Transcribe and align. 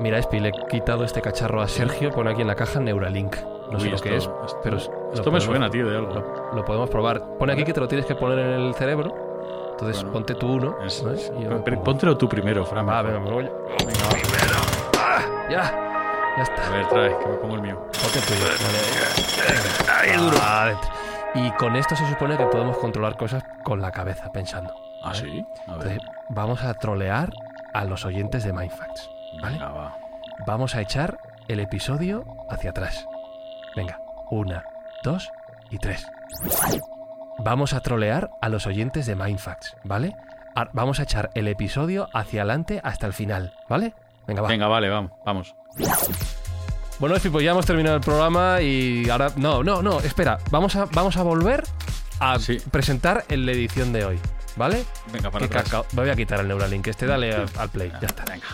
Mira, 0.00 0.18
Espi, 0.18 0.40
le 0.40 0.48
he 0.48 0.52
quitado 0.68 1.04
este 1.04 1.20
cacharro 1.20 1.60
a 1.60 1.68
Sergio, 1.68 2.10
pone 2.10 2.30
aquí 2.30 2.40
en 2.40 2.46
la 2.46 2.54
caja 2.54 2.80
Neuralink. 2.80 3.36
No 3.70 3.78
sé 3.78 3.88
lo 3.90 3.96
esto- 3.96 4.08
que 4.08 4.16
es, 4.16 4.24
esto- 4.24 4.60
pero... 4.62 4.76
esto 4.78 5.30
me 5.30 5.40
suena, 5.40 5.70
tío, 5.70 5.88
de 5.88 5.96
algo. 5.98 6.14
Lo, 6.14 6.54
lo 6.54 6.64
podemos 6.64 6.88
probar. 6.90 7.22
Pone 7.38 7.52
aquí 7.52 7.64
que 7.64 7.72
te 7.72 7.80
lo 7.80 7.86
tienes 7.86 8.06
que 8.06 8.14
poner 8.14 8.38
en 8.38 8.50
el 8.62 8.74
cerebro. 8.74 9.14
Entonces 9.72 9.98
Bueno, 9.98 10.12
ponte 10.12 10.34
tú 10.34 10.52
uno. 10.54 10.76
Es- 10.84 10.94
¿sabes? 10.94 11.30
es- 11.30 11.38
yo 11.38 11.62
pero 11.62 11.82
póntelo 11.84 12.16
tú 12.16 12.28
primero, 12.28 12.64
Fran. 12.64 12.86
Mejor. 12.86 13.04
venga, 13.06 13.20
me 13.20 13.30
voy. 13.30 13.44
Primero. 13.78 14.56
¡Ah! 14.98 15.46
Ya. 15.50 15.72
Ya 16.36 16.42
está. 16.42 16.66
A 16.66 16.70
ver, 16.70 16.88
trae, 16.88 17.18
que 17.18 17.26
me 17.26 17.34
pongo 17.36 17.54
el 17.56 17.62
mío. 17.62 17.76
Ponte 18.02 18.18
el 18.18 18.24
tuyo. 18.24 18.44
Vale. 19.44 20.12
Ahí 20.12 20.16
duro. 20.16 20.36
Y 21.34 21.50
con 21.52 21.76
esto 21.76 21.94
se 21.94 22.08
supone 22.08 22.36
que 22.36 22.46
podemos 22.46 22.76
controlar 22.78 23.16
cosas 23.16 23.44
con 23.62 23.80
la 23.80 23.90
cabeza, 23.92 24.32
pensando. 24.32 24.74
¿Ah, 25.02 25.14
sí? 25.14 25.44
A 25.68 25.76
ver. 25.76 25.88
Entonces, 25.92 25.98
vamos 26.30 26.62
a 26.64 26.74
trolear 26.74 27.30
a 27.72 27.84
los 27.84 28.04
oyentes 28.04 28.44
de 28.44 28.52
Mindfacts. 28.52 29.10
¿Vale? 29.42 29.58
Venga, 29.58 29.68
va. 29.72 29.96
Vamos 30.46 30.74
a 30.74 30.80
echar 30.80 31.18
el 31.48 31.60
episodio 31.60 32.24
hacia 32.50 32.70
atrás. 32.70 33.06
Venga, 33.76 33.98
una, 34.30 34.64
dos 35.02 35.28
y 35.70 35.78
tres. 35.78 36.06
Vamos 37.38 37.72
a 37.72 37.80
trolear 37.80 38.30
a 38.40 38.48
los 38.48 38.66
oyentes 38.66 39.06
de 39.06 39.16
Mindfacts, 39.16 39.76
¿vale? 39.84 40.14
A- 40.54 40.68
Vamos 40.72 41.00
a 41.00 41.04
echar 41.04 41.30
el 41.34 41.48
episodio 41.48 42.08
hacia 42.12 42.42
adelante 42.42 42.80
hasta 42.84 43.06
el 43.06 43.12
final, 43.12 43.54
¿vale? 43.68 43.94
Venga, 44.26 44.42
va. 44.42 44.48
Venga, 44.48 44.66
vale, 44.68 44.88
vamos. 44.88 45.12
vamos. 45.24 45.54
Bueno, 46.98 47.16
Efi, 47.16 47.30
pues 47.30 47.44
ya 47.44 47.52
hemos 47.52 47.64
terminado 47.64 47.96
el 47.96 48.02
programa 48.02 48.60
y 48.60 49.08
ahora... 49.08 49.28
No, 49.36 49.62
no, 49.62 49.80
no, 49.82 50.00
espera. 50.00 50.36
Vamos 50.50 50.76
a, 50.76 50.84
vamos 50.86 51.16
a 51.16 51.22
volver 51.22 51.62
a 52.18 52.38
Sí. 52.38 52.58
presentar 52.70 53.24
en 53.30 53.46
la 53.46 53.52
edición 53.52 53.92
de 53.92 54.04
hoy, 54.04 54.20
¿vale? 54.56 54.84
Venga, 55.10 55.30
para 55.30 55.46
atrás. 55.46 55.72
Me 55.92 56.02
voy 56.02 56.10
a 56.10 56.16
quitar 56.16 56.40
el 56.40 56.48
Neuralink 56.48 56.86
este, 56.88 57.06
dale 57.06 57.32
al, 57.34 57.46
al 57.58 57.68
play, 57.70 57.90
ya 58.02 58.06
está. 58.08 58.24
Venga. 58.26 58.46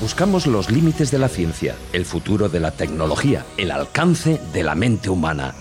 Buscamos 0.00 0.46
los 0.46 0.70
límites 0.70 1.10
de 1.10 1.18
la 1.18 1.28
ciencia, 1.28 1.74
el 1.92 2.04
futuro 2.04 2.48
de 2.48 2.60
la 2.60 2.70
tecnología, 2.72 3.44
el 3.56 3.70
alcance 3.70 4.40
de 4.52 4.62
la 4.62 4.74
mente 4.74 5.08
humana. 5.10 5.54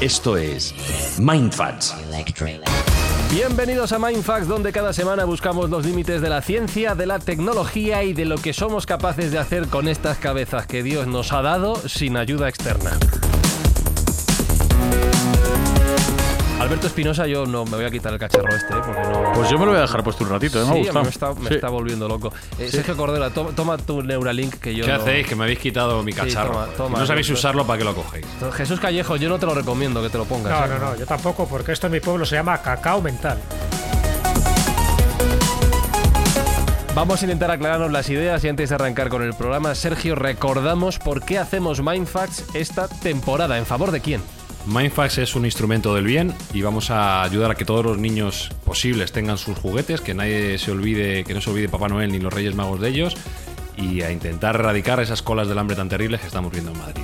Esto 0.00 0.36
es 0.36 0.74
Mindfacts. 1.18 1.94
Bienvenidos 3.30 3.92
a 3.92 3.98
Mindfax, 3.98 4.48
donde 4.48 4.72
cada 4.72 4.92
semana 4.92 5.24
buscamos 5.24 5.68
los 5.68 5.84
límites 5.84 6.22
de 6.22 6.30
la 6.30 6.40
ciencia, 6.40 6.94
de 6.94 7.06
la 7.06 7.18
tecnología 7.18 8.04
y 8.04 8.14
de 8.14 8.24
lo 8.24 8.36
que 8.36 8.54
somos 8.54 8.86
capaces 8.86 9.32
de 9.32 9.38
hacer 9.38 9.68
con 9.68 9.88
estas 9.88 10.18
cabezas 10.18 10.66
que 10.66 10.82
Dios 10.82 11.06
nos 11.06 11.32
ha 11.32 11.42
dado 11.42 11.76
sin 11.88 12.16
ayuda 12.16 12.48
externa. 12.48 12.98
Alberto 16.68 16.86
Espinosa, 16.86 17.26
yo 17.26 17.46
no 17.46 17.64
me 17.64 17.76
voy 17.76 17.86
a 17.86 17.90
quitar 17.90 18.12
el 18.12 18.18
cacharro 18.18 18.54
este, 18.54 18.74
¿eh? 18.74 18.80
porque 18.84 19.00
no. 19.00 19.32
Pues 19.32 19.48
yo 19.48 19.58
me 19.58 19.64
lo 19.64 19.70
voy 19.70 19.78
a 19.78 19.82
dejar 19.82 20.04
puesto 20.04 20.22
un 20.24 20.28
ratito, 20.30 20.60
¿eh? 20.60 20.66
me 20.66 20.82
Sí, 20.82 20.88
a 20.88 20.92
mí 20.92 20.98
gustado. 21.00 21.02
me 21.04 21.08
está, 21.10 21.34
me 21.34 21.48
Sí. 21.48 21.54
está 21.54 21.68
volviendo 21.70 22.06
loco. 22.08 22.30
Eh, 22.58 22.68
Sergio 22.70 22.94
Cordera, 22.94 23.30
to- 23.30 23.52
toma 23.56 23.78
tu 23.78 24.02
Neuralink 24.02 24.56
que 24.56 24.74
yo. 24.74 24.84
¿Qué 24.84 24.92
no- 24.92 24.98
hacéis? 25.00 25.26
Que 25.26 25.34
me 25.34 25.44
habéis 25.44 25.60
quitado 25.60 26.02
mi 26.02 26.12
cacharro. 26.12 26.48
toma, 26.52 26.60
joder. 26.64 26.76
toma, 26.76 26.98
no 26.98 27.06
sabéis 27.06 27.30
usarlo 27.30 27.66
para 27.66 27.78
que 27.78 27.84
lo 27.84 27.94
cogéis. 27.94 28.26
Jesús 28.52 28.78
Callejo, 28.80 29.16
yo 29.16 29.30
no 29.30 29.38
te 29.38 29.46
lo 29.46 29.54
recomiendo 29.54 30.02
que 30.02 30.10
te 30.10 30.18
lo 30.18 30.26
pongas. 30.26 30.52
No, 30.60 30.66
¿eh? 30.66 30.78
no, 30.78 30.90
no, 30.90 30.96
yo 30.96 31.06
tampoco, 31.06 31.48
porque 31.48 31.72
esto 31.72 31.86
en 31.86 31.94
mi 31.94 32.00
pueblo 32.00 32.26
se 32.26 32.36
llama 32.36 32.58
cacao 32.60 33.00
mental. 33.00 33.38
Vamos 36.94 37.22
a 37.22 37.24
intentar 37.24 37.50
aclararnos 37.50 37.92
las 37.92 38.10
ideas 38.10 38.44
y 38.44 38.48
antes 38.48 38.68
de 38.68 38.74
arrancar 38.74 39.08
con 39.08 39.22
el 39.22 39.32
programa, 39.32 39.74
Sergio, 39.74 40.16
recordamos 40.16 40.98
por 40.98 41.22
qué 41.24 41.38
hacemos 41.38 41.80
Mindfacts 41.82 42.44
esta 42.54 42.88
temporada. 42.88 43.56
¿En 43.56 43.64
favor 43.64 43.90
de 43.90 44.00
quién? 44.00 44.20
Mindfax 44.68 45.16
es 45.16 45.34
un 45.34 45.46
instrumento 45.46 45.94
del 45.94 46.04
bien 46.04 46.34
y 46.52 46.60
vamos 46.60 46.90
a 46.90 47.22
ayudar 47.22 47.50
a 47.50 47.54
que 47.54 47.64
todos 47.64 47.82
los 47.82 47.96
niños 47.96 48.50
posibles 48.66 49.12
tengan 49.12 49.38
sus 49.38 49.56
juguetes, 49.56 50.02
que 50.02 50.12
nadie 50.12 50.58
se 50.58 50.70
olvide, 50.70 51.24
que 51.24 51.32
no 51.32 51.40
se 51.40 51.48
olvide 51.48 51.70
Papá 51.70 51.88
Noel 51.88 52.12
ni 52.12 52.18
los 52.18 52.30
Reyes 52.30 52.54
Magos 52.54 52.78
de 52.78 52.90
ellos 52.90 53.16
y 53.78 54.02
a 54.02 54.12
intentar 54.12 54.56
erradicar 54.56 55.00
esas 55.00 55.22
colas 55.22 55.48
del 55.48 55.58
hambre 55.58 55.74
tan 55.74 55.88
terribles 55.88 56.20
que 56.20 56.26
estamos 56.26 56.52
viendo 56.52 56.72
en 56.72 56.78
Madrid. 56.78 57.02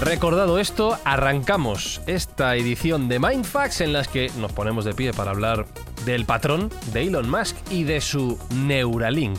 Recordado 0.00 0.58
esto, 0.58 0.98
arrancamos 1.04 2.00
esta 2.08 2.56
edición 2.56 3.08
de 3.08 3.20
Mindfacts 3.20 3.82
en 3.82 3.92
las 3.92 4.08
que 4.08 4.32
nos 4.38 4.50
ponemos 4.52 4.84
de 4.84 4.94
pie 4.94 5.12
para 5.12 5.30
hablar 5.30 5.66
del 6.04 6.24
patrón 6.24 6.70
de 6.92 7.02
Elon 7.02 7.30
Musk 7.30 7.56
y 7.70 7.84
de 7.84 8.00
su 8.00 8.36
Neuralink. 8.52 9.38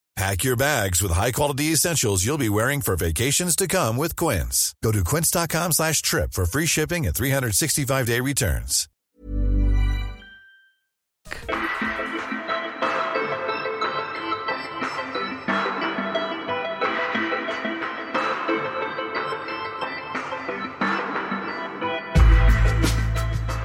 Pack 0.17 0.43
your 0.43 0.57
bags 0.57 1.01
with 1.01 1.13
high-quality 1.13 1.71
essentials 1.71 2.25
you'll 2.25 2.37
be 2.37 2.49
wearing 2.49 2.81
for 2.81 2.95
vacations 2.95 3.55
to 3.55 3.67
come 3.67 3.95
with 3.97 4.15
Quince. 4.15 4.75
Go 4.83 4.91
to 4.91 5.03
quince.com 5.03 5.71
slash 5.71 6.01
trip 6.01 6.33
for 6.33 6.45
free 6.45 6.65
shipping 6.65 7.05
and 7.07 7.15
365-day 7.15 8.19
returns. 8.19 8.87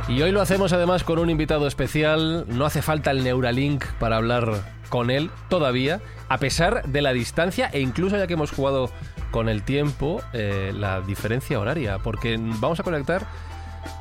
Y 0.08 0.22
hoy 0.22 0.32
lo 0.32 0.40
hacemos 0.40 0.72
además 0.72 1.04
con 1.04 1.18
un 1.18 1.28
invitado 1.28 1.66
especial. 1.66 2.46
No 2.48 2.64
hace 2.64 2.80
falta 2.80 3.10
el 3.10 3.22
Neuralink 3.22 3.84
para 3.98 4.16
hablar 4.16 4.62
con 4.88 5.10
él 5.10 5.30
todavía, 5.48 6.00
a 6.28 6.38
pesar 6.38 6.84
de 6.84 7.02
la 7.02 7.12
distancia 7.12 7.68
e 7.72 7.80
incluso 7.80 8.16
ya 8.16 8.26
que 8.26 8.34
hemos 8.34 8.50
jugado 8.50 8.90
con 9.30 9.48
el 9.48 9.62
tiempo, 9.62 10.22
eh, 10.32 10.72
la 10.74 11.00
diferencia 11.00 11.58
horaria, 11.60 11.98
porque 11.98 12.36
vamos 12.38 12.80
a 12.80 12.82
conectar 12.82 13.26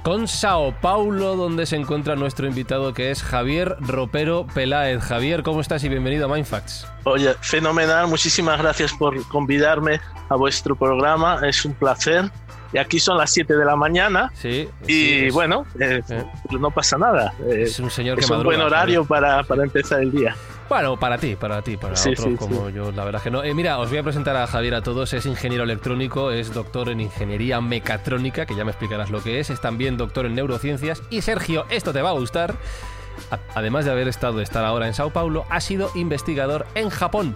con 0.04 0.28
Sao 0.28 0.74
Paulo, 0.82 1.36
donde 1.36 1.66
se 1.68 1.76
encuentra 1.76 2.16
nuestro 2.16 2.48
invitado 2.48 2.94
que 2.94 3.12
es 3.12 3.22
Javier 3.22 3.76
Ropero 3.82 4.48
Peláez. 4.54 5.04
Javier, 5.04 5.44
¿cómo 5.44 5.62
estás 5.62 5.84
y 5.84 5.90
bienvenido 5.90 6.26
a 6.26 6.34
Mindfacts? 6.34 6.88
Oye, 7.04 7.36
fenomenal, 7.42 8.08
muchísimas 8.08 8.60
gracias 8.60 8.94
por 8.94 9.28
convidarme 9.28 10.00
a 10.30 10.36
vuestro 10.36 10.76
programa, 10.76 11.40
es 11.48 11.66
un 11.66 11.74
placer. 11.74 12.32
Y 12.74 12.78
aquí 12.78 13.00
son 13.00 13.18
las 13.18 13.32
7 13.32 13.56
de 13.56 13.64
la 13.64 13.76
mañana 13.76 14.32
Sí. 14.34 14.68
y 14.88 14.92
sí, 14.92 15.30
bueno, 15.32 15.66
eh, 15.80 16.02
Eh. 16.10 16.24
no 16.60 16.72
pasa 16.72 16.98
nada. 16.98 17.34
eh, 17.48 17.62
es 17.64 17.80
un 17.80 17.90
señor 17.92 18.18
que 18.18 18.26
es 18.26 18.30
un 18.30 18.44
buen 18.44 18.60
horario 18.62 19.06
para, 19.06 19.44
para 19.44 19.64
empezar 19.64 20.02
el 20.02 20.12
día. 20.12 20.36
Bueno, 20.68 20.98
para 20.98 21.18
ti, 21.18 21.36
para 21.36 21.62
ti, 21.62 21.78
para 21.78 21.96
Sí, 21.96 22.10
otros 22.10 22.26
sí, 22.26 22.36
como 22.38 22.70
yo, 22.70 22.92
la 22.92 23.06
verdad 23.06 23.22
que 23.22 23.30
no. 23.30 23.44
Eh, 23.44 23.54
mira, 23.54 23.78
os 23.78 23.90
voy 23.90 24.00
a 24.00 24.04
presentar 24.04 24.36
a 24.36 24.48
Javier 24.48 24.76
a 24.76 24.82
todos. 24.82 25.14
Es 25.14 25.26
ingeniero 25.26 25.64
electrónico, 25.64 26.32
es 26.32 26.54
doctor 26.54 26.90
en 26.90 27.02
ingeniería 27.02 27.62
mecatrónica, 27.62 28.46
que 28.46 28.56
ya 28.56 28.66
me 28.66 28.72
explicarás 28.72 29.12
lo 29.12 29.22
que 29.22 29.40
es. 29.40 29.50
Es 29.52 29.62
también 29.62 29.96
doctor 29.98 30.26
en 30.26 30.34
neurociencias. 30.36 31.04
Y 31.12 31.22
Sergio, 31.22 31.66
esto 31.70 31.94
te 31.94 32.02
va 32.02 32.10
a 32.10 32.14
gustar. 32.14 32.56
además 33.54 33.86
de 33.86 33.92
haber 33.92 34.08
estado 34.08 34.42
estar 34.42 34.66
ahora 34.66 34.88
en 34.88 34.94
Sao 34.94 35.12
Paulo, 35.12 35.46
ha 35.50 35.62
sido 35.62 35.92
investigador 35.96 36.66
en 36.76 36.90
Japón. 36.90 37.36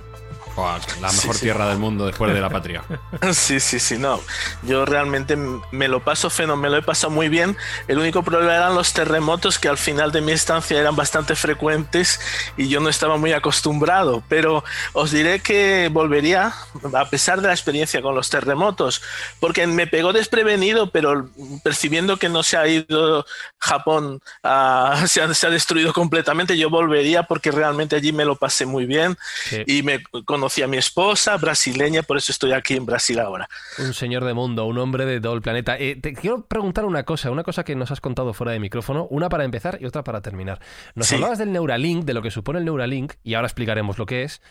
La 1.02 1.12
mejor 1.12 1.38
tierra 1.38 1.70
del 1.70 1.78
mundo 1.78 2.06
después 2.06 2.34
de 2.34 2.42
la 2.42 2.50
patria. 2.50 2.84
Sí, 3.32 3.60
sí, 3.60 3.80
sí, 3.80 3.98
no. 3.98 4.20
Yo 4.64 4.86
realmente 4.86 5.38
me 5.72 5.88
lo 5.88 6.04
paso 6.04 6.30
fenomenal, 6.30 6.60
me 6.62 6.70
lo 6.70 6.78
he 6.78 6.82
pasado 6.82 7.12
muy 7.12 7.30
bien. 7.30 7.58
El 7.88 8.00
único 8.00 8.24
problema 8.24 8.56
eran 8.56 8.76
los 8.76 8.94
terremotos 8.94 9.60
que 9.60 9.68
al 9.68 9.78
final 9.78 10.12
de 10.12 10.22
mi 10.22 10.32
estancia 10.32 10.80
eran 10.80 10.96
bastante 10.96 11.36
frecuentes 11.36 12.20
y 12.58 12.70
yo 12.70 12.80
no 12.80 12.90
estaba 12.90 13.18
muy 13.18 13.34
acostumbrado. 13.34 14.24
Pero 14.28 14.64
os 14.94 15.12
diré 15.12 15.40
que 15.40 15.90
volvería, 15.92 16.54
a 16.94 17.10
pesar 17.10 17.42
de 17.42 17.48
la 17.48 17.54
experiencia 17.54 18.02
con 18.02 18.16
los 18.16 18.30
terremotos, 18.30 19.02
porque 19.40 19.68
me 19.68 19.88
pegó 19.88 20.14
desprevenido, 20.14 20.92
pero 20.92 21.30
percibiendo 21.64 22.18
que 22.18 22.30
no 22.30 22.44
se 22.44 22.58
ha 22.58 22.68
ido 22.68 23.26
Japón, 23.58 24.22
se, 25.08 25.22
ha, 25.22 25.34
se, 25.34 25.48
ha, 25.48 25.50
destruido 25.50 25.94
completamente, 25.94 26.58
yo 26.58 26.70
volvería 26.70 27.24
porque 27.24 27.52
realmente 27.52 27.96
allí 27.96 28.12
me 28.12 28.26
lo 28.26 28.36
pasé 28.36 28.66
muy 28.66 28.86
bien 28.86 29.18
sí. 29.50 29.64
y 29.66 29.84
me 29.84 30.02
conocí 30.40 30.62
a 30.62 30.68
mi 30.68 30.78
esposa 30.78 31.36
brasileña, 31.36 32.02
por 32.02 32.16
eso 32.16 32.32
estoy 32.32 32.54
aquí 32.54 32.76
en 32.76 32.86
Brasil 32.86 33.20
ahora. 33.20 33.50
Un 33.78 33.94
señor 33.94 34.24
de 34.24 34.34
mundo, 34.34 34.66
un 34.66 34.78
hombre 34.78 35.06
de 35.06 35.20
todo 35.20 35.34
el 35.34 35.42
planeta. 35.42 35.78
Eh, 35.78 35.98
te 36.02 36.14
quiero 36.14 36.46
preguntar 36.46 36.86
una 36.86 37.04
cosa, 37.04 37.30
una 37.30 37.44
cosa 37.44 37.66
que 37.66 37.76
nos 37.76 37.92
has 37.92 38.00
contado 38.00 38.34
fuera 38.34 38.54
de 38.54 38.60
micrófono, 38.60 39.06
una 39.10 39.28
para 39.28 39.44
empezar 39.44 39.80
y 39.82 39.86
otra 39.86 40.06
para 40.06 40.22
terminar. 40.22 40.62
Nos 40.96 41.08
sí. 41.08 41.16
hablabas 41.16 41.40
del 41.40 41.52
Neuralink, 41.52 42.06
de 42.06 42.14
lo 42.14 42.22
que 42.22 42.32
supone 42.32 42.60
el 42.60 42.66
Neuralink, 42.66 43.16
y 43.22 43.34
ahora 43.34 43.48
explicaremos 43.48 43.98
lo 43.98 44.06
que 44.06 44.24
es 44.24 44.42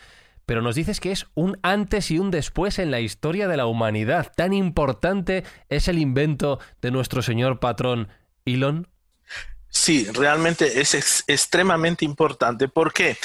pero 0.45 0.63
nos 0.63 0.73
dices 0.73 0.99
que 0.99 1.11
es 1.11 1.27
un 1.35 1.59
antes 1.61 2.09
y 2.09 2.17
un 2.17 2.31
después 2.31 2.79
en 2.79 2.89
la 2.89 2.99
historia 2.99 3.47
de 3.47 3.55
la 3.55 3.67
humanidad. 3.67 4.31
Tan 4.35 4.51
importante 4.51 5.43
es 5.69 5.87
el 5.87 5.99
invento 5.99 6.59
de 6.81 6.89
nuestro 6.89 7.21
señor 7.21 7.59
patrón 7.59 8.07
Elon. 8.45 8.87
Sí, 9.69 10.07
realmente 10.11 10.81
es 10.81 10.95
ex 10.95 11.23
extremadamente 11.27 12.03
importante. 12.03 12.67
¿Por 12.67 12.93
qué? 12.93 13.15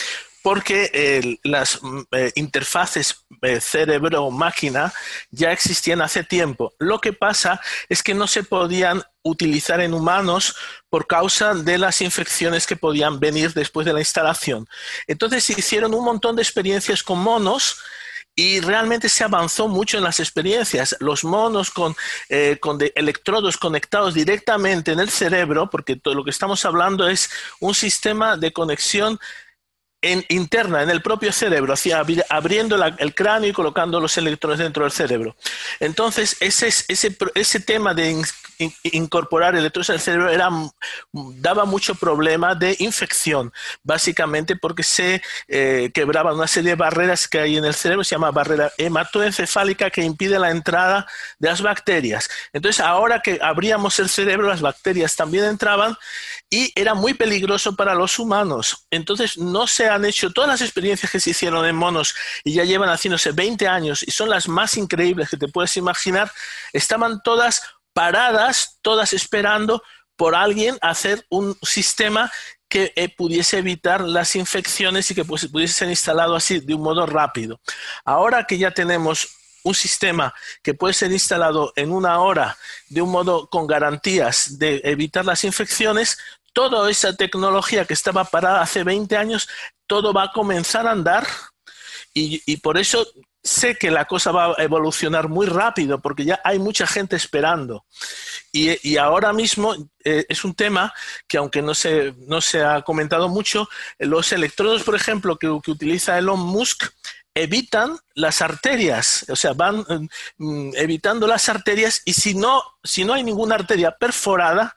Porque 0.45 0.91
eh, 0.93 1.39
las 1.43 1.81
eh, 2.13 2.31
interfaces 2.35 3.25
eh, 3.41 3.63
cerebro-máquina 3.63 4.93
ya 5.31 5.53
existían 5.53 6.03
hace 6.03 6.23
tiempo. 6.23 6.75
Lo 6.79 7.01
que 7.01 7.15
pasa 7.15 7.63
es 7.89 8.03
que 8.03 8.13
no 8.13 8.27
se 8.27 8.45
podían 8.45 9.03
utilizar 9.23 9.81
en 9.81 9.95
humanos 9.95 10.55
por 10.91 11.07
causa 11.07 11.55
de 11.55 11.79
las 11.79 12.03
infecciones 12.03 12.67
que 12.67 12.77
podían 12.77 13.19
venir 13.19 13.55
después 13.55 13.87
de 13.87 13.95
la 13.95 14.01
instalación. 14.01 14.67
Entonces 15.07 15.45
se 15.45 15.55
hicieron 15.59 15.95
un 15.95 16.05
montón 16.05 16.37
de 16.37 16.43
experiencias 16.43 17.03
con 17.03 17.21
monos 17.21 17.79
y 18.37 18.61
realmente 18.61 19.09
se 19.09 19.25
avanzó 19.25 19.69
mucho 19.69 19.97
en 19.97 20.05
las 20.05 20.19
experiencias. 20.19 20.97
Los 21.01 21.25
monos 21.25 21.71
con, 21.71 21.95
eh, 22.29 22.59
con 22.61 22.79
electrodos 22.95 23.57
conectados 23.57 24.15
directamente 24.15 24.93
en 24.93 25.01
el 25.01 25.11
cerebro, 25.11 25.71
porque 25.71 25.97
todo 25.97 26.15
lo 26.15 26.25
que 26.25 26.31
estamos 26.31 26.65
hablando 26.65 27.09
es 27.09 27.31
un 27.61 27.75
sistema 27.75 28.37
de 28.37 28.53
conexión 28.53 29.19
en, 30.05 30.25
interna, 30.29 30.83
en 30.83 30.91
el 30.91 31.01
propio 31.01 31.33
cerebro, 31.33 31.73
hacia, 31.73 32.05
abriendo 32.29 32.77
la, 32.77 32.95
el 32.99 33.15
cráneo 33.15 33.51
y 33.51 33.53
colocando 33.53 34.01
los 34.01 34.17
electrones 34.19 34.59
dentro 34.59 34.85
del 34.85 34.93
cerebro. 34.93 35.35
Entonces, 35.81 36.37
ese, 36.41 36.69
ese, 36.69 37.17
ese 37.35 37.61
tema 37.61 37.95
de 37.95 38.23
in, 38.59 38.73
in, 38.83 39.05
incorporar 39.05 39.55
electrones 39.55 39.91
el 39.91 40.01
cerebro 40.01 40.31
era, 40.31 40.51
daba 41.13 41.65
mucho 41.65 41.95
problema 41.95 42.55
de 42.55 42.77
infección, 42.79 43.53
básicamente 43.83 44.57
porque 44.57 44.83
se 44.83 45.23
eh, 45.49 45.91
quebraban 45.93 46.35
una 46.35 46.47
serie 46.47 46.71
de 46.71 46.77
barreras 46.77 47.29
que 47.29 47.39
hay 47.39 47.57
en 47.57 47.65
el 47.65 47.75
cerebro, 47.75 48.05
se 48.05 48.15
llama 48.15 48.31
barrera 48.31 48.73
hematoencefálica 48.79 49.91
que 49.91 50.03
impide 50.03 50.39
la 50.39 50.51
entrada 50.51 51.07
de 51.39 51.49
las 51.49 51.63
bacterias. 51.63 52.29
Entonces, 52.53 52.85
ahora 52.85 53.21
que 53.21 53.39
abríamos 53.43 53.99
el 53.99 54.09
cerebro, 54.09 54.49
las 54.49 54.61
bacterias 54.61 55.17
también 55.17 55.45
entraban 55.45 55.97
y 56.51 56.73
era 56.75 56.95
muy 56.95 57.15
peligroso 57.15 57.75
para 57.75 57.95
los 57.95 58.19
humanos. 58.19 58.87
Entonces, 58.91 59.39
no 59.39 59.67
se 59.67 59.89
han 59.89 60.05
hecho 60.05 60.31
todas 60.31 60.49
las 60.49 60.61
experiencias 60.61 61.11
que 61.11 61.21
se 61.21 61.31
hicieron 61.31 61.67
en 61.67 61.77
monos 61.77 62.15
y 62.45 62.55
ya 62.55 62.65
llevan 62.65 62.89
haciéndose 62.89 63.33
20 63.33 63.67
años 63.69 64.03
y 64.03 64.11
son 64.11 64.31
las 64.31 64.49
más 64.49 64.77
increíbles 64.77 65.29
que 65.29 65.37
te 65.37 65.49
puedes 65.49 65.77
imaginar, 65.77 66.31
estaban 66.73 67.23
todas 67.23 67.63
paradas, 67.95 68.79
todas 68.83 69.15
esperando 69.15 69.83
por 70.17 70.35
alguien 70.35 70.77
hacer 70.83 71.25
un 71.31 71.57
sistema 71.63 72.31
que 72.69 72.93
eh, 72.97 73.09
pudiese 73.09 73.59
evitar 73.59 74.01
las 74.01 74.37
infecciones 74.37 75.11
y 75.11 75.15
que 75.15 75.25
pues, 75.25 75.47
pudiese 75.47 75.75
ser 75.75 75.89
instalado 75.89 76.35
así 76.35 76.61
de 76.61 76.75
un 76.75 76.83
modo 76.83 77.07
rápido. 77.07 77.61
Ahora 78.05 78.45
que 78.45 78.59
ya 78.59 78.73
tenemos 78.73 79.29
un 79.63 79.75
sistema 79.75 80.35
que 80.63 80.75
puede 80.75 80.93
ser 80.93 81.11
instalado 81.11 81.73
en 81.77 81.91
una 81.91 82.21
hora 82.21 82.57
de 82.89 83.01
un 83.01 83.11
modo 83.11 83.49
con 83.49 83.67
garantías 83.67 84.59
de 84.59 84.81
evitar 84.85 85.25
las 85.25 85.45
infecciones, 85.45 86.19
toda 86.53 86.89
esa 86.91 87.17
tecnología 87.17 87.85
que 87.85 87.95
estaba 87.95 88.25
parada 88.25 88.61
hace 88.61 88.85
20 88.85 89.17
años, 89.17 89.49
todo 89.87 90.13
va 90.13 90.25
a 90.25 90.33
comenzar 90.33 90.87
a 90.87 90.93
andar 90.93 91.27
y, 92.13 92.43
y, 92.47 92.59
por 92.59 92.79
eso 92.79 93.07
sé 93.45 93.77
que 93.77 93.91
la 93.91 94.07
cosa 94.07 94.33
va 94.33 94.55
a 94.57 94.63
evolucionar 94.63 95.29
muy 95.29 95.47
rápido 95.47 96.01
porque 96.01 96.25
ya 96.25 96.41
hay 96.43 96.59
mucha 96.59 96.87
gente 96.87 97.15
esperando. 97.15 97.85
Y, 98.51 98.97
ahora 98.97 99.33
mismo 99.33 99.75
eh, 100.05 100.25
es 100.29 100.45
un 100.45 100.55
tema 100.55 100.93
que 101.29 101.37
aunque 101.37 101.61
no 101.61 101.75
se, 101.75 102.15
no 102.27 102.41
se 102.41 102.65
ha 102.65 102.83
comentado 102.83 103.29
mucho, 103.29 103.69
los 103.99 104.33
electrodos, 104.33 104.83
por 104.83 104.95
ejemplo, 104.95 105.37
que, 105.37 105.59
que 105.63 105.71
utiliza 105.71 106.17
Elon 106.17 106.41
Musk, 106.41 106.85
evitan 107.35 107.99
las 108.15 108.41
arterias, 108.41 109.27
o 109.29 109.37
sea, 109.37 109.53
van 109.53 109.85
mm, 110.39 110.71
evitando 110.77 111.27
las 111.27 111.49
arterias 111.49 112.01
y 112.05 112.15
si 112.15 112.35
no, 112.35 112.63
si 112.83 113.05
no 113.05 113.13
hay 113.13 113.25
ninguna 113.25 113.57
arteria 113.57 113.91
perforada, 113.91 114.75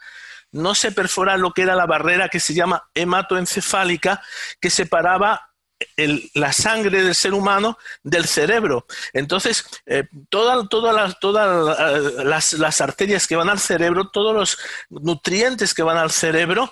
no 0.52 0.74
se 0.74 0.92
perfora 0.92 1.38
lo 1.38 1.52
que 1.52 1.62
era 1.62 1.76
la 1.76 1.86
barrera 1.86 2.30
que 2.30 2.40
se 2.40 2.54
llama 2.54 2.90
hematoencefálica, 2.96 4.22
que 4.60 4.70
separaba 4.70 5.47
el, 5.96 6.30
la 6.34 6.54
sangre 6.54 7.04
del 7.04 7.16
ser 7.16 7.34
humano 7.34 7.78
del 8.04 8.26
cerebro. 8.26 8.86
Entonces, 9.14 9.66
eh, 9.86 10.08
todas 10.30 10.68
toda 10.70 11.14
toda 11.20 12.24
las, 12.24 12.82
arterias 12.82 13.28
que 13.28 13.36
van 13.36 13.50
al 13.50 13.60
cerebro, 13.60 14.10
todos 14.10 14.36
los 14.36 14.58
nutrientes 14.90 15.74
que 15.74 15.84
van 15.84 15.98
al 15.98 16.12
cerebro, 16.12 16.72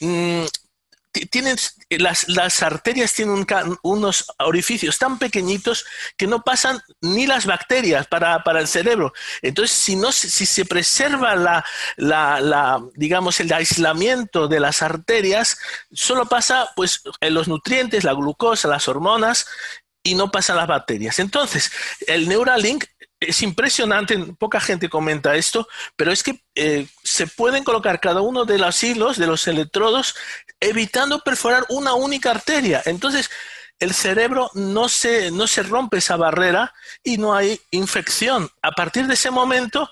mmm, 0.00 0.44
tienen 1.12 1.56
las, 1.90 2.28
las, 2.28 2.62
arterias 2.62 3.14
tienen 3.14 3.34
un, 3.34 3.78
unos 3.82 4.26
orificios 4.38 4.98
tan 4.98 5.18
pequeñitos 5.18 5.84
que 6.16 6.26
no 6.26 6.42
pasan 6.42 6.80
ni 7.00 7.26
las 7.26 7.46
bacterias 7.46 8.06
para, 8.06 8.44
para 8.44 8.60
el 8.60 8.68
cerebro. 8.68 9.12
Entonces, 9.42 9.76
si, 9.76 9.96
no, 9.96 10.12
si 10.12 10.46
se 10.46 10.64
preserva 10.64 11.34
la, 11.34 11.64
la, 11.96 12.40
la, 12.40 12.82
digamos, 12.94 13.40
el 13.40 13.52
aislamiento 13.52 14.46
de 14.46 14.60
las 14.60 14.82
arterias, 14.82 15.58
solo 15.92 16.26
pasa 16.26 16.70
pues, 16.76 17.02
los 17.20 17.48
nutrientes, 17.48 18.04
la 18.04 18.12
glucosa, 18.12 18.68
las 18.68 18.86
hormonas, 18.86 19.46
y 20.02 20.14
no 20.14 20.30
pasan 20.30 20.56
las 20.56 20.66
bacterias. 20.66 21.18
Entonces, 21.18 21.70
el 22.06 22.28
Neuralink 22.28 22.84
es 23.20 23.42
impresionante, 23.42 24.16
poca 24.38 24.60
gente 24.60 24.88
comenta 24.88 25.36
esto, 25.36 25.68
pero 25.94 26.10
es 26.10 26.22
que 26.22 26.42
eh, 26.54 26.86
se 27.04 27.26
pueden 27.26 27.64
colocar 27.64 28.00
cada 28.00 28.22
uno 28.22 28.46
de 28.46 28.58
los 28.58 28.82
hilos, 28.82 29.18
de 29.18 29.26
los 29.26 29.46
electrodos, 29.46 30.14
evitando 30.58 31.20
perforar 31.20 31.66
una 31.68 31.92
única 31.94 32.30
arteria. 32.30 32.82
Entonces, 32.86 33.30
el 33.78 33.92
cerebro 33.92 34.50
no 34.54 34.88
se, 34.88 35.30
no 35.30 35.46
se 35.46 35.62
rompe 35.62 35.98
esa 35.98 36.16
barrera 36.16 36.72
y 37.04 37.18
no 37.18 37.34
hay 37.34 37.60
infección. 37.70 38.50
A 38.62 38.72
partir 38.72 39.06
de 39.06 39.14
ese 39.14 39.30
momento, 39.30 39.90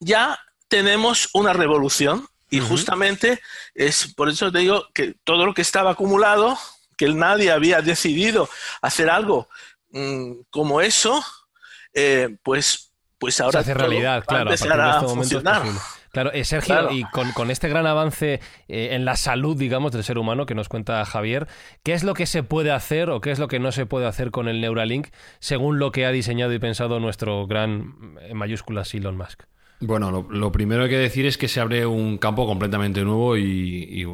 ya 0.00 0.38
tenemos 0.68 1.28
una 1.34 1.52
revolución. 1.52 2.26
Y 2.48 2.60
uh 2.60 2.62
-huh. 2.62 2.68
justamente 2.68 3.42
es 3.74 4.14
por 4.14 4.28
eso 4.28 4.52
te 4.52 4.60
digo 4.60 4.86
que 4.94 5.16
todo 5.24 5.44
lo 5.44 5.52
que 5.52 5.62
estaba 5.62 5.90
acumulado, 5.90 6.56
que 6.96 7.08
nadie 7.08 7.50
había 7.50 7.82
decidido 7.82 8.48
hacer 8.82 9.10
algo 9.10 9.48
mmm, 9.90 10.32
como 10.50 10.80
eso, 10.80 11.24
eh, 11.96 12.36
pues, 12.42 12.92
pues 13.18 13.40
ahora 13.40 13.64
se 13.64 13.72
hace 13.72 13.74
realidad, 13.74 14.24
claro, 14.26 14.50
a, 14.50 14.54
a 14.54 14.56
partir 14.56 14.72
de 14.72 14.90
este 14.90 15.06
momento 15.06 15.38
es 15.38 15.96
Claro, 16.12 16.32
eh, 16.32 16.44
Sergio, 16.44 16.74
claro. 16.74 16.92
y 16.92 17.04
con, 17.04 17.30
con, 17.32 17.50
este 17.50 17.68
gran 17.68 17.86
avance 17.86 18.40
eh, 18.68 18.88
en 18.92 19.04
la 19.04 19.16
salud, 19.16 19.54
digamos, 19.54 19.92
del 19.92 20.02
ser 20.02 20.16
humano 20.16 20.46
que 20.46 20.54
nos 20.54 20.68
cuenta 20.68 21.04
Javier, 21.04 21.46
¿qué 21.82 21.92
es 21.92 22.04
lo 22.04 22.14
que 22.14 22.24
se 22.24 22.42
puede 22.42 22.70
hacer 22.70 23.10
o 23.10 23.20
qué 23.20 23.32
es 23.32 23.38
lo 23.38 23.48
que 23.48 23.58
no 23.58 23.70
se 23.70 23.84
puede 23.84 24.06
hacer 24.06 24.30
con 24.30 24.48
el 24.48 24.62
Neuralink 24.62 25.08
según 25.40 25.78
lo 25.78 25.92
que 25.92 26.06
ha 26.06 26.10
diseñado 26.10 26.54
y 26.54 26.58
pensado 26.58 27.00
nuestro 27.00 27.46
gran, 27.46 28.16
en 28.22 28.36
mayúsculas, 28.36 28.94
Elon 28.94 29.18
Musk? 29.18 29.42
Bueno, 29.80 30.26
lo, 30.30 30.52
primero 30.52 30.82
que 30.82 30.84
hay 30.84 30.90
que 30.90 30.98
decir 30.98 31.26
es 31.26 31.36
que 31.36 31.48
se 31.48 31.60
abre 31.60 31.84
un 31.84 32.16
campo 32.16 32.46
completamente 32.46 33.04
nuevo 33.04 33.36
y, 33.36 33.42
y, 33.42 34.06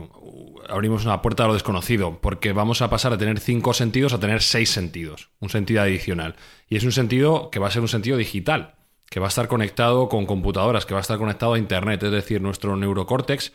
abrimos 0.68 1.04
una 1.04 1.22
puerta 1.22 1.44
a 1.44 1.46
lo 1.46 1.54
desconocido, 1.54 2.18
porque 2.20 2.52
vamos 2.52 2.82
a 2.82 2.90
pasar 2.90 3.12
a 3.12 3.18
tener 3.18 3.38
cinco 3.38 3.72
sentidos 3.72 4.12
a 4.12 4.18
tener 4.18 4.42
seis 4.42 4.70
sentidos, 4.70 5.30
un 5.38 5.50
sentido 5.50 5.82
adicional. 5.82 6.34
Y 6.68 6.76
es 6.76 6.84
un 6.84 6.92
sentido 6.92 7.50
que 7.50 7.60
va 7.60 7.68
a 7.68 7.70
ser 7.70 7.82
un 7.82 7.88
sentido 7.88 8.16
digital, 8.16 8.74
que 9.08 9.20
va 9.20 9.26
a 9.26 9.28
estar 9.28 9.46
conectado 9.46 10.08
con 10.08 10.26
computadoras, 10.26 10.84
que 10.84 10.94
va 10.94 11.00
a 11.00 11.02
estar 11.02 11.18
conectado 11.18 11.54
a 11.54 11.58
Internet, 11.58 12.02
es 12.02 12.10
decir, 12.10 12.40
nuestro 12.40 12.76
neurocórtex 12.76 13.52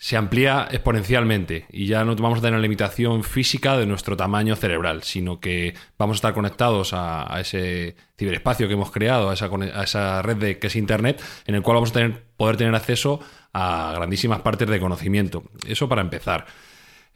se 0.00 0.16
amplía 0.16 0.68
exponencialmente 0.70 1.66
y 1.70 1.86
ya 1.86 2.04
no 2.04 2.14
vamos 2.14 2.38
a 2.38 2.42
tener 2.42 2.60
limitación 2.60 3.24
física 3.24 3.76
de 3.76 3.84
nuestro 3.84 4.16
tamaño 4.16 4.54
cerebral, 4.54 5.02
sino 5.02 5.40
que 5.40 5.74
vamos 5.98 6.14
a 6.14 6.18
estar 6.18 6.34
conectados 6.34 6.92
a, 6.92 7.36
ese 7.40 7.96
ciberespacio 8.16 8.68
que 8.68 8.74
hemos 8.74 8.92
creado, 8.92 9.28
a 9.28 9.34
esa, 9.34 10.22
red 10.22 10.36
de, 10.36 10.58
que 10.60 10.68
es 10.68 10.76
Internet, 10.76 11.20
en 11.46 11.56
el 11.56 11.62
cual 11.62 11.76
vamos 11.76 11.94
a 11.96 12.10
poder 12.36 12.56
tener 12.56 12.74
acceso 12.76 13.18
a 13.52 13.92
grandísimas 13.96 14.40
partes 14.40 14.68
de 14.68 14.78
conocimiento. 14.78 15.42
Eso 15.66 15.88
para 15.88 16.00
empezar. 16.00 16.46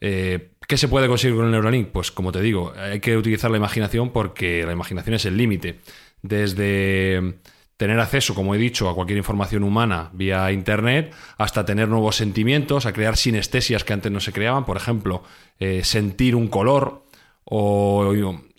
Eh, 0.00 0.50
¿Qué 0.66 0.76
se 0.76 0.88
puede 0.88 1.06
conseguir 1.06 1.36
con 1.36 1.46
el 1.46 1.52
Neuralink? 1.52 1.90
Pues 1.90 2.10
como 2.10 2.32
te 2.32 2.40
digo, 2.40 2.72
hay 2.76 2.98
que 2.98 3.16
utilizar 3.16 3.52
la 3.52 3.58
imaginación 3.58 4.10
porque 4.10 4.66
la 4.66 4.72
imaginación 4.72 5.14
es 5.14 5.24
el 5.24 5.36
límite. 5.36 5.78
Desde 6.22 7.36
tener 7.76 7.98
acceso, 7.98 8.34
como 8.34 8.54
he 8.54 8.58
dicho, 8.58 8.88
a 8.88 8.94
cualquier 8.94 9.18
información 9.18 9.64
humana 9.64 10.10
vía 10.12 10.52
Internet, 10.52 11.14
hasta 11.38 11.64
tener 11.64 11.88
nuevos 11.88 12.16
sentimientos, 12.16 12.86
a 12.86 12.92
crear 12.92 13.16
sinestesias 13.16 13.84
que 13.84 13.92
antes 13.92 14.12
no 14.12 14.20
se 14.20 14.32
creaban, 14.32 14.64
por 14.64 14.76
ejemplo, 14.76 15.22
eh, 15.58 15.82
sentir 15.84 16.36
un 16.36 16.48
color 16.48 17.04
o 17.44 18.12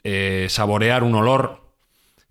eh, 0.04 0.48
saborear 0.50 1.04
un 1.04 1.16
olor. 1.16 1.62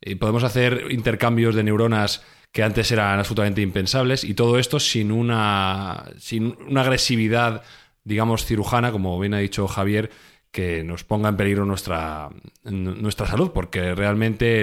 Y 0.00 0.16
podemos 0.16 0.44
hacer 0.44 0.86
intercambios 0.90 1.54
de 1.54 1.62
neuronas 1.62 2.22
que 2.52 2.62
antes 2.62 2.92
eran 2.92 3.18
absolutamente 3.18 3.62
impensables 3.62 4.24
y 4.24 4.34
todo 4.34 4.58
esto 4.58 4.78
sin 4.78 5.10
una, 5.10 6.04
sin 6.18 6.56
una 6.68 6.82
agresividad, 6.82 7.62
digamos, 8.04 8.44
cirujana, 8.44 8.92
como 8.92 9.18
bien 9.18 9.32
ha 9.32 9.38
dicho 9.38 9.66
Javier, 9.66 10.10
que 10.52 10.84
nos 10.84 11.02
ponga 11.02 11.30
en 11.30 11.36
peligro 11.36 11.64
nuestra, 11.64 12.28
nuestra 12.64 13.26
salud, 13.26 13.52
porque 13.52 13.94
realmente 13.94 14.60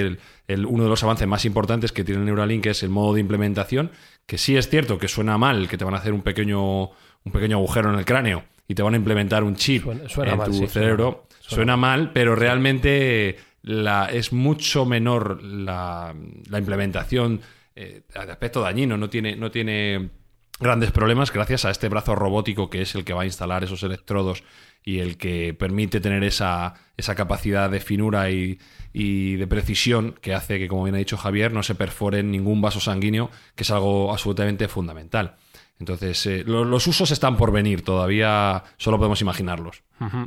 el, 0.48 0.66
uno 0.66 0.84
de 0.84 0.90
los 0.90 1.04
avances 1.04 1.28
más 1.28 1.46
importantes 1.46 1.92
que 1.92 2.04
tiene 2.04 2.22
el 2.22 2.28
Neuralink 2.28 2.68
es 2.68 2.84
el 2.84 2.90
modo 2.90 3.16
de 3.16 3.22
implementación, 3.22 3.92
que 4.28 4.38
sí 4.38 4.56
es 4.56 4.70
cierto 4.70 5.00
que 5.00 5.08
suena 5.08 5.40
mal, 5.40 5.68
que 5.68 5.78
te 5.78 5.84
van 5.84 5.96
a 5.96 5.98
hacer 5.98 6.14
un 6.14 6.22
pequeño, 6.22 6.84
un 6.84 7.32
pequeño 7.34 7.58
agujero 7.58 7.92
en 7.92 7.98
el 7.98 8.06
cráneo 8.06 8.44
y 8.68 8.76
te 8.76 8.84
van 8.84 8.94
a 8.94 8.98
implementar 8.98 9.44
un 9.44 9.56
chip 9.56 9.88
en 9.88 10.08
tu 10.46 10.68
cerebro. 10.68 11.26
Suena, 11.40 11.76
mal, 11.76 12.12
pero 12.14 12.36
realmente 12.36 13.38
la, 13.64 14.06
es 14.14 14.32
mucho 14.32 14.86
menor 14.86 15.42
la, 15.44 16.14
la 16.48 16.60
implementación 16.60 17.42
eh, 17.76 18.04
de 18.14 18.20
aspecto 18.20 18.62
dañino, 18.62 18.96
no 18.96 19.10
tiene, 19.10 19.36
no 19.36 19.50
tiene 19.50 20.12
grandes 20.60 20.92
problemas 20.92 21.32
gracias 21.34 21.66
a 21.66 21.72
este 21.72 21.90
brazo 21.90 22.14
robótico 22.14 22.70
que 22.70 22.82
es 22.82 22.94
el 22.94 23.06
que 23.06 23.14
va 23.14 23.24
a 23.24 23.26
instalar 23.26 23.64
esos 23.64 23.82
electrodos 23.84 24.44
y 24.90 25.00
el 25.00 25.18
que 25.18 25.54
permite 25.54 26.00
tener 26.00 26.24
esa, 26.24 26.74
esa 26.98 27.14
capacidad 27.14 27.70
de 27.70 27.80
finura 27.80 28.32
y, 28.32 28.58
de 28.92 29.48
precisión 29.48 30.16
que 30.20 30.34
hace 30.34 30.58
que, 30.58 30.68
como 30.68 30.84
bien 30.84 30.96
ha 30.96 30.98
dicho 30.98 31.16
Javier, 31.16 31.54
no 31.54 31.62
se 31.62 31.76
perfore 31.76 32.24
ningún 32.24 32.60
vaso 32.60 32.80
sanguíneo, 32.80 33.30
que 33.56 33.62
es 33.64 33.70
algo 33.70 34.12
absolutamente 34.12 34.68
fundamental. 34.68 35.36
Entonces, 35.80 36.26
eh, 36.26 36.44
los 36.44 36.88
usos 36.88 37.12
están 37.12 37.38
por 37.38 37.52
venir, 37.52 37.84
todavía 37.84 38.64
solo 38.78 38.98
podemos 38.98 39.22
imaginarlos. 39.22 39.84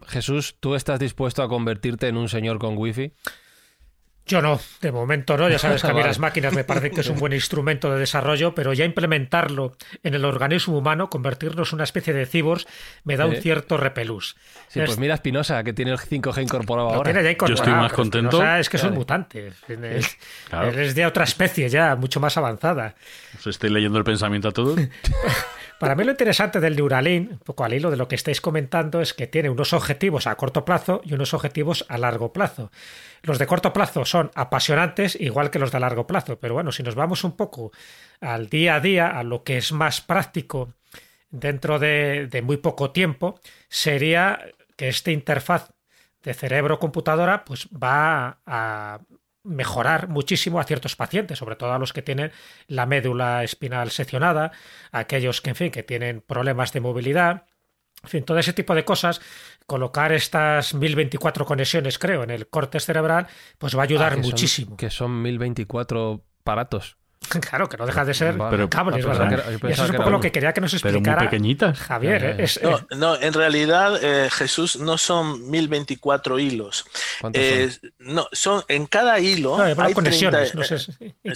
Jesús, 0.06 0.56
¿tú 0.60 0.76
estás 0.76 1.00
dispuesto 1.00 1.42
a 1.42 1.48
convertirte 1.48 2.06
en 2.06 2.16
un 2.16 2.28
señor 2.28 2.60
con 2.60 2.78
wifi? 2.78 3.12
Yo 4.26 4.40
no, 4.40 4.60
de 4.80 4.92
momento 4.92 5.36
no. 5.36 5.48
Ya 5.48 5.58
sabes 5.58 5.82
que 5.82 5.88
a 5.88 5.94
mí 5.94 6.02
las 6.02 6.18
máquinas 6.18 6.54
me 6.54 6.64
parece 6.64 6.90
que 6.90 7.00
es 7.00 7.08
un 7.08 7.18
buen 7.18 7.32
instrumento 7.32 7.92
de 7.92 7.98
desarrollo, 7.98 8.54
pero 8.54 8.72
ya 8.72 8.84
implementarlo 8.84 9.76
en 10.02 10.14
el 10.14 10.24
organismo 10.24 10.78
humano, 10.78 11.10
convertirnos 11.10 11.72
en 11.72 11.76
una 11.76 11.84
especie 11.84 12.12
de 12.12 12.26
cibors, 12.26 12.66
me 13.04 13.16
da 13.16 13.26
un 13.26 13.36
cierto 13.36 13.76
repelús. 13.76 14.36
Sí, 14.68 14.80
pues 14.84 14.98
mira 14.98 15.14
Espinosa, 15.14 15.62
que 15.64 15.72
tiene 15.72 15.90
el 15.90 15.98
5G 15.98 16.42
incorporado 16.42 16.90
ahora. 16.90 17.12
Yo 17.22 17.54
estoy 17.54 17.72
más 17.72 17.92
contento. 17.92 18.42
es 18.56 18.68
que 18.68 18.78
son 18.78 18.94
mutantes. 18.94 19.54
Es, 19.68 20.94
de 20.94 21.06
otra 21.06 21.24
especie 21.24 21.68
ya, 21.68 21.96
mucho 21.96 22.20
más 22.20 22.36
avanzada. 22.36 22.94
¿Os 23.38 23.46
estoy 23.46 23.70
leyendo 23.70 23.98
el 23.98 24.04
pensamiento 24.04 24.48
a 24.48 24.52
todos? 24.52 24.78
Para 25.82 25.96
mí 25.96 26.04
lo 26.04 26.12
interesante 26.12 26.60
del 26.60 26.76
Neuralink, 26.76 27.32
un 27.32 27.38
poco 27.40 27.64
al 27.64 27.74
hilo 27.74 27.90
de 27.90 27.96
lo 27.96 28.06
que 28.06 28.14
estáis 28.14 28.40
comentando, 28.40 29.00
es 29.00 29.14
que 29.14 29.26
tiene 29.26 29.50
unos 29.50 29.72
objetivos 29.72 30.28
a 30.28 30.36
corto 30.36 30.64
plazo 30.64 31.00
y 31.02 31.12
unos 31.12 31.34
objetivos 31.34 31.84
a 31.88 31.98
largo 31.98 32.32
plazo. 32.32 32.70
Los 33.22 33.40
de 33.40 33.48
corto 33.48 33.72
plazo 33.72 34.04
son 34.04 34.30
apasionantes, 34.36 35.20
igual 35.20 35.50
que 35.50 35.58
los 35.58 35.72
de 35.72 35.80
largo 35.80 36.06
plazo, 36.06 36.38
pero 36.38 36.54
bueno, 36.54 36.70
si 36.70 36.84
nos 36.84 36.94
vamos 36.94 37.24
un 37.24 37.36
poco 37.36 37.72
al 38.20 38.48
día 38.48 38.76
a 38.76 38.80
día, 38.80 39.08
a 39.08 39.24
lo 39.24 39.42
que 39.42 39.56
es 39.56 39.72
más 39.72 40.00
práctico 40.00 40.72
dentro 41.30 41.80
de, 41.80 42.28
de 42.30 42.42
muy 42.42 42.58
poco 42.58 42.92
tiempo, 42.92 43.40
sería 43.68 44.38
que 44.76 44.86
esta 44.86 45.10
interfaz 45.10 45.72
de 46.22 46.32
cerebro-computadora 46.32 47.44
pues 47.44 47.68
va 47.70 48.38
a 48.46 49.00
mejorar 49.44 50.08
muchísimo 50.08 50.60
a 50.60 50.64
ciertos 50.64 50.96
pacientes, 50.96 51.38
sobre 51.38 51.56
todo 51.56 51.72
a 51.72 51.78
los 51.78 51.92
que 51.92 52.02
tienen 52.02 52.32
la 52.66 52.86
médula 52.86 53.44
espinal 53.44 53.90
seccionada, 53.90 54.52
aquellos 54.92 55.40
que, 55.40 55.50
en 55.50 55.56
fin, 55.56 55.70
que 55.70 55.82
tienen 55.82 56.20
problemas 56.20 56.72
de 56.72 56.80
movilidad, 56.80 57.46
en 58.02 58.08
fin, 58.08 58.24
todo 58.24 58.38
ese 58.38 58.52
tipo 58.52 58.74
de 58.74 58.84
cosas, 58.84 59.20
colocar 59.66 60.12
estas 60.12 60.74
1024 60.74 61.44
conexiones, 61.44 61.98
creo, 61.98 62.24
en 62.24 62.30
el 62.30 62.48
corte 62.48 62.80
cerebral, 62.80 63.28
pues 63.58 63.76
va 63.76 63.80
a 63.80 63.84
ayudar 63.84 64.14
ah, 64.14 64.16
muchísimo. 64.16 64.76
que 64.76 64.90
son 64.90 65.22
1024 65.22 66.24
aparatos. 66.40 66.96
Claro, 67.50 67.68
que 67.68 67.76
no 67.76 67.86
deja 67.86 68.04
de 68.04 68.14
ser 68.14 68.36
cables, 68.68 69.04
¿verdad? 69.04 69.44
y 69.62 69.72
eso 69.72 69.84
es 69.84 69.90
un 69.90 69.96
poco 69.96 70.10
lo 70.10 70.20
que 70.20 70.32
quería 70.32 70.52
que 70.52 70.60
nos 70.60 70.72
explicara 70.72 71.28
Javier. 71.74 72.36
¿eh? 72.38 72.46
no, 72.96 73.20
en 73.20 73.32
realidad, 73.32 73.98
eh, 74.02 74.28
Jesús, 74.30 74.76
no 74.76 74.98
son 74.98 75.50
1024 75.50 76.38
hilos. 76.38 76.84
Eh, 77.32 77.70
no, 77.98 78.28
son 78.32 78.62
en 78.68 78.86
cada 78.86 79.18
hilo. 79.18 79.56
No, 79.56 79.82
hay 79.82 79.94
conexiones. 79.94 80.54
no 80.54 80.62
sé, 80.62 80.76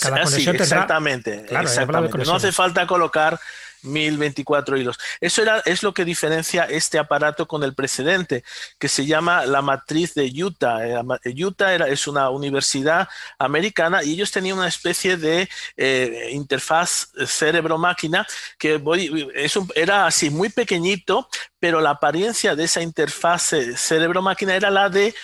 cada 0.01 0.23
conexión 0.23 0.57
exactamente. 0.57 1.47
exactamente. 1.51 2.19
No 2.19 2.35
hace 2.35 2.53
falta 2.53 2.87
colocar 2.87 3.39
1024 3.87 4.77
hilos. 4.77 4.99
Eso 5.21 5.43
era, 5.43 5.61
es 5.61 5.83
lo 5.83 5.95
que 5.95 6.05
diferencia 6.05 6.65
este 6.65 6.99
aparato 6.99 7.47
con 7.47 7.63
el 7.63 7.75
precedente, 7.75 8.45
que 8.79 8.89
se 8.89 9.07
llama 9.07 9.47
la 9.47 9.63
matriz 9.63 10.15
de 10.15 10.31
Utah. 10.43 10.87
Eh, 10.87 11.45
Utah 11.45 11.73
era, 11.73 11.89
es 11.89 12.07
una 12.07 12.31
universidad 12.31 13.09
americana 13.39 14.03
y 14.03 14.13
ellos 14.13 14.31
tenían 14.31 14.59
una 14.59 14.69
especie 14.69 15.17
de 15.17 15.49
eh, 15.77 16.31
interfaz 16.33 17.09
cerebro-máquina 17.27 18.27
que 18.59 18.79
voy, 18.79 19.31
es 19.35 19.59
era 19.75 20.07
así 20.07 20.31
muy 20.31 20.49
pequeñito, 20.49 21.29
pero 21.59 21.81
la 21.81 21.91
apariencia 21.91 22.55
de 22.55 22.65
esa 22.65 22.83
interfaz 22.83 23.55
cerebro-máquina 23.77 24.55
era 24.55 24.71
la 24.71 24.89
de 24.89 25.15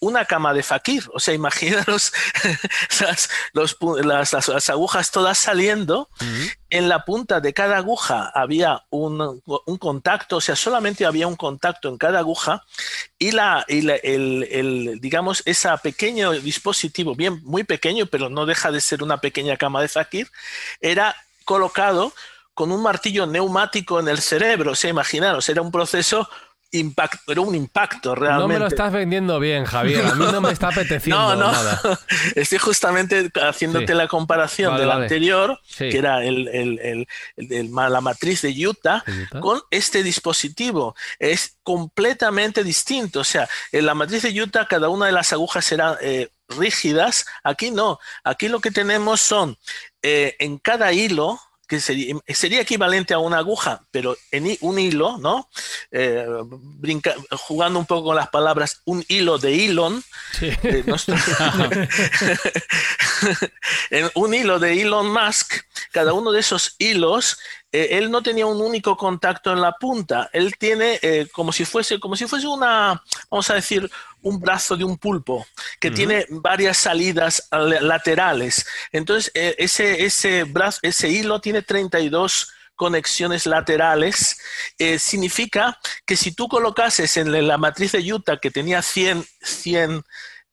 una 0.00 0.24
cama 0.24 0.52
de 0.52 0.62
fakir. 0.62 1.04
O 1.12 1.20
sea, 1.20 1.34
imaginaros 1.40 2.12
las, 4.02 4.32
las, 4.32 4.70
agujas 4.70 5.10
todas 5.10 5.38
saliendo. 5.38 6.08
En 6.68 6.88
la 6.88 7.04
punta 7.04 7.40
de 7.40 7.52
cada 7.52 7.76
aguja 7.76 8.30
había 8.34 8.84
un, 8.90 9.40
contacto, 9.78 10.36
o 10.36 10.40
sea, 10.40 10.56
solamente 10.56 11.04
había 11.04 11.26
un 11.26 11.36
contacto 11.36 11.88
en 11.88 11.98
cada 11.98 12.18
aguja. 12.20 12.64
Y, 13.18 13.32
la, 13.32 13.64
el, 13.68 14.98
digamos, 15.00 15.42
ese 15.46 15.68
pequeño 15.82 16.32
dispositivo, 16.32 17.14
bien, 17.14 17.40
muy 17.44 17.64
pequeño, 17.64 18.06
pero 18.06 18.28
no 18.28 18.46
deja 18.46 18.70
de 18.70 18.80
ser 18.80 19.02
una 19.02 19.18
pequeña 19.18 19.56
cama 19.56 19.82
de 19.82 19.88
fakir, 19.88 20.30
era 20.80 21.14
colocado 21.44 22.12
con 22.54 22.72
un 22.72 22.82
martillo 22.82 23.26
neumático 23.26 24.00
en 24.00 24.08
el 24.08 24.20
cerebro. 24.20 24.72
O 24.72 24.74
sea, 24.74 24.90
imaginaros, 24.90 25.48
era 25.48 25.62
un 25.62 25.72
proceso 25.72 26.28
impacto, 26.72 27.18
pero 27.26 27.42
un 27.42 27.54
impacto 27.54 28.14
realmente. 28.14 28.42
No 28.42 28.48
me 28.48 28.58
lo 28.58 28.66
estás 28.66 28.92
vendiendo 28.92 29.40
bien, 29.40 29.64
Javier. 29.64 30.06
A 30.06 30.14
mí 30.14 30.24
no 30.30 30.40
me 30.40 30.52
está 30.52 30.68
apeteciendo 30.68 31.20
no, 31.36 31.36
no. 31.36 31.52
nada. 31.52 31.80
Estoy 32.34 32.58
justamente 32.58 33.30
haciéndote 33.34 33.94
la 33.94 34.08
comparación 34.08 34.76
del 34.76 34.90
anterior, 34.90 35.58
que 35.76 35.96
era 35.96 36.24
el, 36.24 37.06
la 37.36 38.00
matriz 38.00 38.42
de 38.42 38.66
Utah, 38.66 39.04
con 39.40 39.60
este 39.70 40.02
dispositivo. 40.02 40.94
Es 41.18 41.58
completamente 41.62 42.62
distinto. 42.62 43.20
O 43.20 43.24
sea, 43.24 43.48
en 43.72 43.86
la 43.86 43.94
matriz 43.94 44.22
de 44.22 44.42
Utah 44.42 44.66
cada 44.66 44.88
una 44.88 45.06
de 45.06 45.12
las 45.12 45.32
agujas 45.32 45.70
era 45.72 45.98
eh, 46.00 46.28
rígidas. 46.48 47.26
Aquí 47.42 47.70
no. 47.70 47.98
Aquí 48.24 48.48
lo 48.48 48.60
que 48.60 48.70
tenemos 48.70 49.20
son 49.20 49.56
eh, 50.02 50.36
en 50.38 50.58
cada 50.58 50.92
hilo 50.92 51.40
que 51.70 51.78
sería, 51.78 52.60
equivalente 52.60 53.14
a 53.14 53.20
una 53.20 53.38
aguja, 53.38 53.84
pero 53.92 54.16
en 54.32 54.58
un 54.60 54.80
hilo, 54.80 55.18
¿no? 55.18 55.48
Eh, 55.92 56.26
jugando 57.46 57.78
un 57.78 57.86
poco 57.86 58.06
con 58.08 58.16
las 58.16 58.28
palabras, 58.28 58.82
un 58.86 59.04
hilo 59.06 59.38
de 59.38 59.66
Elon. 59.66 60.02
Eh, 60.42 60.84
en 63.90 64.10
un 64.16 64.34
hilo 64.34 64.58
de 64.58 64.82
Elon 64.82 65.12
Musk, 65.12 65.54
cada 65.92 66.12
uno 66.12 66.32
de 66.32 66.40
esos 66.40 66.74
hilos 66.78 67.38
eh, 67.72 67.98
él 67.98 68.10
no 68.10 68.20
tenía 68.20 68.46
un 68.46 68.60
único 68.60 68.96
contacto 68.96 69.52
en 69.52 69.60
la 69.60 69.72
punta, 69.72 70.28
él 70.32 70.56
tiene 70.58 70.98
eh, 71.02 71.28
como 71.32 71.52
si 71.52 71.64
fuese, 71.64 72.00
como 72.00 72.16
si 72.16 72.26
fuese 72.26 72.48
una, 72.48 73.00
vamos 73.30 73.48
a 73.48 73.54
decir, 73.54 73.88
un 74.22 74.40
brazo 74.40 74.76
de 74.76 74.82
un 74.82 74.98
pulpo 74.98 75.46
que 75.80 75.90
tiene 75.90 76.26
varias 76.28 76.76
salidas 76.76 77.48
laterales. 77.50 78.66
Entonces, 78.92 79.32
eh, 79.34 79.56
ese, 79.58 80.04
ese, 80.04 80.44
brazo, 80.44 80.78
ese 80.82 81.08
hilo 81.08 81.40
tiene 81.40 81.62
32 81.62 82.52
conexiones 82.76 83.44
laterales, 83.44 84.40
significa 84.98 85.78
que 86.06 86.16
si 86.16 86.32
tú 86.32 86.48
colocases 86.48 87.18
en 87.18 87.46
la 87.46 87.58
matriz 87.58 87.92
de 87.92 88.10
Utah 88.10 88.38
que 88.38 88.50
tenía 88.50 88.80
100, 88.80 89.22
100 89.42 90.02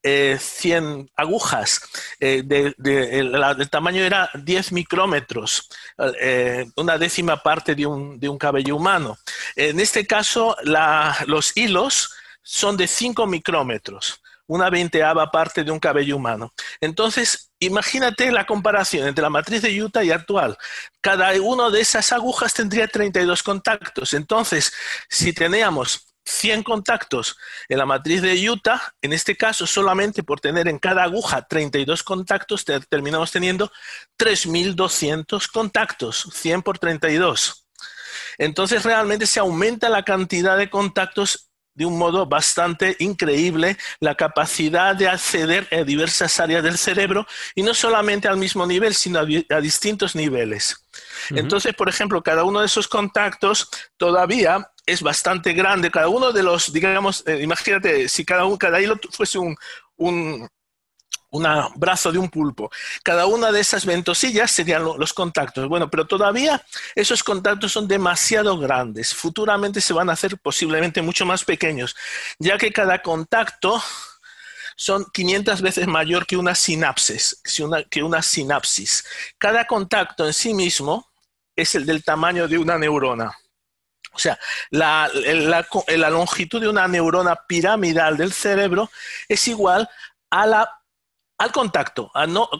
100 0.03 0.99
eh, 0.99 1.05
agujas, 1.15 1.81
eh, 2.19 2.43
de, 2.45 2.75
el, 3.19 3.69
tamaño 3.69 4.03
era 4.03 4.29
10 4.33 4.71
micrómetros, 4.71 5.69
eh, 6.21 6.65
una 6.75 6.97
décima 6.97 7.41
parte 7.41 7.75
de 7.75 7.85
un, 7.85 8.19
de 8.19 8.29
un, 8.29 8.37
cabello 8.37 8.75
humano. 8.75 9.17
En 9.55 9.79
este 9.79 10.05
caso, 10.05 10.55
los 11.25 11.57
hilos 11.57 12.13
son 12.41 12.77
de 12.77 12.87
5 12.87 13.25
micrómetros, 13.27 14.21
una 14.47 14.69
veinteava 14.69 15.29
parte 15.29 15.63
de 15.63 15.71
un 15.71 15.79
cabello 15.79 16.15
humano. 16.15 16.53
Entonces, 16.81 17.51
imagínate 17.59 18.31
la 18.31 18.45
comparación 18.45 19.07
entre 19.07 19.21
la 19.21 19.29
matriz 19.29 19.61
de 19.61 19.81
Utah 19.81 20.03
y 20.03 20.11
actual. 20.11 20.57
Cada 21.01 21.31
una 21.41 21.69
de 21.69 21.81
esas 21.81 22.11
agujas 22.11 22.53
tendría 22.53 22.87
32 22.87 23.43
contactos. 23.43 24.13
Entonces, 24.13 24.73
si 25.09 25.33
teníamos 25.33 26.07
100 26.27 26.63
contactos 26.63 27.37
en 27.69 27.77
la 27.77 27.85
matriz 27.85 28.21
de 28.21 28.49
Utah, 28.49 28.93
en 29.01 29.13
este 29.13 29.35
caso 29.35 29.65
solamente 29.65 30.23
por 30.23 30.39
tener 30.39 30.67
en 30.67 30.77
cada 30.77 31.03
aguja 31.03 31.41
32 31.47 32.03
contactos, 32.03 32.65
terminamos 32.89 33.31
teniendo 33.31 33.71
3.200 34.17 35.47
contactos, 35.51 36.29
100 36.33 36.61
por 36.61 36.79
32. 36.79 37.67
Entonces 38.37 38.83
realmente 38.83 39.25
se 39.25 39.39
aumenta 39.39 39.89
la 39.89 40.03
cantidad 40.03 40.57
de 40.57 40.69
contactos 40.69 41.46
de 41.77 41.85
un 41.85 41.97
modo 41.97 42.25
bastante 42.25 42.95
increíble 42.99 43.77
la 43.99 44.15
capacidad 44.15 44.95
de 44.95 45.07
acceder 45.07 45.67
a 45.71 45.83
diversas 45.83 46.39
áreas 46.39 46.63
del 46.63 46.77
cerebro 46.77 47.27
y 47.53 47.61
no 47.61 47.75
solamente 47.75 48.27
al 48.27 48.37
mismo 48.37 48.65
nivel, 48.65 48.95
sino 48.95 49.19
a, 49.19 49.61
distintos 49.61 50.15
niveles. 50.15 50.75
Entonces, 51.29 51.75
por 51.75 51.87
ejemplo, 51.87 52.23
cada 52.23 52.43
uno 52.43 52.61
de 52.61 52.65
esos 52.65 52.87
contactos 52.87 53.69
todavía 53.95 54.71
es 54.87 55.03
bastante 55.03 55.53
grande. 55.53 55.91
Cada 55.91 56.07
uno 56.07 56.31
de 56.31 56.41
los, 56.41 56.73
digamos, 56.73 57.23
eh, 57.27 57.41
imagínate, 57.43 58.09
si 58.09 58.25
cada, 58.25 58.45
uno, 58.45 58.57
cada 58.57 58.81
hilo 58.81 58.99
fuese 59.11 59.37
un, 59.37 59.55
un, 59.97 60.49
un 61.37 61.45
brazo 61.75 62.11
de 62.11 62.19
un 62.19 62.29
pulpo. 62.29 62.69
Cada 63.03 63.25
una 63.25 63.51
de 63.51 63.59
esas 63.59 63.85
ventosillas 63.85 64.51
serían 64.51 64.83
los 64.83 65.13
contactos. 65.13 65.67
Bueno, 65.67 65.89
pero 65.89 66.05
todavía 66.05 66.63
esos 66.95 67.23
contactos 67.23 67.71
son 67.71 67.87
demasiado 67.87 68.57
grandes. 68.57 69.13
Futuramente 69.13 69.81
se 69.81 69.93
van 69.93 70.09
a 70.09 70.13
hacer 70.13 70.37
posiblemente 70.37 71.01
mucho 71.01 71.25
más 71.25 71.43
pequeños, 71.45 71.95
ya 72.39 72.57
que 72.57 72.71
cada 72.71 73.01
contacto 73.01 73.81
son 74.75 75.05
500 75.11 75.61
veces 75.61 75.87
mayor 75.87 76.25
que 76.25 76.37
una 76.37 76.53
sinapsis, 76.53 77.41
que 77.89 78.03
una 78.03 78.21
sinapsis. 78.21 79.03
Cada 79.37 79.65
contacto 79.65 80.25
en 80.25 80.33
sí 80.33 80.53
mismo 80.53 81.09
es 81.55 81.73
el 81.75 81.85
del 81.85 82.03
tamaño 82.03 82.47
de 82.47 82.57
una 82.59 82.77
neurona. 82.77 83.35
O 84.13 84.19
sea, 84.19 84.39
la, 84.71 85.09
la 85.13 86.09
longitud 86.09 86.61
de 86.61 86.69
una 86.69 86.87
neurona 86.87 87.35
piramidal 87.47 88.17
del 88.17 88.33
cerebro 88.33 88.89
es 89.27 89.47
igual 89.47 89.89
a 90.29 90.45
la 90.47 90.81
al 91.37 91.51
contacto, 91.51 92.11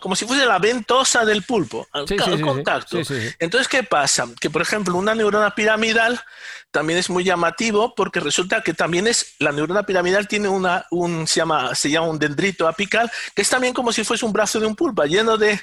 como 0.02 0.16
si 0.16 0.26
fuese 0.26 0.46
la 0.46 0.60
ventosa 0.60 1.26
del 1.26 1.44
pulpo, 1.44 1.88
al, 1.92 2.06
contacto. 2.42 3.00
Entonces, 3.40 3.68
¿qué 3.68 3.82
pasa? 3.82 4.28
Que, 4.40 4.52
por 4.52 4.62
ejemplo, 4.62 4.96
una 4.96 5.16
neurona 5.16 5.56
piramidal 5.56 6.22
también 6.70 7.00
es 7.00 7.10
muy 7.10 7.24
llamativo 7.24 7.96
porque 7.96 8.20
resulta 8.20 8.62
que 8.62 8.76
también 8.76 9.08
es, 9.08 9.34
la 9.40 9.52
neurona 9.52 9.84
piramidal 9.84 10.28
tiene 10.28 10.48
una, 10.48 10.86
un, 10.92 11.26
se 11.26 11.40
llama, 11.40 11.74
se 11.74 11.90
llama 11.90 12.08
un 12.08 12.20
dendrito 12.20 12.68
apical, 12.68 13.12
que 13.34 13.42
es 13.42 13.50
también 13.50 13.74
como 13.74 13.92
si 13.92 14.04
fuese 14.04 14.26
un 14.26 14.34
brazo 14.34 14.60
de 14.60 14.68
un 14.68 14.76
pulpo, 14.76 15.04
lleno 15.06 15.38
de, 15.38 15.60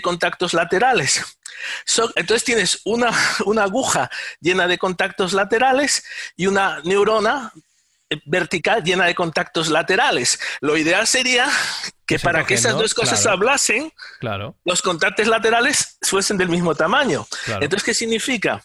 contactos 0.00 0.54
laterales. 0.54 1.20
entonces 2.14 2.44
tienes 2.44 2.80
una, 2.84 3.10
una 3.44 3.64
aguja 3.64 4.08
llena 4.40 4.68
de 4.68 4.78
contactos 4.78 5.32
laterales 5.32 6.04
y 6.36 6.46
una 6.46 6.80
neurona 6.84 7.52
vertical 8.24 8.82
llena 8.82 9.06
de 9.06 9.14
contactos 9.14 9.68
laterales. 9.68 10.38
Lo 10.60 10.76
ideal 10.76 11.06
sería 11.06 11.48
que, 12.06 12.18
para 12.18 12.44
que 12.44 12.54
esas 12.54 12.74
dos 12.74 12.94
cosas 12.94 13.24
hablasen, 13.26 13.92
los 14.64 14.82
contactos 14.82 15.26
laterales 15.26 15.98
fuesen 16.02 16.36
del 16.36 16.48
mismo 16.48 16.74
tamaño. 16.74 17.26
Entonces, 17.46 17.82
¿qué 17.82 17.94
significa? 17.94 18.62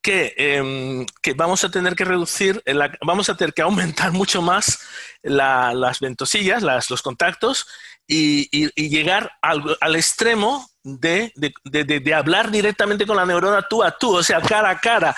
Que, 0.00 0.34
em, 0.36 1.06
vamos 1.36 1.62
a 1.62 1.70
tener 1.70 1.94
que 1.94 2.04
reducir, 2.04 2.62
vamos 3.02 3.28
a 3.28 3.36
tener 3.36 3.54
que 3.54 3.62
aumentar 3.62 4.12
mucho 4.12 4.42
más 4.42 4.80
las 5.22 6.00
ventosillas, 6.00 6.62
los 6.62 7.02
contactos, 7.02 7.66
y, 8.06 8.88
llegar 8.88 9.32
al, 9.40 9.96
extremo 9.96 10.68
de, 10.84 12.14
hablar 12.14 12.50
directamente 12.50 13.06
con 13.06 13.16
la 13.16 13.26
neurona 13.26 13.66
tú 13.68 13.82
a 13.82 13.96
tú, 13.96 14.16
o 14.16 14.22
sea, 14.22 14.40
cara 14.40 14.70
a 14.70 14.78
cara, 14.78 15.16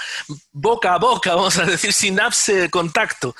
boca 0.52 0.94
a 0.94 0.99
boca, 0.99 1.35
vamos 1.35 1.59
a 1.59 1.64
decir, 1.64 1.92
sinapse 1.92 2.54
de 2.54 2.71
contacto. 2.71 3.35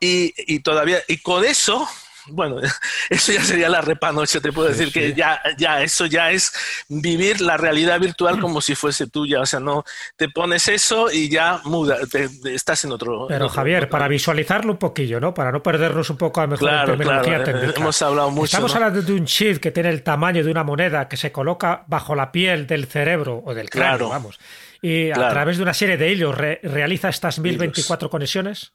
Y, 0.00 0.34
y 0.36 0.60
todavía, 0.60 1.02
y 1.08 1.18
con 1.18 1.44
eso 1.44 1.88
bueno, 2.26 2.58
eso 3.10 3.32
ya 3.32 3.42
sería 3.42 3.68
la 3.68 3.80
repanoche, 3.80 4.40
te 4.40 4.52
puedo 4.52 4.68
decir 4.68 4.92
que 4.92 5.14
ya, 5.14 5.40
ya, 5.58 5.82
eso 5.82 6.06
ya 6.06 6.30
es 6.30 6.52
vivir 6.88 7.40
la 7.40 7.56
realidad 7.56 7.98
virtual 8.00 8.40
como 8.40 8.60
si 8.60 8.74
fuese 8.74 9.06
tuya, 9.06 9.40
o 9.40 9.46
sea, 9.46 9.60
no, 9.60 9.84
te 10.16 10.28
pones 10.28 10.68
eso 10.68 11.10
y 11.10 11.28
ya 11.28 11.60
muda, 11.64 11.98
estás 12.44 12.84
en 12.84 12.92
otro... 12.92 13.26
Pero 13.28 13.48
Javier, 13.48 13.88
para 13.88 14.08
visualizarlo 14.08 14.72
un 14.72 14.78
poquillo, 14.78 15.20
¿no? 15.20 15.34
Para 15.34 15.52
no 15.52 15.62
perdernos 15.62 16.10
un 16.10 16.16
poco 16.16 16.40
a 16.40 16.46
mejor 16.46 16.68
claro, 16.68 16.96
terminología 16.96 17.44
técnica. 17.44 17.80
Hemos 17.80 18.02
hablado 18.02 18.30
mucho. 18.30 18.44
Estamos 18.44 18.74
hablando 18.74 19.02
de 19.02 19.12
un 19.12 19.24
chip 19.24 19.58
que 19.58 19.70
tiene 19.70 19.90
el 19.90 20.02
tamaño 20.02 20.44
de 20.44 20.50
una 20.50 20.64
moneda 20.64 21.08
que 21.08 21.16
se 21.16 21.32
coloca 21.32 21.84
bajo 21.86 22.14
la 22.14 22.32
piel 22.32 22.66
del 22.66 22.86
cerebro 22.86 23.42
o 23.44 23.54
del 23.54 23.70
cráneo, 23.70 24.08
vamos. 24.08 24.38
Y 24.80 25.10
a 25.10 25.28
través 25.28 25.58
de 25.58 25.62
una 25.62 25.74
serie 25.74 25.96
de 25.96 26.10
hilos 26.10 26.36
realiza 26.36 27.08
estas 27.08 27.38
1024 27.38 28.10
conexiones. 28.10 28.72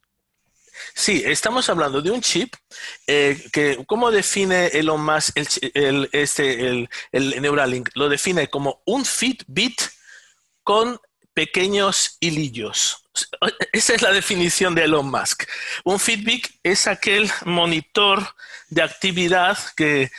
Sí, 0.93 1.23
estamos 1.25 1.69
hablando 1.69 2.01
de 2.01 2.11
un 2.11 2.21
chip 2.21 2.53
eh, 3.07 3.41
que, 3.51 3.83
¿cómo 3.85 4.11
define 4.11 4.67
Elon 4.67 5.03
Musk 5.03 5.37
el, 5.73 6.09
este, 6.11 6.67
el, 6.67 6.89
el 7.11 7.41
Neuralink? 7.41 7.89
Lo 7.95 8.09
define 8.09 8.49
como 8.49 8.81
un 8.85 9.05
Fitbit 9.05 9.81
con 10.63 10.99
pequeños 11.33 12.17
hilillos. 12.19 13.06
Esa 13.71 13.95
es 13.95 14.01
la 14.01 14.11
definición 14.11 14.75
de 14.75 14.83
Elon 14.83 15.09
Musk. 15.09 15.43
Un 15.83 15.99
Fitbit 15.99 16.47
es 16.63 16.87
aquel 16.87 17.29
monitor 17.45 18.27
de 18.69 18.81
actividad 18.81 19.57
que, 19.75 20.09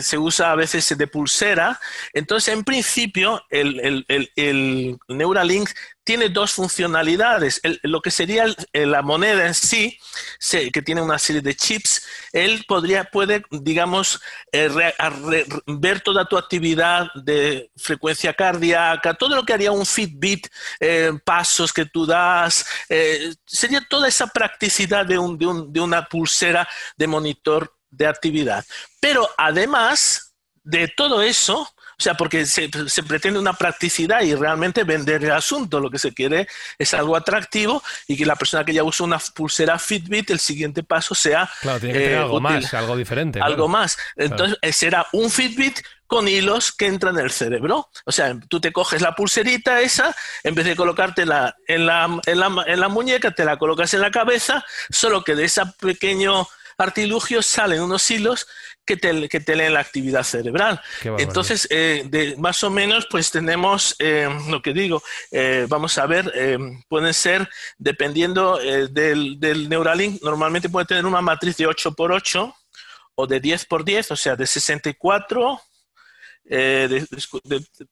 se 0.00 0.18
usa 0.18 0.52
a 0.52 0.54
veces 0.56 0.96
de 0.96 1.06
pulsera. 1.06 1.80
Entonces, 2.12 2.54
en 2.54 2.64
principio, 2.64 3.42
el, 3.50 4.04
el 4.36 4.98
Neuralink 5.08 5.70
tiene 6.04 6.28
dos 6.28 6.52
funcionalidades. 6.52 7.60
lo 7.82 8.02
que 8.02 8.10
sería 8.10 8.44
la 8.72 9.02
moneda 9.02 9.46
en 9.46 9.54
sí, 9.54 9.98
que 10.72 10.82
tiene 10.82 11.00
una 11.00 11.18
serie 11.18 11.40
de 11.40 11.56
chips, 11.56 12.06
él 12.32 12.64
podría, 12.68 13.04
puede, 13.04 13.42
digamos, 13.50 14.20
eh, 14.52 14.70
ver 15.66 16.00
toda 16.02 16.26
tu 16.26 16.36
actividad 16.36 17.08
de 17.14 17.70
frecuencia 17.76 18.34
cardíaca, 18.34 19.14
todo 19.14 19.34
lo 19.34 19.44
que 19.44 19.54
haría 19.54 19.72
un 19.72 19.86
Fitbit, 19.86 20.46
eh, 20.78 21.12
pasos 21.24 21.72
que 21.72 21.86
tú 21.86 22.04
das, 22.04 22.33
eh, 22.88 23.34
sería 23.46 23.80
toda 23.88 24.08
esa 24.08 24.26
practicidad 24.26 25.06
de, 25.06 25.16
de 25.68 25.80
una 25.80 26.06
pulsera 26.06 26.68
de 26.96 27.06
monitor 27.06 27.74
de 27.90 28.06
actividad. 28.06 28.64
Pero 29.00 29.28
además 29.36 30.34
de 30.62 30.88
todo 30.88 31.22
eso, 31.22 31.68
sea, 32.04 32.14
porque 32.14 32.46
se, 32.46 32.68
pretende 33.06 33.38
una 33.38 33.54
practicidad 33.54 34.22
y 34.22 34.34
realmente 34.34 34.84
vender 34.84 35.24
el 35.24 35.32
asunto. 35.32 35.80
Lo 35.80 35.90
que 35.90 35.98
se 35.98 36.12
quiere 36.12 36.46
es 36.78 36.94
algo 36.94 37.16
atractivo 37.16 37.82
y 38.06 38.16
que 38.16 38.26
la 38.26 38.36
persona 38.36 38.64
que 38.64 38.74
ya 38.74 38.84
usa 38.84 39.06
una 39.06 39.18
pulsera 39.34 39.78
Fitbit, 39.78 40.30
el 40.30 40.38
siguiente 40.38 40.82
paso 40.82 41.14
sea. 41.14 41.50
Claro, 41.60 41.80
tiene 41.80 41.94
que 41.94 42.00
tener 42.00 42.18
algo 42.18 42.40
más, 42.40 42.74
algo 42.74 42.96
diferente. 42.96 43.40
Algo 43.40 43.68
más. 43.68 43.96
Entonces, 44.16 44.58
eh, 44.60 44.72
será 44.72 45.06
un 45.12 45.30
Fitbit 45.30 45.80
con 46.06 46.28
hilos 46.28 46.72
que 46.72 46.86
entran 46.86 47.18
en 47.18 47.24
el 47.24 47.30
cerebro. 47.30 47.88
O 48.04 48.12
sea, 48.12 48.36
tú 48.48 48.60
te 48.60 48.72
coges 48.72 49.00
la 49.00 49.14
pulserita 49.14 49.80
esa, 49.80 50.14
en 50.42 50.54
vez 50.54 50.66
de 50.66 50.76
colocártela 50.76 51.56
en 51.66 51.86
la, 51.86 52.20
en 52.26 52.38
la, 52.38 52.64
en 52.66 52.80
la 52.80 52.88
muñeca, 52.88 53.30
te 53.30 53.44
la 53.44 53.58
colocas 53.58 53.94
en 53.94 54.02
la 54.02 54.10
cabeza, 54.10 54.64
solo 54.90 55.24
que 55.24 55.34
de 55.34 55.44
ese 55.44 55.62
pequeño 55.80 56.46
artilugio 56.78 57.42
salen 57.42 57.82
unos 57.82 58.10
hilos 58.10 58.46
que 58.84 58.96
te, 58.96 59.28
que 59.28 59.40
te 59.40 59.56
leen 59.56 59.74
la 59.74 59.80
actividad 59.80 60.22
cerebral. 60.22 60.80
Entonces, 61.18 61.66
eh, 61.70 62.04
de, 62.06 62.36
más 62.36 62.62
o 62.64 62.70
menos, 62.70 63.06
pues 63.10 63.30
tenemos 63.30 63.96
eh, 63.98 64.28
lo 64.48 64.60
que 64.60 64.72
digo, 64.72 65.02
eh, 65.30 65.66
vamos 65.68 65.96
a 65.98 66.06
ver, 66.06 66.32
pueden 66.88 67.14
ser, 67.14 67.48
dependiendo 67.78 68.58
del, 68.58 69.38
del, 69.40 69.68
Neuralink, 69.68 70.22
normalmente 70.22 70.68
puede 70.68 70.86
tener 70.86 71.06
una 71.06 71.20
matriz 71.20 71.56
de 71.56 71.66
8 71.66 71.94
por 71.94 72.12
8 72.12 72.54
o 73.16 73.26
de 73.26 73.40
10 73.40 73.66
por 73.66 73.84
10, 73.84 74.10
o 74.10 74.16
sea, 74.16 74.36
de 74.36 74.46
64. 74.46 75.60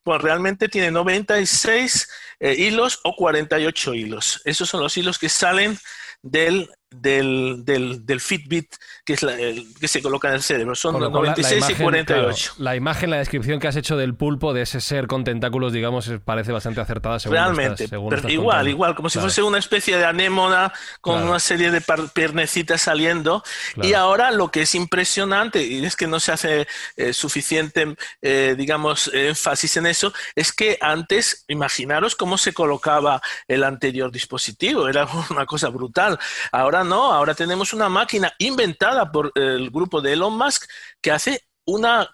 pues 0.03 0.21
realmente 0.21 0.69
tiene 0.69 0.91
96 0.91 2.09
hilos 2.39 2.99
o 3.03 3.15
48 3.15 3.93
hilos. 3.93 4.41
Esos 4.45 4.69
son 4.69 4.81
los 4.81 4.95
hilos 4.95 5.17
que 5.17 5.29
salen 5.29 5.77
del 6.21 6.69
del, 6.93 7.63
del, 7.65 8.05
del, 8.05 8.19
Fitbit 8.19 8.75
que, 9.05 9.13
es 9.13 9.23
el, 9.23 9.65
que 9.79 9.87
se 9.87 10.01
coloca 10.01 10.29
en 10.29 10.35
el 10.35 10.41
cerebro. 10.41 10.75
Son 10.75 10.99
96 10.99 11.69
y 11.69 11.75
48. 11.75 12.53
la 12.59 12.75
imagen, 12.75 13.09
la 13.09 13.17
descripción 13.17 13.59
que 13.59 13.67
has 13.67 13.75
hecho 13.75 13.97
del 13.97 14.15
pulpo, 14.15 14.53
de 14.53 14.61
ese 14.61 14.81
ser 14.81 15.07
con 15.07 15.23
tentáculos, 15.23 15.73
digamos, 15.73 16.09
parece 16.23 16.51
bastante 16.51 16.81
acertada. 16.81 17.19
Según 17.19 17.35
Realmente, 17.35 17.87
igual, 18.27 18.67
igual, 18.67 18.95
como 18.95 19.09
si 19.09 19.19
fuese 19.19 19.43
una 19.43 19.57
especie 19.57 19.97
de 19.97 20.05
anémona 20.05 20.73
con 21.01 21.21
una 21.23 21.39
serie 21.39 21.71
de 21.71 21.81
piernecitas 22.13 22.81
saliendo. 22.81 23.43
Y 23.81 23.93
ahora 23.93 24.31
lo 24.31 24.49
que 24.51 24.61
es 24.61 24.75
impresionante, 24.75 25.63
y 25.63 25.83
es 25.85 25.95
que 25.95 26.07
no 26.07 26.19
se 26.19 26.31
hace 26.31 26.67
eh, 26.95 27.13
suficiente, 27.13 27.95
eh, 28.21 28.55
digamos, 28.57 29.09
énfasis 29.13 29.77
en 29.77 29.87
eso, 29.87 30.13
es 30.35 30.51
que 30.51 30.77
antes, 30.81 31.45
imaginaros 31.47 32.15
cómo 32.15 32.37
se 32.37 32.53
colocaba 32.53 33.21
el 33.47 33.63
anterior 33.63 34.11
dispositivo, 34.11 34.87
era 34.87 35.07
una 35.29 35.45
cosa 35.45 35.69
brutal. 35.69 36.19
Ahora 36.51 36.82
no, 36.83 37.11
ahora 37.11 37.33
tenemos 37.33 37.73
una 37.73 37.89
máquina 37.89 38.33
inventada 38.37 39.11
por 39.11 39.31
el 39.35 39.69
grupo 39.69 40.01
de 40.01 40.13
Elon 40.13 40.37
Musk 40.37 40.65
que 41.01 41.11
hace 41.11 41.47
una, 41.65 42.09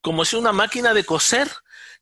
como 0.00 0.24
si 0.24 0.36
una 0.36 0.52
máquina 0.52 0.94
de 0.94 1.04
coser 1.04 1.48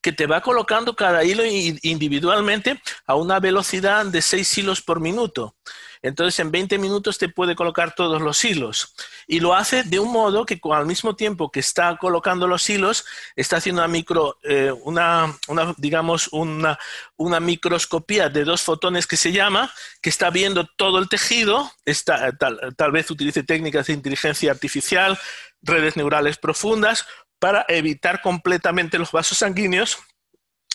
que 0.01 0.13
te 0.13 0.27
va 0.27 0.41
colocando 0.41 0.97
cada 0.97 1.25
hilo 1.25 1.45
individualmente 1.45 2.81
a 3.07 3.15
una 3.17 3.39
velocidad 3.39 4.07
de 4.07 4.23
6 4.23 4.59
hilos 4.59 4.83
por 4.83 5.01
minuto. 5.01 5.57
Entonces, 6.03 6.39
en 6.41 6.51
20 6.51 6.79
minutos 6.79 7.19
te 7.19 7.29
puede 7.29 7.55
colocar 7.55 7.95
todos 7.95 8.23
los 8.23 8.45
hilos. 8.45 8.95
Y 9.27 9.41
lo 9.41 9.55
hace 9.55 9.83
de 9.83 9.99
un 9.99 10.11
modo 10.11 10.47
que 10.47 10.59
al 10.73 10.87
mismo 10.87 11.15
tiempo 11.15 11.51
que 11.51 11.61
está 11.61 11.97
colocando 11.99 12.47
los 12.47 12.69
hilos, 12.71 13.05
está 13.37 13.59
haciendo 13.59 13.83
una 13.83 13.89
micro, 13.89 14.39
eh, 14.43 14.73
digamos, 15.77 16.29
una, 16.33 16.79
microscopía 17.41 18.29
de 18.29 18.45
dos 18.45 18.63
fotones 18.63 19.07
que 19.07 19.17
se 19.17 19.33
llama, 19.33 19.73
que 20.01 20.11
está 20.11 20.31
viendo 20.31 20.67
todo 20.67 20.99
el 20.99 21.09
tejido, 21.09 21.71
está, 21.85 22.33
tal, 22.33 22.75
tal 22.77 22.93
vez 22.93 23.11
utilice 23.11 23.43
técnicas 23.43 23.87
de 23.89 23.93
inteligencia 23.93 24.51
artificial, 24.51 25.19
redes 25.63 25.97
neurales 25.97 26.39
profundas, 26.39 27.07
para 27.39 27.65
evitar 27.69 28.23
completamente 28.23 28.99
los 28.99 29.13
vasos 29.13 29.39
sanguíneos 29.39 29.99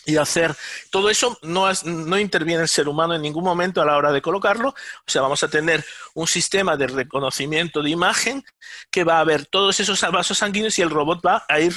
y 0.06 0.16
hacer 0.16 0.56
todo 0.90 1.10
eso 1.10 1.36
no, 1.42 1.68
no, 1.84 2.18
interviene 2.18 2.62
el 2.62 2.68
ser 2.68 2.88
humano 2.88 3.14
en 3.14 3.22
ningún 3.22 3.44
momento 3.44 3.82
a 3.82 3.84
la 3.84 3.96
hora 3.96 4.12
de 4.12 4.22
colocarlo. 4.22 4.68
O 4.68 5.10
sea, 5.10 5.20
vamos 5.20 5.42
a 5.42 5.48
tener 5.48 5.84
un 6.14 6.28
sistema 6.28 6.76
de 6.76 6.86
reconocimiento 6.86 7.82
de 7.82 7.90
imagen 7.90 8.44
que 8.90 9.04
va 9.04 9.18
a 9.18 9.24
ver 9.24 9.46
todos 9.46 9.78
esos 9.80 10.00
vasos 10.12 10.38
sanguíneos 10.38 10.78
y 10.78 10.82
el 10.82 10.90
robot 10.90 11.20
va 11.26 11.44
a 11.48 11.60
ir 11.60 11.74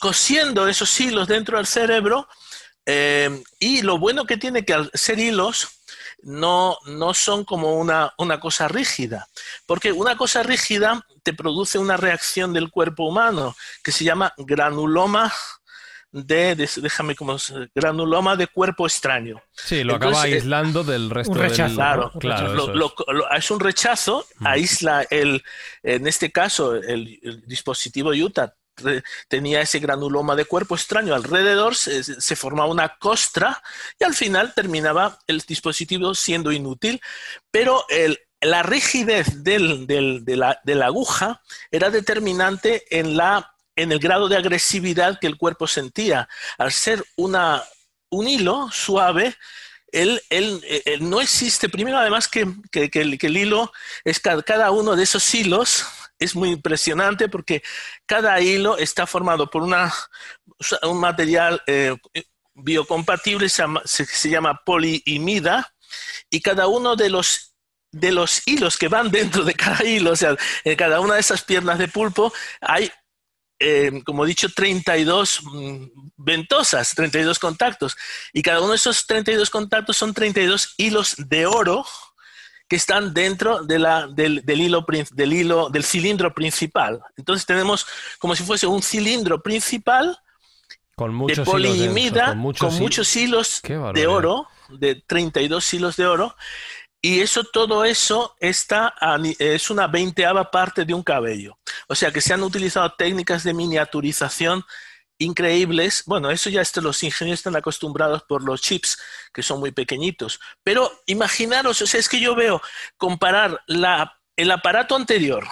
cosiendo 0.00 0.66
esos 0.66 0.98
hilos 0.98 1.28
dentro 1.28 1.58
del 1.58 1.66
cerebro. 1.66 2.26
Eh, 2.86 3.42
y 3.58 3.82
lo 3.82 3.98
bueno 3.98 4.24
que 4.24 4.38
tiene 4.38 4.64
que 4.64 4.88
ser 4.94 5.18
hilos 5.18 5.68
no, 6.22 6.78
no 6.86 7.12
son 7.12 7.44
como 7.44 7.74
una, 7.74 8.14
una 8.16 8.40
cosa 8.40 8.66
rígida, 8.66 9.28
porque 9.66 9.92
una 9.92 10.16
cosa 10.16 10.42
rígida 10.42 11.06
te 11.22 11.34
produce 11.34 11.78
una 11.78 11.98
reacción 11.98 12.54
del 12.54 12.70
cuerpo 12.70 13.06
humano 13.06 13.54
que 13.82 13.92
se 13.92 14.04
llama 14.04 14.32
granuloma 14.38 15.32
de, 16.14 16.54
déjame 16.76 17.16
como 17.16 17.36
granuloma 17.74 18.36
de 18.36 18.46
cuerpo 18.46 18.86
extraño. 18.86 19.42
Sí, 19.52 19.82
lo 19.82 19.96
acaba 19.96 20.28
eh, 20.28 20.34
aislando 20.34 20.84
del 20.84 21.10
resto 21.10 21.32
un 21.32 21.38
rechazo, 21.38 22.12
Claro, 22.20 22.94
es. 23.36 23.50
un 23.50 23.60
rechazo, 23.60 24.24
mm. 24.38 24.46
aísla 24.46 25.06
el, 25.10 25.42
en 25.82 26.06
este 26.06 26.30
caso, 26.30 26.76
el, 26.76 27.20
dispositivo 27.46 28.10
Utah 28.10 28.54
tenía 29.28 29.60
ese 29.60 29.80
granuloma 29.80 30.36
de 30.36 30.44
cuerpo 30.44 30.76
extraño 30.76 31.14
alrededor, 31.14 31.74
se, 31.74 32.36
formaba 32.36 32.70
una 32.70 32.96
costra 32.96 33.62
y 33.98 34.04
al 34.04 34.14
final 34.14 34.52
terminaba 34.54 35.18
el 35.26 35.40
dispositivo 35.40 36.14
siendo 36.14 36.52
inútil, 36.52 37.00
pero 37.50 37.84
el, 37.88 38.20
la 38.40 38.62
rigidez 38.62 39.42
del, 39.42 39.86
de, 39.86 40.36
la, 40.36 40.60
de 40.64 40.74
la 40.74 40.86
aguja 40.86 41.42
era 41.70 41.90
determinante 41.90 42.84
en 42.90 43.16
la 43.16 43.53
en 43.76 43.92
el 43.92 43.98
grado 43.98 44.28
de 44.28 44.36
agresividad 44.36 45.18
que 45.18 45.26
el 45.26 45.36
cuerpo 45.36 45.66
sentía. 45.66 46.28
Al 46.58 46.72
ser 46.72 47.04
una, 47.16 47.62
un 48.10 48.28
hilo 48.28 48.70
suave, 48.70 49.36
él, 49.94 50.20
no 51.00 51.20
existe, 51.20 51.68
primero 51.68 51.98
además 51.98 52.28
que, 52.28 52.46
el, 52.72 53.36
hilo 53.36 53.72
es 54.04 54.18
cada, 54.18 54.70
uno 54.70 54.96
de 54.96 55.04
esos 55.04 55.34
hilos 55.34 55.86
es 56.18 56.34
muy 56.34 56.50
impresionante 56.50 57.28
porque 57.28 57.62
cada 58.06 58.40
hilo 58.40 58.76
está 58.76 59.06
formado 59.06 59.50
por 59.50 59.62
una, 59.62 59.92
un 60.82 60.98
material 60.98 61.62
eh, 61.66 61.96
biocompatible, 62.54 63.48
se 63.48 63.62
llama, 63.62 63.82
se, 63.84 64.28
llama 64.28 64.62
poliimida, 64.64 65.74
y 66.30 66.40
cada 66.40 66.66
uno 66.66 66.96
de 66.96 67.10
los 67.10 67.50
de 67.92 68.10
los 68.10 68.42
hilos 68.46 68.76
que 68.76 68.88
van 68.88 69.12
dentro 69.12 69.44
de 69.44 69.54
cada 69.54 69.84
hilo, 69.84 70.10
o 70.10 70.16
sea, 70.16 70.36
en 70.64 70.76
cada 70.76 70.98
una 70.98 71.14
de 71.14 71.20
esas 71.20 71.44
piernas 71.44 71.78
de 71.78 71.86
pulpo 71.86 72.32
hay 72.60 72.90
eh, 73.66 74.02
como 74.04 74.24
he 74.24 74.28
dicho, 74.28 74.48
32 74.54 75.40
mm, 75.42 75.84
ventosas, 76.18 76.94
32 76.94 77.38
contactos. 77.38 77.96
Y 78.32 78.42
cada 78.42 78.60
uno 78.60 78.70
de 78.70 78.76
esos 78.76 79.06
32 79.06 79.48
contactos 79.48 79.96
son 79.96 80.12
32 80.12 80.74
hilos 80.76 81.14
de 81.16 81.46
oro 81.46 81.86
que 82.68 82.76
están 82.76 83.14
dentro 83.14 83.64
de 83.64 83.78
la, 83.78 84.06
del, 84.06 84.42
hilo, 84.46 84.84
del 85.12 85.32
hilo, 85.32 85.70
del 85.70 85.84
cilindro 85.84 86.34
principal. 86.34 87.00
Entonces 87.16 87.46
tenemos 87.46 87.86
como 88.18 88.36
si 88.36 88.42
fuese 88.42 88.66
un 88.66 88.82
cilindro 88.82 89.42
principal 89.42 90.18
con 90.94 91.14
muchos 91.14 91.38
de 91.38 91.44
poliimida, 91.44 92.26
con 92.58 92.74
muchos, 92.78 93.16
hilos 93.16 93.62
de 93.62 94.06
oro, 94.06 94.46
de 94.68 95.02
32 95.06 95.74
hilos 95.74 95.96
de 95.96 96.06
oro, 96.06 96.36
y 97.04 97.20
eso, 97.20 97.44
todo 97.44 97.84
eso 97.84 98.34
está 98.40 98.94
es 99.38 99.70
una 99.70 99.86
veinteava 99.88 100.50
parte 100.50 100.84
de 100.86 100.94
un 100.94 101.02
cabello. 101.02 101.58
O 101.88 101.94
sea 101.94 102.12
que 102.12 102.20
se 102.20 102.34
han 102.34 102.42
utilizado 102.42 102.92
técnicas 102.94 103.44
de 103.44 103.54
miniaturización 103.54 104.64
increíbles. 105.18 106.02
Bueno, 106.06 106.30
eso 106.30 106.50
ya 106.50 106.62
los 106.82 107.02
ingenieros 107.02 107.40
están 107.40 107.56
acostumbrados 107.56 108.22
por 108.24 108.42
los 108.42 108.60
chips, 108.60 108.98
que 109.32 109.42
son 109.42 109.60
muy 109.60 109.70
pequeñitos. 109.70 110.40
Pero 110.62 110.90
imaginaros, 111.06 111.82
o 111.82 111.86
sea, 111.86 112.00
es 112.00 112.08
que 112.08 112.20
yo 112.20 112.34
veo 112.34 112.60
comparar 112.96 113.60
la, 113.66 114.20
el 114.36 114.50
aparato 114.50 114.96
anterior 114.96 115.46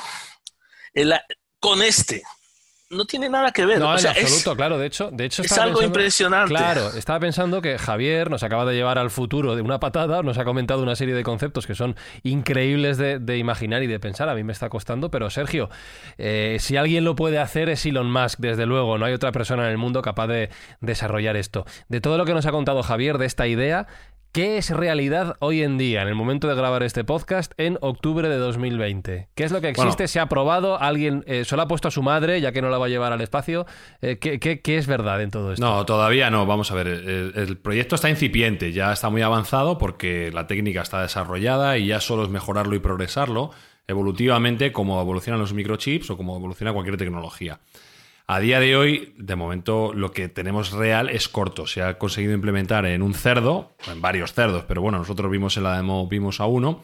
con 1.60 1.82
este, 1.82 2.22
no 2.92 3.04
tiene 3.06 3.28
nada 3.28 3.50
que 3.52 3.64
ver. 3.64 3.78
No, 3.78 3.98
en 3.98 4.06
absoluto, 4.06 4.54
claro. 4.54 4.78
De 4.78 4.86
hecho, 4.86 5.10
de 5.10 5.24
hecho 5.24 5.42
es 5.42 5.52
algo 5.52 5.82
impresionante. 5.82 6.48
Claro, 6.48 6.90
estaba 6.90 7.20
pensando 7.20 7.62
que 7.62 7.78
Javier 7.78 8.30
nos 8.30 8.42
acaba 8.42 8.64
de 8.64 8.74
llevar 8.74 8.98
al 8.98 9.10
futuro 9.10 9.56
de 9.56 9.62
una 9.62 9.80
patada, 9.80 10.22
nos 10.22 10.38
ha 10.38 10.44
comentado 10.44 10.82
una 10.82 10.94
serie 10.94 11.14
de 11.14 11.22
conceptos 11.22 11.66
que 11.66 11.74
son 11.74 11.96
increíbles 12.22 12.98
de, 12.98 13.38
imaginar 13.38 13.82
y 13.82 13.86
de 13.86 13.98
pensar. 13.98 14.28
A 14.28 14.34
mí 14.34 14.44
me 14.44 14.52
está 14.52 14.68
costando, 14.68 15.10
pero 15.10 15.30
Sergio, 15.30 15.70
eh, 16.18 16.58
si 16.60 16.76
alguien 16.76 17.04
lo 17.04 17.16
puede 17.16 17.38
hacer 17.38 17.68
es 17.68 17.84
Elon 17.86 18.10
Musk, 18.10 18.38
desde 18.38 18.66
luego. 18.66 18.98
No 18.98 19.06
hay 19.06 19.14
otra 19.14 19.32
persona 19.32 19.64
en 19.64 19.70
el 19.70 19.78
mundo 19.78 20.02
capaz 20.02 20.26
de 20.26 20.50
desarrollar 20.80 21.36
esto. 21.36 21.64
De 21.88 22.00
todo 22.00 22.18
lo 22.18 22.24
que 22.24 22.34
nos 22.34 22.46
ha 22.46 22.52
contado 22.52 22.82
Javier 22.82 23.18
de 23.18 23.26
esta 23.26 23.46
idea, 23.46 23.86
¿Qué 24.32 24.56
es 24.56 24.70
realidad 24.70 25.36
hoy 25.40 25.62
en 25.62 25.76
día, 25.76 26.00
en 26.00 26.08
el 26.08 26.14
momento 26.14 26.48
de 26.48 26.54
grabar 26.54 26.82
este 26.82 27.04
podcast, 27.04 27.52
en 27.58 27.76
octubre 27.82 28.30
de 28.30 28.38
2020? 28.38 29.28
¿Qué 29.34 29.44
es 29.44 29.52
lo 29.52 29.60
que 29.60 29.68
existe? 29.68 30.08
¿Se 30.08 30.20
ha 30.20 30.26
probado? 30.30 30.80
¿Alguien 30.80 31.22
eh, 31.26 31.44
se 31.44 31.54
lo 31.54 31.60
ha 31.60 31.68
puesto 31.68 31.88
a 31.88 31.90
su 31.90 32.02
madre, 32.02 32.40
ya 32.40 32.50
que 32.50 32.62
no 32.62 32.70
la 32.70 32.78
va 32.78 32.86
a 32.86 32.88
llevar 32.88 33.12
al 33.12 33.20
espacio? 33.20 33.66
Eh, 34.00 34.16
¿qué, 34.16 34.62
es 34.64 34.86
verdad 34.86 35.20
en 35.20 35.30
todo 35.30 35.52
esto? 35.52 35.62
No, 35.62 35.84
todavía 35.84 36.30
no. 36.30 36.46
Vamos 36.46 36.70
a 36.70 36.74
ver. 36.74 36.86
El, 36.86 37.58
proyecto 37.58 37.94
está 37.94 38.08
incipiente, 38.08 38.72
ya 38.72 38.94
está 38.94 39.10
muy 39.10 39.20
avanzado 39.20 39.76
porque 39.76 40.30
la 40.32 40.46
técnica 40.46 40.80
está 40.80 41.02
desarrollada 41.02 41.76
y 41.76 41.88
ya 41.88 42.00
solo 42.00 42.22
es 42.22 42.30
mejorarlo 42.30 42.74
y 42.74 42.78
progresarlo 42.78 43.50
evolutivamente 43.86 44.72
como 44.72 44.98
evolucionan 44.98 45.40
los 45.40 45.52
microchips 45.52 46.08
o 46.08 46.16
como 46.16 46.38
evoluciona 46.38 46.72
cualquier 46.72 46.96
tecnología. 46.96 47.60
A 48.34 48.40
día 48.40 48.60
de 48.60 48.76
hoy, 48.76 49.12
de 49.18 49.36
momento, 49.36 49.92
lo 49.92 50.10
que 50.12 50.26
tenemos 50.30 50.72
real 50.72 51.10
es 51.10 51.28
corto. 51.28 51.66
Se 51.66 51.82
ha 51.82 51.98
conseguido 51.98 52.32
implementar 52.32 52.86
en 52.86 53.02
un 53.02 53.12
cerdo, 53.12 53.76
en 53.92 54.00
varios 54.00 54.32
cerdos, 54.32 54.64
pero 54.66 54.80
bueno, 54.80 54.96
nosotros 54.96 55.30
vimos 55.30 55.58
en 55.58 55.64
la 55.64 55.76
demo, 55.76 56.08
vimos 56.08 56.40
a 56.40 56.46
uno. 56.46 56.82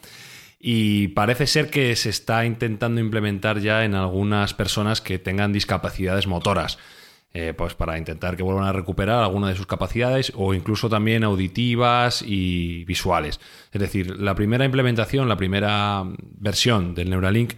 Y 0.60 1.08
parece 1.08 1.46
ser 1.46 1.70
que 1.70 1.96
se 1.96 2.10
está 2.10 2.44
intentando 2.44 3.00
implementar 3.00 3.60
ya 3.60 3.86
en 3.86 3.94
algunas 3.94 4.52
personas 4.52 5.00
que 5.00 5.18
tengan 5.18 5.54
discapacidades 5.54 6.26
motoras. 6.26 6.78
Eh, 7.32 7.54
pues 7.56 7.72
para 7.72 7.96
intentar 7.96 8.36
que 8.36 8.42
vuelvan 8.42 8.66
a 8.66 8.72
recuperar 8.72 9.22
alguna 9.22 9.48
de 9.48 9.54
sus 9.54 9.66
capacidades 9.66 10.32
o 10.34 10.52
incluso 10.52 10.90
también 10.90 11.24
auditivas 11.24 12.22
y 12.26 12.84
visuales. 12.84 13.40
Es 13.72 13.80
decir, 13.80 14.20
la 14.20 14.34
primera 14.34 14.66
implementación, 14.66 15.30
la 15.30 15.36
primera 15.38 16.04
versión 16.20 16.94
del 16.94 17.08
Neuralink 17.08 17.54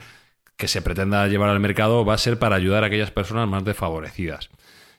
que 0.61 0.69
se 0.69 0.83
pretenda 0.83 1.27
llevar 1.27 1.49
al 1.49 1.59
mercado 1.59 2.05
va 2.05 2.15
a 2.15 2.19
ser 2.19 2.39
para 2.39 2.55
ayudar 2.55 2.85
a 2.85 2.89
aquellas 2.89 3.11
personas 3.11 3.49
más 3.49 3.65
desfavorecidas. 3.65 4.51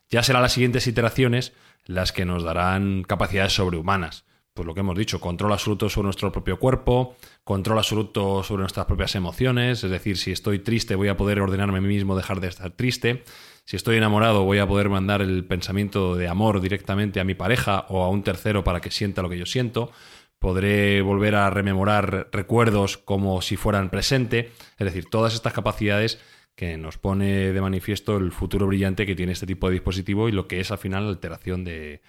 Ya 0.10 0.24
serán 0.24 0.42
las 0.42 0.54
siguientes 0.54 0.88
iteraciones 0.88 1.54
las 1.86 2.12
que 2.12 2.26
nos 2.26 2.44
darán 2.44 3.04
capacidades 3.04 3.54
sobrehumanas. 3.54 4.26
Pues 4.54 4.66
lo 4.66 4.74
que 4.74 4.80
hemos 4.82 4.98
dicho, 4.98 5.22
control 5.22 5.54
absoluto 5.54 5.88
sobre 5.88 6.08
nuestro 6.08 6.32
propio 6.32 6.60
cuerpo, 6.60 7.16
control 7.44 7.78
absoluto 7.78 8.44
sobre 8.44 8.62
nuestras 8.62 8.88
propias 8.88 9.16
emociones, 9.16 9.84
es 9.84 9.92
decir, 9.92 10.18
si 10.18 10.32
estoy 10.32 10.60
triste 10.60 10.96
voy 10.96 11.08
a 11.08 11.16
poder 11.16 11.40
ordenarme 11.40 11.78
a 11.78 11.82
mí 11.82 11.88
mismo 11.88 12.18
dejar 12.18 12.42
de 12.42 12.48
estar 12.48 12.72
triste, 12.72 13.24
si 13.64 13.78
estoy 13.78 13.98
enamorado 13.98 14.44
voy 14.44 14.58
a 14.58 14.68
poder 14.68 14.90
mandar 14.90 15.22
el 15.22 15.46
pensamiento 15.46 16.16
de 16.16 16.28
amor 16.28 16.60
directamente 16.60 17.20
a 17.20 17.24
mi 17.24 17.36
pareja 17.36 17.86
o 17.88 18.04
a 18.04 18.10
un 18.10 18.24
tercero 18.24 18.64
para 18.64 18.82
que 18.82 18.92
sienta 18.92 19.22
lo 19.22 19.30
que 19.30 19.38
yo 19.38 19.46
siento, 19.46 19.92
podré 20.42 21.04
volver 21.04 21.36
a 21.36 21.52
rememorar 21.52 22.30
recuerdos 22.32 22.98
como 22.98 23.44
si 23.44 23.58
fueran 23.58 23.92
presente, 23.92 24.52
es 24.80 24.86
decir, 24.86 25.06
todas 25.08 25.36
estas 25.36 25.54
capacidades 25.54 26.18
que 26.56 26.78
nos 26.78 26.98
pone 26.98 27.54
de 27.54 27.62
manifiesto 27.62 28.18
el 28.18 28.32
futuro 28.32 28.66
brillante 28.66 29.06
que 29.06 29.16
tiene 29.16 29.34
este 29.34 29.46
tipo 29.46 29.68
de 29.68 29.74
dispositivo 29.74 30.28
y 30.28 30.32
lo 30.32 30.48
que 30.48 30.60
es 30.60 30.72
al 30.72 30.80
final 30.80 31.04
la 31.04 31.12
alteración 31.12 31.64
de, 31.64 32.02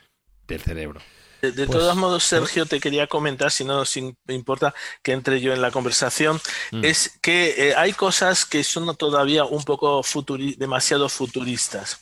del 0.48 0.62
cerebro. 0.62 1.02
De, 1.42 1.52
pues, 1.52 1.70
todos 1.70 1.94
modos, 1.94 2.24
Sergio, 2.24 2.64
te 2.64 2.80
quería 2.80 3.06
comentar, 3.06 3.50
si 3.50 3.64
no 3.64 3.82
me 4.26 4.34
importa 4.34 4.74
que 5.02 5.12
entre 5.12 5.42
yo 5.42 5.52
en 5.52 5.60
la 5.60 5.70
conversación, 5.70 6.40
mm. 6.70 6.84
es 6.86 7.18
que 7.20 7.68
eh, 7.68 7.74
hay 7.76 7.92
cosas 7.92 8.46
que 8.46 8.64
son 8.64 8.96
todavía 8.96 9.44
un 9.44 9.62
poco 9.64 10.02
demasiado 10.56 11.10
futuristas. 11.10 12.00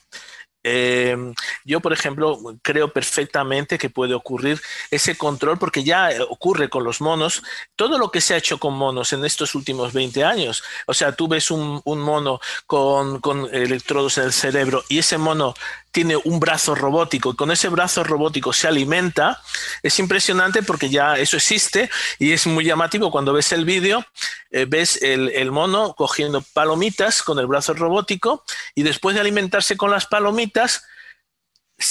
Eh, 0.62 1.16
yo, 1.64 1.81
por 1.81 1.92
ejemplo, 1.92 2.38
creo 2.62 2.92
perfectamente 2.92 3.79
que 3.79 3.90
puede 3.90 4.14
ocurrir 4.14 4.61
ese 4.90 5.16
control 5.16 5.59
porque 5.59 5.85
ya 5.85 6.11
ocurre 6.29 6.68
con 6.68 6.85
los 6.85 7.01
monos. 7.01 7.42
Todo 7.77 7.99
lo 7.99 8.11
que 8.11 8.20
se 8.20 8.35
ha 8.35 8.38
hecho 8.38 8.59
con 8.59 8.75
monos 8.75 9.12
en 9.12 9.25
estos 9.25 9.55
últimos 9.55 9.92
20 9.92 10.25
años, 10.25 10.62
o 10.87 10.94
sea, 10.94 11.12
tú 11.12 11.29
ves 11.29 11.51
un, 11.51 11.83
mono 11.85 12.40
con, 12.66 13.20
electrodos 13.53 14.18
en 14.18 14.25
el 14.25 14.33
cerebro 14.33 14.85
y 14.88 14.99
ese 14.99 15.18
mono 15.18 15.55
tiene 15.92 16.16
un 16.16 16.40
brazo 16.40 16.74
robótico. 16.74 17.33
Y 17.33 17.37
con 17.37 17.50
ese 17.50 17.68
brazo 17.68 18.05
robótico 18.05 18.53
se 18.53 18.68
alimenta, 18.68 19.40
es 19.83 19.98
impresionante 19.98 20.62
porque 20.62 20.88
ya 20.88 21.16
eso 21.16 21.37
existe 21.37 21.90
y 22.18 22.33
es 22.33 22.46
muy 22.46 22.64
llamativo. 22.64 23.11
Cuando 23.11 23.33
ves 23.33 23.53
el 23.53 23.64
vídeo, 23.64 24.05
eh, 24.50 24.66
ves 24.68 25.03
el, 25.03 25.50
mono 25.50 25.94
cogiendo 25.94 26.42
palomitas 26.53 27.22
con 27.22 27.38
el 27.38 27.46
brazo 27.46 27.74
robótico 27.74 28.44
y 28.74 28.83
después 28.83 29.14
de 29.14 29.20
alimentarse 29.20 29.76
con 29.76 29.90
las 29.90 30.07
palomitas, 30.07 30.85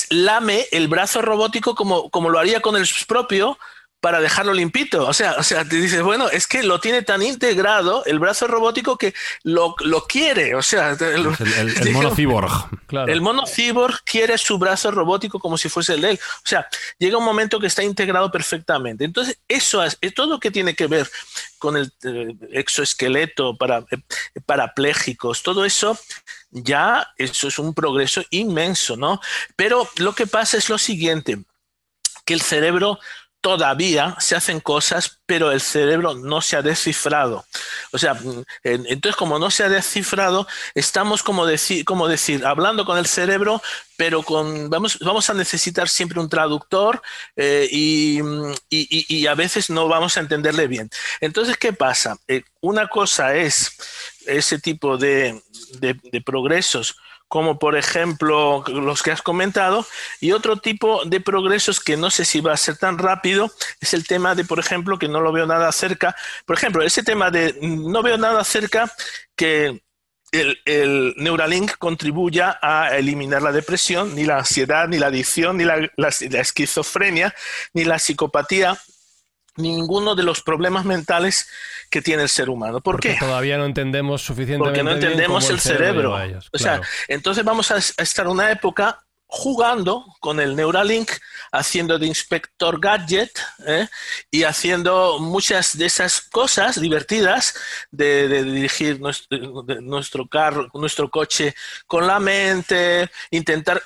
lame 0.09 0.67
el 0.71 0.87
brazo 0.87 1.21
robótico 1.21 1.75
como, 1.75 2.09
como 2.09 2.29
lo 2.29 2.39
haría 2.39 2.61
con 2.61 2.77
el 2.77 2.87
propio, 3.07 3.57
para 3.99 4.21
dejarlo 4.21 4.53
limpito. 4.53 5.07
O 5.07 5.13
sea, 5.13 5.33
o 5.33 5.43
sea, 5.43 5.65
te 5.65 5.75
dices, 5.75 6.01
bueno, 6.01 6.29
es 6.29 6.47
que 6.47 6.63
lo 6.63 6.79
tiene 6.79 7.01
tan 7.01 7.21
integrado 7.21 8.05
el 8.05 8.19
brazo 8.19 8.47
robótico 8.47 8.97
que 8.97 9.13
lo, 9.43 9.75
quiere. 10.07 10.55
O 10.55 10.61
sea, 10.61 10.91
el, 10.91 11.23
mono 11.91 12.15
cyborg. 12.15 12.51
El 13.07 13.21
mono 13.21 13.45
cyborg 13.45 14.01
quiere 14.03 14.37
su 14.37 14.57
brazo 14.57 14.91
robótico 14.91 15.39
como 15.39 15.57
si 15.57 15.69
fuese 15.69 15.95
el 15.95 16.01
de 16.01 16.11
él. 16.11 16.19
O 16.37 16.47
sea, 16.47 16.67
llega 16.97 17.17
un 17.17 17.25
momento 17.25 17.59
que 17.59 17.67
está 17.67 17.83
integrado 17.83 18.31
perfectamente. 18.31 19.03
Entonces, 19.03 19.39
eso 19.47 19.83
es, 19.83 19.97
todo 20.15 20.27
lo 20.27 20.39
que 20.39 20.51
tiene 20.51 20.75
que 20.75 20.87
ver 20.87 21.09
con 21.57 21.75
el 21.75 21.91
eh, 22.03 22.35
exoesqueleto 22.51 23.57
para 23.57 23.79
eh, 23.91 23.97
parapléjicos, 24.45 25.43
todo 25.43 25.65
eso 25.65 25.99
ya 26.51 27.07
eso 27.17 27.47
es 27.47 27.59
un 27.59 27.73
progreso 27.73 28.23
inmenso, 28.31 28.97
¿no? 28.97 29.19
Pero 29.55 29.87
lo 29.97 30.15
que 30.15 30.25
pasa 30.25 30.57
es 30.57 30.69
lo 30.69 30.77
siguiente, 30.77 31.39
que 32.25 32.33
el 32.33 32.41
cerebro 32.41 32.99
todavía 33.41 34.15
se 34.19 34.35
hacen 34.35 34.59
cosas, 34.59 35.19
pero 35.25 35.51
el 35.51 35.61
cerebro 35.61 36.13
no 36.13 36.41
se 36.41 36.57
ha 36.57 36.61
descifrado. 36.61 37.45
O 37.91 37.97
sea, 37.97 38.13
mm, 38.13 38.43
entonces 38.63 39.15
como 39.15 39.39
no 39.39 39.49
se 39.49 39.63
ha 39.63 39.69
descifrado, 39.69 40.47
estamos 40.75 41.23
como 41.23 41.45
decir, 41.45 41.85
como 41.85 42.07
decir 42.07 42.45
hablando 42.45 42.85
con 42.85 42.97
el 42.97 43.05
cerebro, 43.05 43.61
pero 43.97 44.23
con, 44.23 44.69
vamos, 44.69 44.99
vamos 44.99 45.29
a 45.29 45.33
necesitar 45.33 45.87
siempre 45.89 46.19
un 46.19 46.29
traductor 46.29 47.01
eh, 47.35 48.19
mm, 48.21 48.53
y, 48.69 49.27
a 49.27 49.35
veces 49.35 49.69
no 49.69 49.87
vamos 49.87 50.17
a 50.17 50.21
entenderle 50.21 50.67
bien. 50.67 50.89
Entonces, 51.21 51.57
¿qué 51.57 51.73
pasa? 51.73 52.17
Eh, 52.27 52.43
una 52.61 52.87
cosa 52.87 53.35
es 53.35 53.71
ese 54.25 54.59
tipo 54.59 54.97
de, 54.97 55.41
de 55.79 56.21
progresos 56.21 56.95
como 57.29 57.59
por 57.59 57.77
ejemplo 57.77 58.63
los 58.67 59.01
que 59.01 59.11
has 59.11 59.21
comentado, 59.21 59.85
y 60.19 60.33
otro 60.33 60.57
tipo 60.57 61.05
de 61.05 61.21
progresos 61.21 61.79
que 61.79 61.95
no 61.95 62.09
sé 62.09 62.25
si 62.25 62.41
va 62.41 62.53
a 62.53 62.57
ser 62.57 62.77
tan 62.77 62.97
rápido 62.97 63.51
es 63.79 63.93
el 63.93 64.05
tema 64.05 64.35
de, 64.35 64.43
por 64.43 64.59
ejemplo, 64.59 64.99
que 64.99 65.07
no 65.07 65.21
lo 65.21 65.31
veo 65.31 65.45
nada 65.45 65.71
cerca, 65.71 66.15
por 66.45 66.57
ejemplo, 66.57 66.83
ese 66.83 67.03
tema 67.03 67.31
de 67.31 67.55
no 67.61 68.03
veo 68.03 68.17
nada 68.17 68.43
cerca 68.43 68.91
que 69.35 69.81
el, 70.31 71.13
Neuralink 71.17 71.77
contribuya 71.77 72.59
a 72.61 72.97
eliminar 72.97 73.41
la 73.41 73.51
depresión, 73.51 74.15
ni 74.15 74.25
la 74.25 74.39
ansiedad, 74.39 74.87
ni 74.87 74.97
la 74.97 75.07
adicción, 75.07 75.57
ni 75.57 75.65
la 75.65 75.89
esquizofrenia, 76.41 77.33
ni 77.73 77.83
la 77.83 77.97
psicopatía, 77.97 78.77
ninguno 79.57 80.15
de 80.15 80.23
los 80.23 80.41
problemas 80.41 80.85
mentales 80.85 81.49
que 81.89 82.01
tiene 82.01 82.23
el 82.23 82.29
ser 82.29 82.49
humano. 82.49 82.81
¿Por 82.81 82.95
Porque 82.95 83.13
qué? 83.13 83.19
Todavía 83.19 83.57
no 83.57 83.65
entendemos 83.65 84.21
suficientemente. 84.21 84.79
Porque 84.79 84.83
no 84.83 84.91
entendemos 84.91 85.49
el, 85.49 85.59
cerebro. 85.59 86.17
O 86.53 86.57
sea, 86.57 86.81
entonces 87.07 87.43
vamos 87.43 87.71
a, 87.71 87.77
estar 87.77 88.27
una 88.27 88.51
época 88.51 89.03
jugando 89.31 90.05
con 90.19 90.39
el 90.39 90.55
Neuralink, 90.55 91.11
haciendo 91.51 91.99
de 91.99 92.07
inspector 92.07 92.79
gadget 92.79 93.31
¿eh? 93.67 93.87
y 94.31 94.43
haciendo 94.43 95.19
muchas 95.19 95.77
de 95.77 95.85
esas 95.85 96.21
cosas 96.21 96.81
divertidas 96.81 97.53
de, 97.91 98.43
dirigir 98.43 98.99
nuestro, 98.99 99.37
nuestro 99.81 100.27
carro, 100.27 100.67
nuestro 100.73 101.11
coche 101.11 101.53
con 101.85 102.07
la 102.07 102.19
mente, 102.19 103.09
intentar 103.29 103.79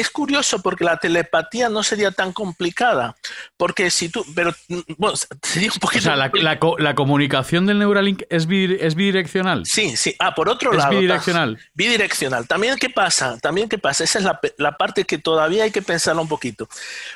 es 0.00 0.10
curioso 0.10 0.60
porque 0.62 0.84
la 0.84 0.96
telepatía 0.96 1.68
no 1.68 1.82
sería 1.82 2.10
tan 2.10 2.32
complicada. 2.32 3.16
Porque 3.56 3.90
si 3.90 4.08
tú. 4.08 4.24
Pero. 4.34 4.54
Bueno, 4.98 5.16
sería 5.42 5.70
un 5.72 5.78
poquito. 5.78 6.00
O 6.00 6.14
sea, 6.14 6.16
la, 6.16 6.94
comunicación 6.94 7.66
del 7.66 7.78
Neuralink 7.78 8.22
es, 8.28 8.46
es, 8.48 8.94
bidireccional. 8.94 9.66
Sí, 9.66 9.96
sí. 9.96 10.14
Ah, 10.18 10.34
por 10.34 10.48
otro 10.48 10.72
lado. 10.72 10.90
Es 10.90 10.98
bidireccional. 10.98 11.58
Bidireccional. 11.74 12.46
También, 12.46 12.76
¿qué 12.76 12.90
pasa? 12.90 13.38
También, 13.38 13.68
¿qué 13.68 13.78
pasa? 13.78 14.04
Esa 14.04 14.18
es 14.18 14.24
la, 14.24 14.40
la 14.58 14.76
parte 14.76 15.04
que 15.04 15.18
todavía 15.18 15.64
hay 15.64 15.70
que 15.70 15.82
pensarlo 15.82 16.22
un 16.22 16.28
poquito. 16.28 16.68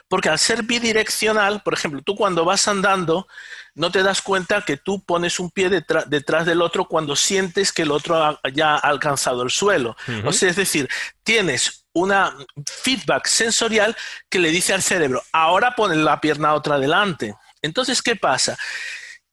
Porque 0.09 0.29
al 0.29 0.38
ser 0.38 0.62
bidireccional, 0.62 1.62
por 1.62 1.75
ejemplo, 1.75 2.03
tú 2.03 2.14
cuando 2.14 2.44
vas 2.44 2.68
andando 2.68 3.27
no 3.75 3.90
te 3.90 4.03
das 4.03 4.23
cuenta 4.23 4.62
que 4.62 4.77
tú 4.77 5.05
pones 5.05 5.40
un 5.40 5.51
pie 5.51 5.68
detrás 5.68 6.47
del 6.47 6.62
otro 6.62 6.87
cuando 6.87 7.16
sientes 7.16 7.73
que 7.73 7.83
el 7.83 7.90
otro 7.90 8.40
ya 8.53 8.77
ha 8.77 8.79
alcanzado 8.79 9.42
el 9.42 9.51
suelo. 9.51 9.97
O 10.25 10.33
sea, 10.33 10.49
es 10.49 10.57
decir, 10.57 10.88
tienes 11.25 11.84
una 11.95 12.37
feedback 12.67 13.27
sensorial 13.27 13.97
que 14.29 14.39
le 14.39 14.51
dice 14.51 14.75
al 14.75 14.83
cerebro, 14.83 15.23
ahora 15.33 15.75
pon 15.75 16.05
la 16.05 16.21
pierna 16.21 16.55
otra 16.55 16.75
adelante. 16.75 17.35
Entonces, 17.63 18.03
¿qué 18.03 18.17
pasa? 18.17 18.59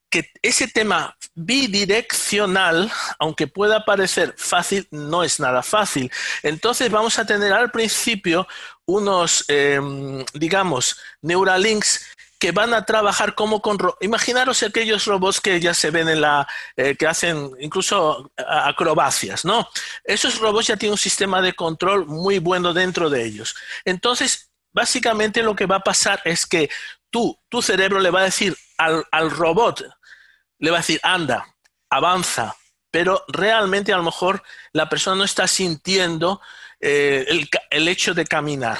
Que 0.08 0.30
ese 0.42 0.68
tema 0.68 1.16
bidireccional, 1.34 2.90
aunque 3.18 3.46
pueda 3.46 3.84
parecer 3.84 4.34
fácil, 4.36 4.86
no 4.90 5.24
es 5.24 5.40
nada 5.40 5.62
fácil. 5.62 6.10
Entonces 6.42 6.90
vamos 6.90 7.18
a 7.18 7.26
tener 7.26 7.52
al 7.52 7.70
principio 7.70 8.46
unos, 8.86 9.44
em, 9.48 10.24
digamos, 10.34 10.98
Neuralinks 11.22 12.06
que 12.42 12.50
van 12.50 12.74
a 12.74 12.84
trabajar 12.84 13.36
como 13.36 13.62
con... 13.62 13.78
Imaginaros 14.00 14.64
aquellos 14.64 15.04
robots 15.04 15.40
que 15.40 15.60
ya 15.60 15.74
se 15.74 15.92
ven 15.92 16.08
en 16.08 16.20
la... 16.20 16.48
Eh, 16.74 16.96
que 16.96 17.06
hacen 17.06 17.52
incluso 17.60 18.32
acrobacias, 18.36 19.44
¿no? 19.44 19.68
Esos 20.02 20.40
robots 20.40 20.66
ya 20.66 20.76
tienen 20.76 20.94
un 20.94 20.98
sistema 20.98 21.40
de 21.40 21.52
control 21.52 22.04
muy 22.06 22.40
bueno 22.40 22.74
dentro 22.74 23.08
de 23.10 23.24
ellos. 23.24 23.54
Entonces, 23.84 24.50
básicamente 24.72 25.44
lo 25.44 25.54
que 25.54 25.66
va 25.66 25.76
a 25.76 25.84
pasar 25.84 26.20
es 26.24 26.44
que 26.44 26.68
tú, 27.10 27.38
tu 27.48 27.62
cerebro 27.62 28.00
le 28.00 28.10
va 28.10 28.22
a 28.22 28.24
decir 28.24 28.56
al, 28.76 29.04
al 29.12 29.30
robot, 29.30 29.84
le 30.58 30.70
va 30.72 30.78
a 30.78 30.80
decir, 30.80 30.98
anda, 31.04 31.46
avanza, 31.90 32.56
pero 32.90 33.24
realmente 33.28 33.92
a 33.92 33.98
lo 33.98 34.02
mejor 34.02 34.42
la 34.72 34.88
persona 34.88 35.14
no 35.14 35.22
está 35.22 35.46
sintiendo 35.46 36.40
eh, 36.84 37.46
el, 37.70 37.86
hecho 37.86 38.12
de 38.12 38.24
caminar. 38.24 38.76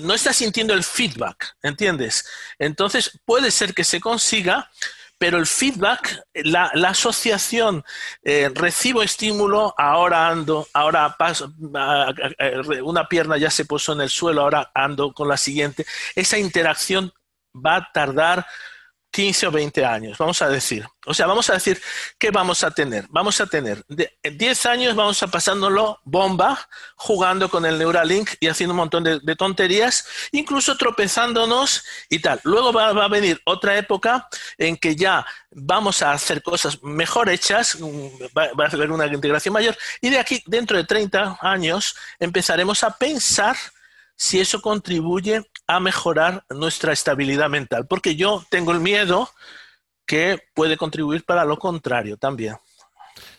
no 0.00 0.12
está 0.12 0.34
sintiendo 0.34 0.74
el 0.74 0.84
feedback, 0.84 1.56
¿entiendes? 1.62 2.28
Entonces 2.58 3.18
puede 3.24 3.50
ser 3.50 3.72
que 3.72 3.84
se 3.84 4.02
consiga, 4.02 4.70
pero 5.16 5.38
el 5.38 5.46
feedback, 5.46 6.20
la, 6.34 6.70
asociación, 6.84 7.82
eh, 8.22 8.50
recibo 8.54 9.02
estímulo, 9.02 9.74
ahora 9.78 10.28
ando, 10.28 10.68
ahora 10.74 11.16
paso, 11.18 11.54
una 11.58 13.08
pierna 13.08 13.38
ya 13.38 13.50
se 13.50 13.64
posó 13.64 13.94
en 13.94 14.02
el 14.02 14.10
suelo, 14.10 14.42
ahora 14.42 14.70
ando 14.74 15.14
con 15.14 15.26
la 15.26 15.38
siguiente. 15.38 15.86
Esa 16.14 16.36
interacción 16.36 17.14
va 17.54 17.76
a 17.76 17.92
tardar 17.94 18.46
15 19.16 19.46
o 19.46 19.50
20 19.50 19.82
años, 19.82 20.18
vamos 20.18 20.42
a 20.42 20.48
decir. 20.50 20.86
O 21.06 21.14
sea, 21.14 21.26
vamos 21.26 21.48
a 21.48 21.54
decir, 21.54 21.80
¿qué 22.18 22.30
vamos 22.30 22.62
a 22.62 22.70
tener? 22.70 23.06
Vamos 23.08 23.40
a 23.40 23.46
tener, 23.46 23.82
de 23.88 24.12
10 24.22 24.66
años 24.66 24.94
vamos 24.94 25.22
a 25.22 25.28
pasándolo 25.28 26.00
bomba, 26.04 26.68
jugando 26.96 27.48
con 27.48 27.64
el 27.64 27.78
Neuralink 27.78 28.32
y 28.40 28.48
haciendo 28.48 28.74
un 28.74 28.76
montón 28.76 29.04
de, 29.04 29.36
tonterías, 29.36 30.06
incluso 30.32 30.76
tropezándonos 30.76 31.82
y 32.10 32.18
tal. 32.18 32.42
Luego 32.44 32.74
va, 32.74 32.90
a 32.90 33.08
venir 33.08 33.40
otra 33.46 33.78
época 33.78 34.28
en 34.58 34.76
que 34.76 34.94
ya 34.94 35.24
vamos 35.50 36.02
a 36.02 36.12
hacer 36.12 36.42
cosas 36.42 36.82
mejor 36.82 37.30
hechas, 37.30 37.78
va, 38.36 38.50
va 38.52 38.66
a 38.66 38.68
haber 38.68 38.92
una 38.92 39.06
integración 39.06 39.54
mayor, 39.54 39.78
y 40.02 40.10
de 40.10 40.18
aquí, 40.18 40.42
dentro 40.44 40.76
de 40.76 40.84
30 40.84 41.38
años, 41.40 41.96
empezaremos 42.18 42.84
a 42.84 42.90
pensar 42.90 43.56
si 44.16 44.40
eso 44.40 44.60
contribuye 44.60 45.42
a 45.66 45.80
mejorar 45.80 46.44
nuestra 46.50 46.92
estabilidad 46.92 47.50
mental, 47.50 47.86
porque 47.86 48.16
yo 48.16 48.44
tengo 48.50 48.72
el 48.72 48.80
miedo 48.80 49.28
que 50.06 50.38
puede 50.54 50.76
contribuir 50.76 51.24
para 51.24 51.44
lo 51.44 51.58
contrario 51.58 52.16
también. 52.16 52.56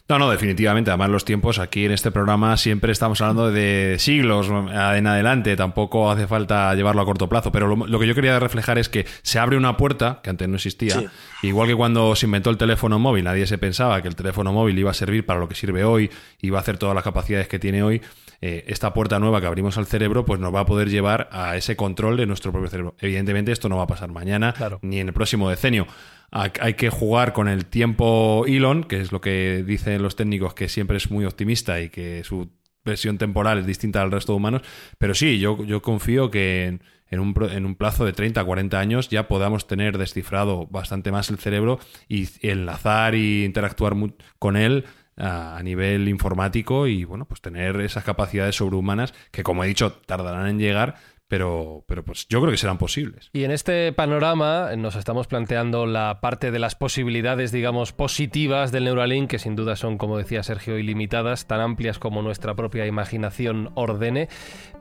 No, 0.09 0.19
no, 0.19 0.31
definitivamente. 0.31 0.89
Además, 0.89 1.09
los 1.09 1.25
tiempos 1.25 1.59
aquí 1.59 1.85
en 1.85 1.91
este 1.91 2.11
programa 2.11 2.55
siempre 2.55 2.93
estamos 2.93 3.19
hablando 3.19 3.51
de 3.51 3.97
siglos 3.99 4.47
en 4.47 5.05
adelante. 5.05 5.57
Tampoco 5.57 6.09
hace 6.09 6.27
falta 6.27 6.73
llevarlo 6.75 7.01
a 7.01 7.05
corto 7.05 7.27
plazo. 7.27 7.51
Pero 7.51 7.75
lo, 7.75 7.99
que 7.99 8.07
yo 8.07 8.15
quería 8.15 8.39
reflejar 8.39 8.77
es 8.77 8.87
que 8.87 9.05
se 9.21 9.37
abre 9.37 9.57
una 9.57 9.75
puerta 9.75 10.21
que 10.23 10.29
antes 10.29 10.47
no 10.47 10.55
existía. 10.55 11.11
Igual 11.41 11.67
que 11.67 11.75
cuando 11.75 12.15
se 12.15 12.25
inventó 12.25 12.49
el 12.49 12.57
teléfono 12.57 12.99
móvil, 12.99 13.25
nadie 13.25 13.47
se 13.47 13.57
pensaba 13.57 14.01
que 14.01 14.07
el 14.07 14.15
teléfono 14.15 14.53
móvil 14.53 14.79
iba 14.79 14.91
a 14.91 14.93
servir 14.93 15.25
para 15.25 15.41
lo 15.41 15.49
que 15.49 15.55
sirve 15.55 15.83
hoy, 15.83 16.09
iba 16.41 16.57
a 16.57 16.61
hacer 16.61 16.77
todas 16.77 16.95
las 16.95 17.03
capacidades 17.03 17.49
que 17.49 17.59
tiene 17.59 17.83
hoy. 17.83 18.01
Eh, 18.39 18.63
esta 18.67 18.93
puerta 18.93 19.19
nueva 19.19 19.41
que 19.41 19.47
abrimos 19.47 19.77
al 19.77 19.87
cerebro, 19.87 20.23
pues 20.23 20.39
nos 20.39 20.53
va 20.53 20.61
a 20.61 20.65
poder 20.65 20.89
llevar 20.89 21.27
a 21.31 21.57
ese 21.57 21.75
control 21.75 22.15
de 22.15 22.27
nuestro 22.27 22.53
propio 22.53 22.69
cerebro. 22.69 22.95
Evidentemente, 22.99 23.51
esto 23.51 23.67
no 23.67 23.77
va 23.77 23.83
a 23.83 23.87
pasar 23.87 24.09
mañana 24.11 24.53
ni 24.83 24.99
en 24.99 25.07
el 25.07 25.13
próximo 25.13 25.49
decenio 25.49 25.87
hay 26.31 26.73
que 26.73 26.89
jugar 26.89 27.33
con 27.33 27.47
el 27.47 27.65
tiempo 27.65 28.45
Elon, 28.47 28.83
que 28.83 28.99
es 28.99 29.11
lo 29.11 29.21
que 29.21 29.63
dicen 29.65 30.01
los 30.01 30.15
técnicos, 30.15 30.53
que 30.53 30.67
siempre 30.67 30.97
es 30.97 31.09
muy 31.09 31.25
optimista 31.25 31.79
y 31.81 31.89
que 31.89 32.23
su 32.23 32.49
versión 32.83 33.17
temporal 33.17 33.59
es 33.59 33.65
distinta 33.65 34.01
al 34.01 34.11
resto 34.11 34.33
de 34.33 34.37
humanos, 34.37 34.61
pero 34.97 35.13
sí, 35.13 35.39
yo, 35.39 35.63
yo 35.63 35.81
confío 35.81 36.31
que 36.31 36.79
en, 37.09 37.19
un, 37.19 37.35
en 37.51 37.65
un 37.65 37.75
plazo 37.75 38.05
de 38.05 38.13
30 38.13 38.41
a 38.41 38.45
40 38.45 38.79
años 38.79 39.09
ya 39.09 39.27
podamos 39.27 39.67
tener 39.67 39.97
descifrado 39.97 40.67
bastante 40.67 41.11
más 41.11 41.29
el 41.29 41.37
cerebro 41.37 41.79
y 42.07 42.27
enlazar 42.41 43.15
y 43.15 43.45
interactuar 43.45 43.93
con 44.39 44.57
él 44.57 44.85
a, 45.17 45.61
nivel 45.63 46.07
informático 46.07 46.87
y 46.87 47.03
bueno, 47.03 47.25
pues 47.25 47.41
tener 47.41 47.79
esas 47.81 48.03
capacidades 48.03 48.55
sobrehumanas 48.55 49.13
que 49.31 49.43
como 49.43 49.63
he 49.63 49.67
dicho 49.67 49.93
tardarán 49.93 50.47
en 50.47 50.59
llegar, 50.59 50.95
pero, 51.27 51.83
pero 51.87 52.03
pues 52.03 52.27
yo 52.29 52.39
creo 52.39 52.51
que 52.51 52.57
serán 52.57 52.77
posibles. 52.77 53.29
Y 53.33 53.43
en 53.43 53.51
este 53.51 53.91
panorama 53.93 54.69
nos 54.77 54.95
estamos 54.95 55.27
planteando 55.27 55.85
la 55.85 56.19
parte 56.21 56.51
de 56.51 56.59
las 56.59 56.75
posibilidades, 56.75 57.51
digamos, 57.51 57.91
positivas 57.91 58.71
del 58.71 58.85
Neuralink, 58.85 59.29
que 59.29 59.39
sin 59.39 59.55
duda 59.55 59.75
son, 59.75 59.97
como 59.97 60.17
decía 60.17 60.43
Sergio, 60.43 60.77
ilimitadas, 60.77 61.45
tan 61.47 61.61
amplias 61.61 61.99
como 61.99 62.21
nuestra 62.21 62.55
propia 62.55 62.85
imaginación 62.85 63.71
ordene, 63.75 64.29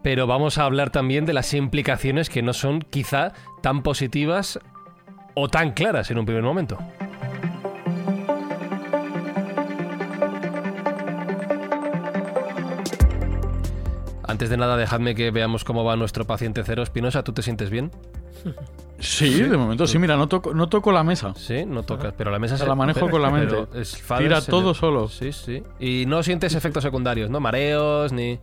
pero 0.02 0.26
vamos 0.26 0.58
a 0.58 0.64
hablar 0.64 0.90
también 0.90 1.26
de 1.26 1.32
las 1.32 1.52
implicaciones 1.54 2.30
que 2.30 2.42
no 2.42 2.52
son 2.52 2.80
quizá 2.80 3.32
tan 3.62 3.82
positivas 3.82 4.60
o 5.34 5.48
tan 5.48 5.72
claras 5.72 6.10
en 6.10 6.18
un 6.18 6.26
primer 6.26 6.42
momento. 6.42 6.78
Antes 14.36 14.50
de 14.50 14.58
nada, 14.58 14.76
dejadme 14.76 15.14
que 15.14 15.30
veamos 15.30 15.64
cómo 15.64 15.82
va 15.82 15.96
nuestro 15.96 16.26
paciente 16.26 16.62
cero. 16.62 16.82
Espinosa, 16.82 17.24
¿tú 17.24 17.32
te 17.32 17.40
sientes 17.40 17.70
bien? 17.70 17.90
Sí, 18.98 19.42
de 19.42 19.56
momento 19.56 19.86
sí. 19.86 19.98
Mira, 19.98 20.18
no 20.18 20.28
toco, 20.28 20.52
no 20.52 20.68
toco 20.68 20.92
la 20.92 21.02
mesa. 21.02 21.32
Sí, 21.36 21.64
no 21.64 21.84
tocas, 21.84 22.12
pero 22.18 22.30
la 22.30 22.38
mesa 22.38 22.58
se 22.58 22.66
la 22.66 22.74
manejo 22.74 23.08
con 23.08 23.22
la 23.22 23.30
mente. 23.30 23.66
Tira 24.18 24.42
todo 24.42 24.74
solo. 24.74 25.08
Sí, 25.08 25.32
sí. 25.32 25.62
Y 25.80 26.04
no 26.06 26.22
sientes 26.22 26.54
efectos 26.54 26.84
secundarios, 26.84 27.30
¿no? 27.30 27.40
Mareos, 27.40 28.12
ni. 28.12 28.38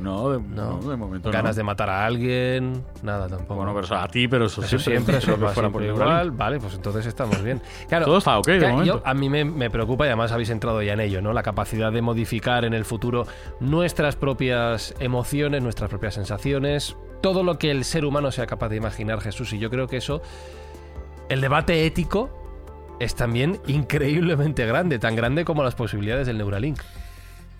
No, 0.00 0.30
de, 0.30 0.40
no. 0.40 0.78
de 0.80 0.96
momento 0.96 1.30
Ganas 1.30 1.56
de 1.56 1.62
matar 1.62 1.88
a 1.90 2.04
alguien, 2.04 2.84
nada 3.02 3.28
tampoco. 3.28 3.56
Bueno, 3.56 3.74
pero 3.74 3.96
a 3.96 4.08
ti, 4.08 4.28
pero 4.28 4.46
eso, 4.46 4.62
siempre, 4.62 5.16
eso 5.18 5.38
que 5.38 5.46
fuera 5.48 5.70
por 5.70 5.82
igual. 5.82 6.30
Vale, 6.32 6.58
pues 6.60 6.74
entonces 6.74 7.06
estamos 7.06 7.42
bien. 7.42 7.62
Claro, 7.88 8.06
Todo 8.06 8.18
está 8.18 8.38
ok, 8.38 8.46
de 8.46 8.68
momento. 8.68 9.02
a 9.04 9.14
mí 9.14 9.28
me, 9.28 9.70
preocupa 9.70 10.04
y 10.04 10.08
además 10.08 10.32
habéis 10.32 10.50
entrado 10.50 10.82
ya 10.82 10.92
en 10.92 11.00
ello, 11.00 11.22
¿no? 11.22 11.32
La 11.32 11.42
capacidad 11.42 11.92
de 11.92 12.02
modificar 12.02 12.64
en 12.64 12.74
el 12.74 12.84
futuro 12.84 13.26
nuestras 13.60 14.16
propias 14.16 14.94
emociones, 15.00 15.62
nuestras 15.62 15.90
propias 15.90 16.14
sensaciones, 16.14 16.96
todo 17.20 17.42
lo 17.42 17.58
que 17.58 17.70
el 17.70 17.84
ser 17.84 18.04
humano 18.04 18.30
sea 18.30 18.46
capaz 18.46 18.68
de 18.68 18.76
imaginar, 18.76 19.20
Jesús. 19.20 19.52
Y 19.52 19.58
yo 19.58 19.70
creo 19.70 19.86
que 19.86 19.96
eso, 19.96 20.22
el 21.28 21.40
debate 21.40 21.86
ético 21.86 22.30
es 23.00 23.14
también 23.14 23.60
increíblemente 23.66 24.66
grande, 24.66 24.98
tan 24.98 25.16
grande 25.16 25.44
como 25.44 25.62
las 25.62 25.74
posibilidades 25.74 26.26
del 26.26 26.38
Neuralink. 26.38 26.80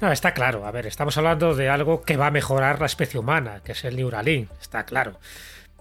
No, 0.00 0.12
está 0.12 0.34
claro. 0.34 0.66
A 0.66 0.70
ver, 0.70 0.86
estamos 0.86 1.16
hablando 1.16 1.54
de 1.54 1.68
algo 1.68 2.02
que 2.02 2.16
va 2.16 2.26
a 2.26 2.30
mejorar 2.30 2.80
la 2.80 2.86
especie 2.86 3.18
humana, 3.18 3.62
que 3.64 3.72
es 3.72 3.84
el 3.84 3.96
Neuralink, 3.96 4.50
está 4.60 4.84
claro. 4.84 5.18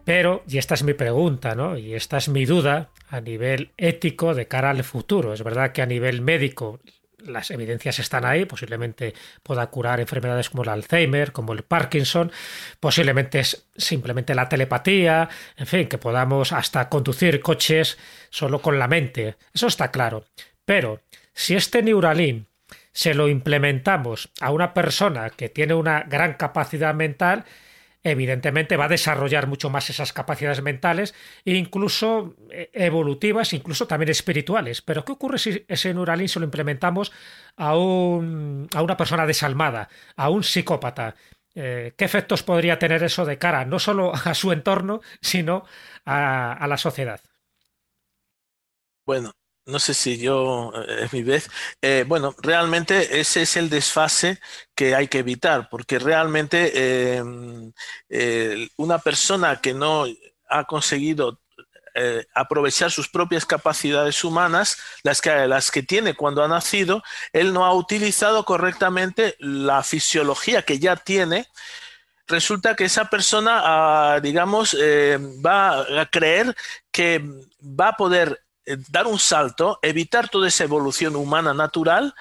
Pero, 0.05 0.43
y 0.47 0.57
esta 0.57 0.75
es 0.75 0.83
mi 0.83 0.93
pregunta, 0.93 1.55
¿no? 1.55 1.77
Y 1.77 1.95
esta 1.95 2.17
es 2.17 2.29
mi 2.29 2.45
duda 2.45 2.89
a 3.09 3.19
nivel 3.19 3.71
ético 3.75 4.33
de 4.33 4.47
cara 4.47 4.69
al 4.69 4.83
futuro. 4.83 5.33
Es 5.33 5.43
verdad 5.43 5.71
que 5.71 5.81
a 5.81 5.87
nivel 5.87 6.21
médico 6.21 6.79
las 7.25 7.49
evidencias 7.49 7.99
están 7.99 8.23
ahí, 8.23 8.45
posiblemente 8.45 9.15
pueda 9.41 9.65
curar 9.67 9.99
enfermedades 9.99 10.49
como 10.49 10.63
el 10.63 10.69
Alzheimer, 10.69 11.31
como 11.31 11.53
el 11.53 11.63
Parkinson, 11.63 12.31
posiblemente 12.79 13.39
es 13.39 13.67
simplemente 13.75 14.35
la 14.35 14.47
telepatía, 14.47 15.27
en 15.57 15.65
fin, 15.65 15.87
que 15.87 15.97
podamos 15.97 16.53
hasta 16.53 16.87
conducir 16.87 17.41
coches 17.41 17.97
solo 18.29 18.61
con 18.61 18.77
la 18.77 18.87
mente. 18.87 19.35
Eso 19.53 19.67
está 19.67 19.89
claro. 19.89 20.25
Pero 20.65 21.01
si 21.33 21.55
este 21.55 21.81
Neuralink 21.81 22.47
se 22.95 23.13
lo 23.13 23.27
implementamos 23.27 24.31
a 24.39 24.51
una 24.51 24.73
persona 24.73 25.29
que 25.29 25.49
tiene 25.49 25.73
una 25.73 26.03
gran 26.03 26.35
capacidad 26.35 26.95
mental, 26.95 27.43
evidentemente 28.03 28.77
va 28.77 28.85
a 28.85 28.87
desarrollar 28.87 29.47
mucho 29.47 29.69
más 29.69 29.89
esas 29.89 30.13
capacidades 30.13 30.61
mentales, 30.61 31.13
incluso 31.43 32.35
eh, 32.51 32.69
evolutivas, 32.73 33.51
incluso 33.51 33.85
también 33.85 34.11
espirituales. 34.11 34.81
Pero 34.81 35.03
¿qué 35.03 35.11
ocurre 35.11 35.39
si 35.39 35.65
ese 35.67 35.93
Neuralink 35.93 36.29
se 36.29 36.39
lo 36.39 36.45
implementamos 36.45 37.11
a, 37.57 37.75
un, 37.75 38.69
a 38.73 38.81
una 38.81 38.95
persona 38.95 39.25
desalmada, 39.25 39.89
a 40.15 40.29
un 40.29 40.43
psicópata? 40.43 41.15
Eh, 41.53 41.93
¿Qué 41.97 42.05
efectos 42.05 42.43
podría 42.43 42.79
tener 42.79 43.03
eso 43.03 43.25
de 43.25 43.37
cara 43.37 43.65
no 43.65 43.77
solo 43.77 44.13
a 44.15 44.33
su 44.33 44.53
entorno, 44.53 45.01
sino 45.19 45.65
a, 46.05 46.53
a 46.53 46.67
la 46.67 46.77
sociedad? 46.77 47.19
Bueno, 49.05 49.33
no 49.65 49.79
sé 49.79 49.93
si 49.93 50.17
yo 50.17 50.71
eh, 50.75 51.05
es 51.05 51.13
mi 51.13 51.23
vez. 51.23 51.49
Eh, 51.81 52.05
bueno, 52.07 52.35
realmente 52.41 53.19
ese 53.19 53.41
es 53.41 53.57
el 53.57 53.69
desfase 53.69 54.39
que 54.75 54.95
hay 54.95 55.07
que 55.07 55.19
evitar, 55.19 55.69
porque 55.69 55.99
realmente 55.99 57.15
em, 57.17 57.71
una 58.77 58.99
persona 58.99 59.59
que 59.61 59.73
no 59.73 60.05
ha 60.49 60.63
conseguido 60.65 61.41
eh, 61.95 62.25
aprovechar 62.33 62.91
sus 62.91 63.07
propias 63.09 63.45
capacidades 63.45 64.23
humanas, 64.23 64.77
las 65.03 65.21
que, 65.21 65.47
las 65.47 65.71
que 65.71 65.81
tiene 65.81 66.13
cuando 66.13 66.43
ha 66.43 66.47
nacido, 66.47 67.01
él 67.33 67.53
no 67.53 67.65
ha 67.65 67.73
utilizado 67.73 68.45
correctamente 68.45 69.35
la 69.39 69.81
fisiología 69.81 70.63
que 70.63 70.77
ya 70.79 70.95
tiene 70.97 71.47
resulta 72.27 72.75
que 72.75 72.85
esa 72.85 73.05
persona, 73.05 73.61
ah, 73.63 74.19
digamos, 74.19 74.75
va 74.75 76.01
a 76.01 76.05
creer 76.07 76.55
que 76.91 77.23
va 77.61 77.89
a 77.89 77.97
poder 77.97 78.44
dar 78.89 79.07
un 79.07 79.19
salto, 79.19 79.79
evitar 79.81 80.29
toda 80.29 80.47
esa 80.47 80.63
evolución 80.63 81.15
humana 81.15 81.53
natural 81.53 82.13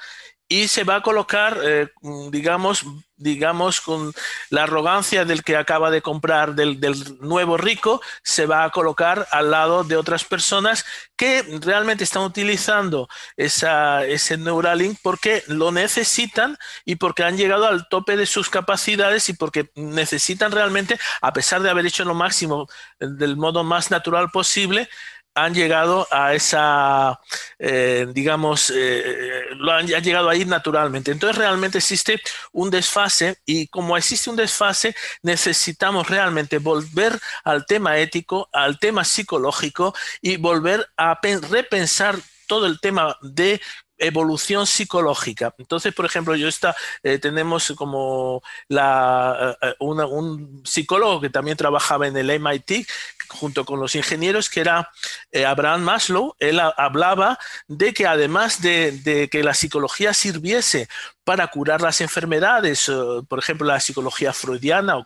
y 0.49 0.69
se 0.69 0.85
va 0.85 0.97
a 0.97 1.03
colocar, 1.03 1.59
eh, 1.65 1.89
mm, 2.03 2.31
digamos, 2.31 2.85
digamos, 3.17 3.81
con 3.81 4.13
la 4.51 4.65
arrogancia 4.65 5.25
del 5.25 5.43
que 5.43 5.57
acaba 5.57 5.91
de 5.91 6.03
comprar, 6.03 6.55
del, 6.55 6.79
nuevo 7.21 7.57
rico, 7.57 8.03
se 8.23 8.45
va 8.47 8.65
a 8.65 8.71
colocar 8.71 9.27
al 9.31 9.51
lado 9.51 9.85
de 9.85 9.97
otras 9.97 10.25
personas 10.25 10.85
que 11.17 11.43
realmente 11.63 12.05
están 12.05 12.23
utilizando 12.25 13.09
esa, 13.37 14.05
ese 14.05 14.37
Neuralink 14.37 14.99
porque 15.03 15.45
lo 15.47 15.73
necesitan 15.73 16.59
y 16.85 16.97
porque 16.97 17.23
han 17.23 17.37
llegado 17.37 17.67
al 17.67 17.89
tope 17.89 18.17
de 18.17 18.27
sus 18.27 18.51
capacidades 18.51 19.29
y 19.29 19.33
porque 19.33 19.71
necesitan 19.77 20.53
realmente, 20.53 20.99
a 21.23 21.33
pesar 21.33 21.63
de 21.63 21.71
haber 21.71 21.87
hecho 21.87 22.05
lo 22.05 22.15
máximo 22.15 22.69
eh, 22.99 23.07
del 23.09 23.37
modo 23.37 23.65
más 23.65 23.91
natural 23.91 24.31
posible, 24.31 24.89
han 25.35 25.55
llegado 25.55 26.07
a 26.11 26.35
esa, 26.35 27.21
eh, 27.59 28.07
digamos, 28.13 28.73
eh, 28.75 29.47
lo 29.57 29.73
han, 29.73 29.87
llegado 29.87 30.29
ahí 30.29 30.45
naturalmente. 30.45 31.11
Entonces 31.11 31.37
realmente 31.37 31.79
existe 31.79 32.21
un 32.53 32.71
desfase 32.71 33.39
y 33.45 33.67
como 33.69 33.97
existe 33.97 34.31
un 34.31 34.37
desfase, 34.37 34.95
necesitamos 35.23 36.09
realmente 36.09 36.59
volver 36.59 37.19
al 37.43 37.67
tema 37.67 37.99
ético, 37.99 38.49
al 38.53 38.79
tema 38.79 39.05
psicológico 39.05 39.95
y 40.21 40.37
volver 40.37 40.89
a 40.97 41.19
repensar 41.51 42.17
todo 42.47 42.67
el 42.67 42.81
tema 42.81 43.17
de 43.23 43.61
evolución 43.99 44.67
psicológica. 44.67 45.55
Entonces, 45.59 45.95
por 45.95 46.05
ejemplo, 46.05 46.35
yo 46.37 46.49
está, 46.49 46.75
eh, 47.03 47.19
tenemos 47.19 47.73
como 47.77 48.43
la, 48.69 49.57
un 49.79 50.63
psicólogo 50.65 51.21
que 51.21 51.31
también 51.31 51.57
trabajaba 51.57 52.07
en 52.07 52.17
el 52.17 52.31
MIT, 52.31 52.87
junto 53.29 53.65
con 53.65 53.81
los 53.81 53.95
ingenieros, 53.95 54.51
que 54.51 54.61
era 54.61 54.91
eh, 55.33 55.45
Abraham 55.45 55.83
Maslow, 55.83 56.35
él 56.39 56.61
hablaba 56.61 57.39
de 57.67 57.95
que 57.95 58.07
además 58.07 58.61
de, 58.61 59.29
que 59.31 59.43
la 59.43 59.55
psicología 59.55 60.13
sirviese 60.13 60.89
para 61.25 61.47
curar 61.49 61.81
las 61.81 62.01
enfermedades, 62.01 62.91
por 63.29 63.39
ejemplo, 63.39 63.67
la 63.67 63.81
psicología 63.81 64.33
freudiana 64.33 64.97
o 64.97 65.05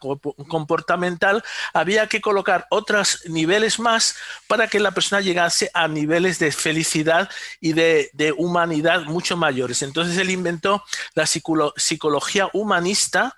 comportamental, 0.49 1.43
había 1.73 2.07
que 2.09 2.21
colocar 2.21 2.67
otros 2.71 3.23
niveles 3.27 3.79
más 3.79 4.17
para 4.47 4.69
que 4.69 4.81
la 4.81 4.91
persona 4.91 5.21
llegase 5.21 5.71
a 5.75 5.89
niveles 5.89 6.39
de 6.39 6.53
felicidad 6.53 7.31
y 7.61 7.73
de, 7.73 8.11
de 8.13 8.33
humanidad 8.33 9.03
mucho 9.05 9.37
mayores. 9.37 9.83
Entonces 9.83 10.19
él 10.19 10.31
inventó 10.31 10.85
la 11.15 11.27
psicología 11.27 12.49
humanista, 12.53 13.37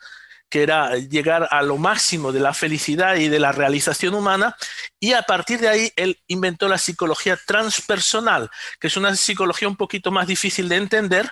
que 0.50 0.62
era 0.62 0.96
llegar 0.96 1.48
a 1.50 1.62
lo 1.62 1.78
máximo 1.78 2.32
de 2.32 2.40
la 2.40 2.52
felicidad 2.52 3.16
y 3.16 3.28
de 3.28 3.38
la 3.38 3.52
realización 3.52 4.14
humana, 4.14 4.56
y 4.98 5.12
a 5.12 5.22
partir 5.22 5.60
de 5.60 5.68
ahí 5.68 5.92
él 5.96 6.20
inventó 6.26 6.68
la 6.68 6.76
psicología 6.76 7.38
transpersonal, 7.46 8.50
que 8.80 8.88
es 8.88 8.96
una 8.96 9.14
psicología 9.16 9.68
un 9.68 9.76
poquito 9.76 10.10
más 10.10 10.26
difícil 10.26 10.68
de 10.68 10.76
entender 10.76 11.30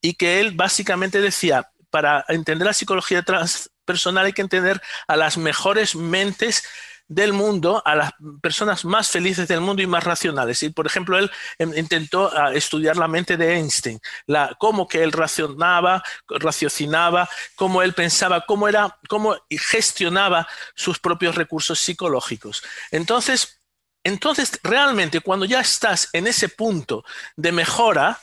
y 0.00 0.14
que 0.14 0.38
él 0.40 0.52
básicamente 0.52 1.20
decía, 1.20 1.70
para 1.90 2.24
entender 2.28 2.66
la 2.66 2.74
psicología 2.74 3.22
transpersonal 3.22 4.26
hay 4.26 4.32
que 4.34 4.42
entender 4.42 4.80
a 5.06 5.16
las 5.16 5.38
mejores 5.38 5.96
mentes 5.96 6.62
del 7.08 7.32
mundo 7.32 7.82
a 7.84 7.94
las 7.94 8.12
personas 8.42 8.84
más 8.84 9.10
felices 9.10 9.48
del 9.48 9.62
mundo 9.62 9.82
y 9.82 9.86
más 9.86 10.04
racionales. 10.04 10.62
Y, 10.62 10.68
por 10.68 10.86
ejemplo, 10.86 11.18
él 11.18 11.30
em, 11.58 11.72
intentó 11.76 12.30
ah, 12.36 12.52
estudiar 12.52 12.96
la 12.96 13.08
mente 13.08 13.36
de 13.36 13.54
Einstein, 13.54 13.98
la, 14.26 14.54
cómo 14.58 14.86
que 14.86 15.02
él 15.02 15.12
racionaba, 15.12 16.02
raciocinaba, 16.28 17.28
cómo 17.56 17.82
él 17.82 17.94
pensaba, 17.94 18.44
cómo 18.46 18.68
era, 18.68 18.98
cómo 19.08 19.36
gestionaba 19.50 20.46
sus 20.74 20.98
propios 20.98 21.34
recursos 21.34 21.80
psicológicos. 21.80 22.62
Entonces, 22.90 23.58
entonces, 24.04 24.58
realmente, 24.62 25.20
cuando 25.20 25.44
ya 25.44 25.60
estás 25.60 26.08
en 26.12 26.26
ese 26.26 26.48
punto 26.48 27.04
de 27.36 27.52
mejora, 27.52 28.20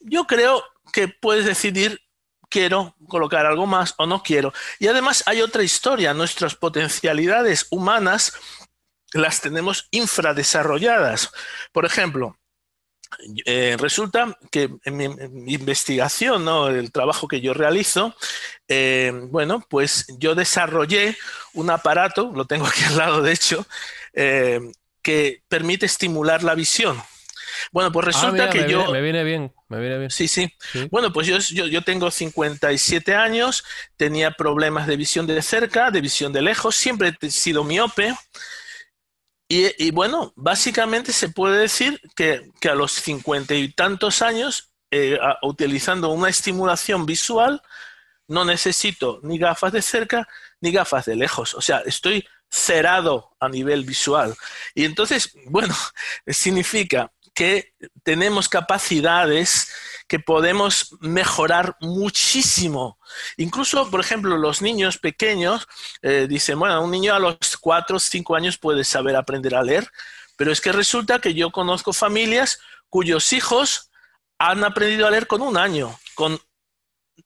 yo 0.00 0.26
creo 0.26 0.62
que 0.92 1.08
puedes 1.08 1.44
decidir 1.44 2.03
quiero 2.54 2.94
colocar 3.08 3.46
algo 3.46 3.66
más 3.66 3.94
o 3.98 4.06
no 4.06 4.22
quiero. 4.22 4.52
Y 4.78 4.86
además 4.86 5.24
hay 5.26 5.42
otra 5.42 5.64
historia, 5.64 6.14
nuestras 6.14 6.54
potencialidades 6.54 7.66
humanas 7.70 8.32
las 9.12 9.40
tenemos 9.40 9.88
infradesarrolladas. 9.90 11.32
Por 11.72 11.84
ejemplo, 11.84 12.38
eh, 13.44 13.76
resulta 13.76 14.38
que 14.52 14.70
en 14.84 14.96
mi, 14.96 15.04
investigación, 15.52 16.44
¿no? 16.44 16.68
el 16.68 16.92
trabajo 16.92 17.26
que 17.26 17.40
yo 17.40 17.54
realizo, 17.54 18.14
eh, 18.68 19.12
bueno, 19.30 19.66
pues 19.68 20.06
yo 20.20 20.36
desarrollé 20.36 21.16
un 21.54 21.70
aparato, 21.70 22.30
lo 22.36 22.44
tengo 22.44 22.66
aquí 22.66 22.84
al 22.84 22.98
lado 22.98 23.20
de 23.20 23.32
hecho, 23.32 23.66
eh, 24.12 24.60
que 25.02 25.42
permite 25.48 25.86
estimular 25.86 26.44
la 26.44 26.54
visión. 26.54 27.02
Bueno, 27.72 27.92
pues 27.92 28.06
ah, 28.06 28.10
resulta 28.10 28.50
que 28.50 28.68
yo... 28.68 28.90
me 28.90 29.00
viene 29.00 29.24
bien, 29.24 29.52
me 29.68 29.80
viene 29.80 29.98
bien. 29.98 30.10
Sí, 30.10 30.28
sí, 30.28 30.52
Bueno, 30.90 31.12
pues 31.12 31.26
yo, 31.26 31.38
yo, 31.38 31.66
yo, 31.66 31.82
tengo 31.82 32.10
57 32.10 33.14
años, 33.14 33.64
tenía 33.96 34.30
problemas 34.32 34.86
de 34.86 34.96
visión 34.96 35.26
de 35.26 35.40
cerca, 35.42 35.90
de 35.90 36.00
visión 36.00 36.32
de 36.32 36.42
lejos, 36.42 36.76
siempre 36.76 37.16
he 37.20 37.30
sido 37.30 37.64
miope. 37.64 38.14
Y, 39.46 39.90
bueno, 39.92 40.32
básicamente 40.36 41.12
se 41.12 41.28
puede 41.28 41.58
decir 41.58 42.00
que, 42.16 42.50
a 42.68 42.74
los 42.74 42.92
cincuenta 42.92 43.54
y 43.54 43.68
tantos 43.68 44.22
años, 44.22 44.72
eh, 44.90 45.18
utilizando 45.42 46.10
una 46.10 46.28
estimulación 46.28 47.06
visual, 47.06 47.62
no 48.26 48.44
necesito 48.44 49.20
ni 49.22 49.38
gafas 49.38 49.72
de 49.72 49.82
cerca 49.82 50.26
ni 50.60 50.72
gafas 50.72 51.04
de 51.04 51.16
lejos. 51.16 51.54
O 51.54 51.60
sea, 51.60 51.80
estoy 51.80 52.26
cerrado 52.50 53.36
a 53.40 53.48
nivel 53.48 53.84
visual. 53.84 54.34
Y 54.74 54.84
entonces, 54.84 55.32
bueno, 55.46 55.74
significa 56.26 57.12
que 57.34 57.74
tenemos 58.02 58.48
capacidades 58.48 59.68
que 60.06 60.20
podemos 60.20 60.96
mejorar 61.00 61.76
muchísimo. 61.80 62.98
Incluso, 63.36 63.90
por 63.90 64.00
ejemplo, 64.00 64.36
los 64.36 64.62
niños 64.62 64.98
pequeños 64.98 65.66
eh, 66.02 66.26
dicen, 66.28 66.58
bueno, 66.58 66.82
un 66.82 66.90
niño 66.90 67.14
a 67.14 67.18
los 67.18 67.56
4 67.60 67.96
o 67.96 68.00
5 68.00 68.36
años 68.36 68.58
puede 68.58 68.84
saber 68.84 69.16
aprender 69.16 69.54
a 69.54 69.62
leer, 69.62 69.90
pero 70.36 70.52
es 70.52 70.60
que 70.60 70.72
resulta 70.72 71.18
que 71.18 71.34
yo 71.34 71.50
conozco 71.50 71.92
familias 71.92 72.60
cuyos 72.88 73.32
hijos 73.32 73.90
han 74.38 74.62
aprendido 74.62 75.06
a 75.06 75.10
leer 75.10 75.26
con 75.26 75.42
un 75.42 75.56
año, 75.56 75.98
con 76.14 76.38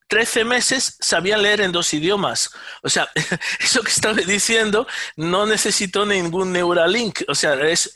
13 0.08 0.44
meses 0.44 0.96
sabían 1.00 1.42
leer 1.42 1.60
en 1.60 1.72
dos 1.72 1.92
idiomas. 1.92 2.50
O 2.82 2.88
sea, 2.88 3.08
eso 3.60 3.82
que 3.82 3.90
estaba 3.90 4.14
diciendo 4.14 4.86
no 5.16 5.46
necesitó 5.46 6.06
ningún 6.06 6.52
Neuralink. 6.52 7.22
O 7.28 7.34
sea, 7.34 7.54
es, 7.54 7.92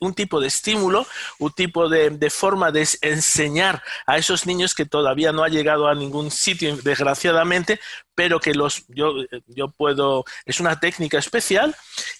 un 0.00 0.14
tipo 0.14 0.40
de 0.40 0.48
estímulo, 0.48 1.06
un 1.38 1.52
tipo 1.52 1.88
de, 1.88 2.10
de, 2.10 2.30
forma 2.30 2.72
de 2.72 2.88
enseñar 3.02 3.82
a 4.06 4.16
esos 4.16 4.46
niños 4.46 4.74
que 4.74 4.86
todavía 4.86 5.32
no 5.32 5.44
ha 5.44 5.48
llegado 5.48 5.86
a 5.88 5.94
ningún 5.94 6.30
sitio, 6.30 6.76
desgraciadamente, 6.76 7.78
pero 8.20 8.38
que 8.38 8.52
los, 8.52 8.84
yo, 8.88 9.14
yo 9.46 9.68
puedo, 9.68 10.26
es 10.44 10.60
una 10.60 10.78
técnica 10.78 11.16
especial 11.16 11.74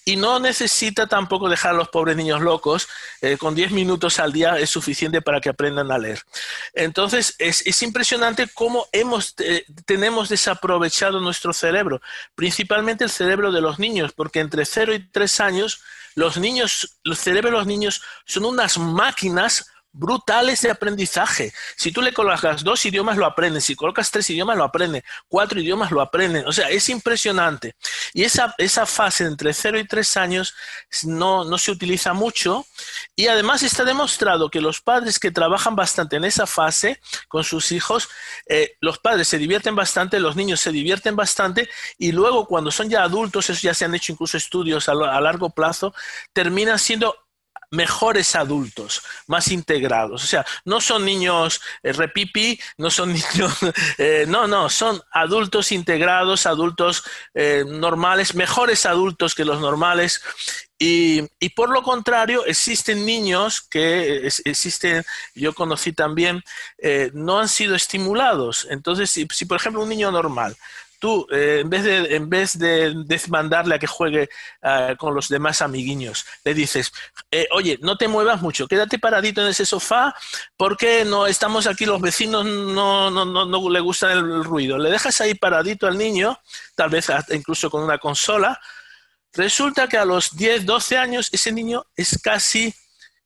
y 0.06 0.16
no 0.16 0.40
necesita 0.40 1.06
tampoco 1.06 1.46
dejar 1.46 1.72
a 1.72 1.76
los 1.76 1.90
pobres 1.90 2.16
niños 2.16 2.40
locos, 2.40 2.88
eh, 3.20 3.36
con 3.36 3.54
10 3.54 3.72
minutos 3.72 4.18
al 4.18 4.32
día 4.32 4.58
es 4.58 4.70
suficiente 4.70 5.20
para 5.20 5.42
que 5.42 5.50
aprendan 5.50 5.92
a 5.92 5.98
leer. 5.98 6.22
Entonces, 6.72 7.34
es, 7.38 7.66
es 7.66 7.82
impresionante 7.82 8.48
cómo 8.54 8.86
hemos, 8.92 9.34
eh, 9.40 9.66
tenemos 9.84 10.30
desaprovechado 10.30 11.20
nuestro 11.20 11.52
cerebro, 11.52 12.00
principalmente 12.34 13.04
el 13.04 13.10
cerebro 13.10 13.52
de 13.52 13.60
los 13.60 13.78
niños, 13.78 14.12
porque 14.12 14.40
entre 14.40 14.64
0 14.64 14.94
y 14.94 15.06
3 15.06 15.40
años, 15.40 15.82
los 16.14 16.38
niños, 16.38 16.98
el 17.04 17.14
cerebro 17.14 17.50
de 17.50 17.58
los 17.58 17.66
niños 17.66 18.00
son 18.24 18.46
unas 18.46 18.78
máquinas 18.78 19.66
brutales 19.92 20.62
de 20.62 20.70
aprendizaje. 20.70 21.52
Si 21.76 21.92
tú 21.92 22.00
le 22.00 22.12
colocas 22.12 22.62
dos 22.62 22.84
idiomas, 22.86 23.16
lo 23.16 23.26
aprende. 23.26 23.60
Si 23.60 23.74
colocas 23.74 24.10
tres 24.10 24.30
idiomas, 24.30 24.56
lo 24.56 24.64
aprende. 24.64 25.04
Cuatro 25.28 25.60
idiomas, 25.60 25.90
lo 25.90 26.00
aprende. 26.00 26.44
O 26.46 26.52
sea, 26.52 26.68
es 26.70 26.88
impresionante. 26.88 27.74
Y 28.14 28.24
esa, 28.24 28.54
esa 28.58 28.86
fase 28.86 29.24
entre 29.24 29.52
cero 29.52 29.78
y 29.78 29.86
tres 29.86 30.16
años 30.16 30.54
no, 31.04 31.44
no 31.44 31.58
se 31.58 31.70
utiliza 31.70 32.12
mucho. 32.12 32.66
Y 33.16 33.26
además 33.26 33.62
está 33.62 33.84
demostrado 33.84 34.50
que 34.50 34.60
los 34.60 34.80
padres 34.80 35.18
que 35.18 35.30
trabajan 35.30 35.74
bastante 35.74 36.16
en 36.16 36.24
esa 36.24 36.46
fase 36.46 37.00
con 37.28 37.44
sus 37.44 37.72
hijos, 37.72 38.08
eh, 38.46 38.76
los 38.80 38.98
padres 38.98 39.28
se 39.28 39.38
divierten 39.38 39.74
bastante, 39.74 40.20
los 40.20 40.36
niños 40.36 40.60
se 40.60 40.72
divierten 40.72 41.16
bastante. 41.16 41.68
Y 41.98 42.12
luego, 42.12 42.46
cuando 42.46 42.70
son 42.70 42.88
ya 42.88 43.02
adultos, 43.02 43.50
eso 43.50 43.60
ya 43.62 43.74
se 43.74 43.84
han 43.84 43.94
hecho 43.94 44.12
incluso 44.12 44.36
estudios 44.36 44.88
a, 44.88 44.92
a 44.92 45.20
largo 45.20 45.50
plazo, 45.50 45.94
terminan 46.32 46.78
siendo 46.78 47.16
mejores 47.70 48.34
adultos, 48.34 49.02
más 49.26 49.48
integrados. 49.48 50.24
O 50.24 50.26
sea, 50.26 50.44
no 50.64 50.80
son 50.80 51.04
niños 51.04 51.60
eh, 51.82 51.92
repipi, 51.92 52.60
no 52.76 52.90
son 52.90 53.12
niños, 53.14 53.56
eh, 53.98 54.24
no, 54.28 54.46
no, 54.46 54.68
son 54.68 55.00
adultos 55.12 55.72
integrados, 55.72 56.46
adultos 56.46 57.04
eh, 57.34 57.64
normales, 57.66 58.34
mejores 58.34 58.86
adultos 58.86 59.34
que 59.34 59.44
los 59.44 59.60
normales. 59.60 60.20
Y, 60.82 61.28
por 61.54 61.68
lo 61.68 61.82
contrario, 61.82 62.46
existen 62.46 63.04
niños 63.04 63.60
que 63.60 64.26
existen, 64.46 65.04
yo 65.34 65.52
conocí 65.52 65.92
también, 65.92 66.42
no 67.12 67.38
han 67.38 67.50
sido 67.50 67.74
estimulados. 67.74 68.66
Entonces, 68.70 69.10
si 69.10 69.44
por 69.44 69.58
ejemplo 69.58 69.82
un 69.82 69.90
niño 69.90 70.10
normal 70.10 70.56
tú, 71.00 71.26
eh, 71.32 71.60
en 71.62 71.70
vez 71.70 71.82
de, 71.82 72.14
en 72.14 72.28
vez 72.28 72.58
de, 72.58 73.20
mandarle 73.28 73.74
a 73.74 73.78
que 73.78 73.88
juegue 73.88 74.28
ah, 74.62 74.94
con 74.96 75.14
los 75.14 75.28
demás 75.28 75.62
amiguiños, 75.62 76.24
le 76.44 76.54
dices, 76.54 76.92
eh, 77.32 77.48
oye, 77.52 77.78
no 77.82 77.96
te 77.96 78.06
muevas 78.06 78.40
mucho, 78.40 78.68
quédate 78.68 78.98
paradito 78.98 79.40
en 79.40 79.48
ese 79.48 79.66
sofá 79.66 80.14
porque 80.56 81.04
no 81.04 81.26
estamos 81.26 81.66
aquí, 81.66 81.86
los 81.86 82.00
vecinos 82.00 82.44
no, 82.44 83.10
no, 83.10 83.24
no, 83.24 83.46
no 83.46 83.70
le 83.70 83.80
gustan 83.80 84.12
el 84.12 84.44
ruido. 84.44 84.78
Le 84.78 84.90
dejas 84.90 85.20
ahí 85.20 85.34
paradito 85.34 85.86
al 85.86 85.98
niño, 85.98 86.38
tal 86.76 86.90
vez 86.90 87.08
incluso 87.30 87.70
con 87.70 87.82
una 87.82 87.98
consola. 87.98 88.60
Resulta 89.32 89.88
que 89.88 89.96
a 89.96 90.04
los 90.04 90.36
10, 90.36 90.66
12 90.66 90.98
años 90.98 91.28
ese 91.32 91.50
niño 91.50 91.86
es 91.96 92.20
casi 92.22 92.74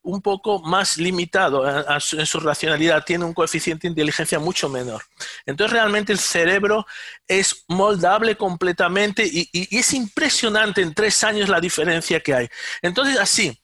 un 0.05 0.21
poco 0.21 0.59
más 0.59 0.97
limitado 0.97 1.65
en 1.67 2.25
su 2.25 2.39
racionalidad, 2.39 3.03
tiene 3.03 3.25
un 3.25 3.33
coeficiente 3.33 3.87
de 3.87 3.91
inteligencia 3.91 4.37
mucho 4.39 4.69
menor. 4.69 5.03
Entonces 5.45 5.73
realmente 5.73 6.13
el 6.13 6.19
cerebro 6.19 6.85
es 7.27 7.65
moldable 7.67 8.37
completamente 8.37 9.25
y, 9.25 9.49
es 9.75 9.93
impresionante 9.93 10.81
en 10.81 10.93
tres 10.93 11.23
años 11.23 11.49
la 11.49 11.59
diferencia 11.59 12.19
que 12.19 12.35
hay. 12.35 12.49
Entonces 12.83 13.19
así, 13.19 13.59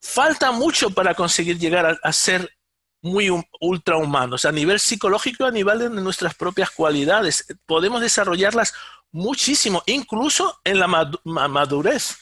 falta 0.00 0.52
mucho 0.52 0.90
para 0.90 1.14
conseguir 1.14 1.58
llegar 1.58 1.98
a, 2.00 2.12
ser 2.12 2.56
muy 3.02 3.28
ultrahumanos, 3.60 4.44
a 4.44 4.52
nivel 4.52 4.78
psicológico, 4.78 5.44
a 5.44 5.50
nivel 5.50 5.80
de 5.80 5.90
nuestras 5.90 6.34
propias 6.36 6.70
cualidades. 6.70 7.44
Podemos 7.66 8.00
desarrollarlas 8.00 8.72
muchísimo, 9.10 9.82
incluso 9.86 10.60
en 10.62 10.78
la 10.78 10.86
madurez. 10.86 12.16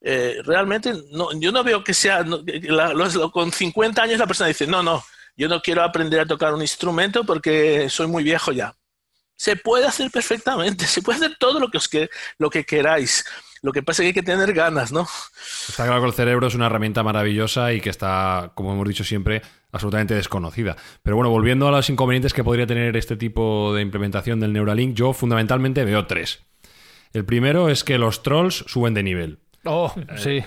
Eh, 0.00 0.40
realmente 0.44 0.92
yo 1.40 1.52
no 1.52 1.64
veo 1.64 1.82
que 1.82 1.94
sea, 1.94 2.24
con 3.32 3.52
50 3.52 4.02
años 4.02 4.18
la 4.18 4.26
persona 4.26 4.48
dice, 4.48 4.66
no, 4.66 4.82
no, 4.82 5.02
yo 5.36 5.48
no 5.48 5.60
quiero 5.60 5.82
aprender 5.82 6.20
a 6.20 6.26
tocar 6.26 6.54
un 6.54 6.62
instrumento 6.62 7.24
porque 7.24 7.88
soy 7.90 8.06
muy 8.06 8.24
viejo 8.24 8.52
ya. 8.52 8.74
Se 9.36 9.56
puede 9.56 9.86
hacer 9.86 10.10
perfectamente, 10.10 10.86
se 10.86 11.02
puede 11.02 11.18
hacer 11.18 11.36
todo 11.38 11.60
lo 11.60 11.68
que, 11.68 11.78
os 11.78 11.88
que, 11.88 12.08
lo 12.38 12.50
que 12.50 12.64
queráis. 12.64 13.24
Lo 13.62 13.72
que 13.72 13.82
pasa 13.82 14.02
es 14.02 14.04
que 14.04 14.06
hay 14.08 14.14
que 14.14 14.22
tener 14.22 14.52
ganas, 14.52 14.92
¿no? 14.92 15.08
Está 15.68 15.86
claro 15.86 16.00
que 16.02 16.08
el 16.08 16.12
cerebro 16.12 16.46
es 16.46 16.54
una 16.54 16.66
herramienta 16.66 17.02
maravillosa 17.02 17.72
y 17.72 17.80
que 17.80 17.90
está, 17.90 18.52
como 18.54 18.72
hemos 18.72 18.86
dicho 18.86 19.02
siempre, 19.02 19.42
absolutamente 19.72 20.14
desconocida. 20.14 20.76
Pero 21.02 21.16
bueno, 21.16 21.30
volviendo 21.30 21.66
a 21.66 21.70
los 21.70 21.90
inconvenientes 21.90 22.32
que 22.32 22.44
podría 22.44 22.66
tener 22.66 22.96
este 22.96 23.16
tipo 23.16 23.74
de 23.74 23.82
implementación 23.82 24.40
del 24.40 24.52
Neuralink, 24.52 24.94
yo 24.94 25.12
fundamentalmente 25.12 25.84
veo 25.84 26.06
tres. 26.06 26.44
El 27.12 27.24
primero 27.24 27.68
es 27.68 27.82
que 27.82 27.98
los 27.98 28.22
trolls 28.22 28.64
suben 28.68 28.94
de 28.94 29.02
nivel. 29.02 29.38
Oh, 29.66 29.92
sí. 30.16 30.42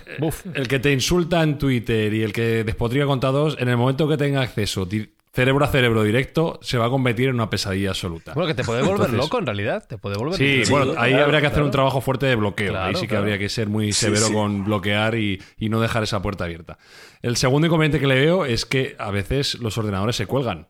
El 0.54 0.68
que 0.68 0.80
te 0.80 0.92
insulta 0.92 1.44
en 1.44 1.58
Twitter 1.58 2.14
y 2.14 2.24
el 2.24 2.34
que 2.34 2.64
despotría 2.64 3.06
contados, 3.06 3.58
en 3.60 3.70
el 3.70 3.78
momento 3.78 4.08
que 4.08 4.18
tenga 4.18 4.42
acceso 4.42 4.88
cerebro 5.32 5.64
a 5.64 5.68
cerebro 5.68 6.04
directo, 6.04 6.60
se 6.62 6.78
va 6.78 6.88
a 6.88 6.90
convertir 6.90 7.30
en 7.30 7.36
una 7.36 7.50
pesadilla 7.50 7.90
absoluta. 7.90 8.34
Bueno, 8.34 8.48
que 8.48 8.56
te 8.56 8.64
puede 8.64 8.82
volver 8.82 9.14
loco 9.14 9.40
en 9.40 9.46
realidad. 9.46 9.86
Te 9.88 9.98
puede 9.98 10.18
volver 10.18 10.36
Sí, 10.36 10.64
bueno, 10.70 10.94
ahí 10.98 11.14
habría 11.14 11.40
que 11.42 11.48
hacer 11.48 11.64
un 11.64 11.72
trabajo 11.72 12.02
fuerte 12.02 12.26
de 12.26 12.36
bloqueo. 12.36 12.78
ahí 12.78 12.96
sí 12.96 13.08
que 13.08 13.16
habría 13.16 13.38
que 13.38 13.50
ser 13.50 13.70
muy 13.70 13.94
severo 13.94 14.32
con 14.34 14.66
bloquear 14.66 15.16
y, 15.16 15.40
no 15.70 15.80
dejar 15.80 16.04
esa 16.04 16.22
puerta 16.22 16.46
abierta. 16.46 16.80
El 17.22 17.38
segundo 17.38 17.68
inconveniente 17.68 18.00
que 18.00 18.08
le 18.08 18.16
veo 18.16 18.46
es 18.46 18.66
que 18.66 18.96
a 18.98 19.12
veces 19.12 19.60
los 19.60 19.78
ordenadores 19.78 20.16
se 20.16 20.26
cuelgan. 20.26 20.68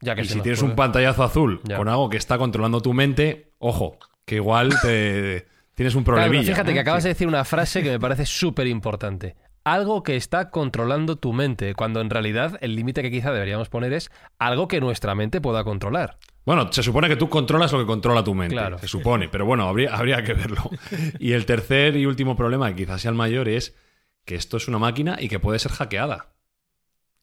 Ya 0.00 0.14
que 0.14 0.22
y 0.22 0.24
si 0.24 0.40
tienes 0.40 0.62
un 0.62 0.74
pantallazo 0.74 1.24
azul 1.24 1.60
con 1.76 1.88
algo 1.88 2.08
que 2.08 2.16
está 2.16 2.38
controlando 2.38 2.80
tu 2.80 2.94
mente, 2.94 3.52
ojo, 3.58 3.98
que 4.24 4.36
igual 4.36 4.72
te 4.80 5.46
tienes 5.78 5.94
un 5.94 6.02
problemilla. 6.02 6.42
fíjate 6.42 6.72
que 6.72 6.80
acabas 6.80 7.04
de 7.04 7.10
decir 7.10 7.28
una 7.28 7.44
frase 7.44 7.84
que 7.84 7.90
me 7.90 8.00
parece 8.00 8.26
súper 8.26 8.66
importante. 8.66 9.36
Algo 9.62 10.02
que 10.02 10.16
está 10.16 10.50
controlando 10.50 11.14
tu 11.14 11.32
mente, 11.32 11.74
cuando 11.74 12.00
en 12.00 12.10
realidad 12.10 12.58
el 12.62 12.74
límite 12.74 13.00
que 13.00 13.12
quizá 13.12 13.30
deberíamos 13.30 13.68
poner 13.68 13.92
es 13.92 14.10
algo 14.40 14.66
que 14.66 14.80
nuestra 14.80 15.14
mente 15.14 15.40
pueda 15.40 15.62
controlar. 15.62 16.18
Bueno, 16.44 16.72
se 16.72 16.82
supone 16.82 17.06
que 17.06 17.14
tú 17.14 17.28
controlas 17.28 17.70
lo 17.70 17.78
que 17.78 17.86
controla 17.86 18.24
tu 18.24 18.34
mente. 18.34 18.56
Claro. 18.56 18.80
Se 18.80 18.88
supone, 18.88 19.28
pero 19.28 19.46
bueno, 19.46 19.68
habría, 19.68 19.94
habría 19.94 20.24
que 20.24 20.34
verlo. 20.34 20.68
Y 21.20 21.30
el 21.30 21.46
tercer 21.46 21.96
y 21.96 22.06
último 22.06 22.34
problema, 22.34 22.68
que 22.70 22.84
quizás 22.84 23.02
sea 23.02 23.12
el 23.12 23.16
mayor, 23.16 23.48
es 23.48 23.76
que 24.24 24.34
esto 24.34 24.56
es 24.56 24.66
una 24.66 24.78
máquina 24.78 25.16
y 25.20 25.28
que 25.28 25.38
puede 25.38 25.60
ser 25.60 25.70
hackeada. 25.70 26.32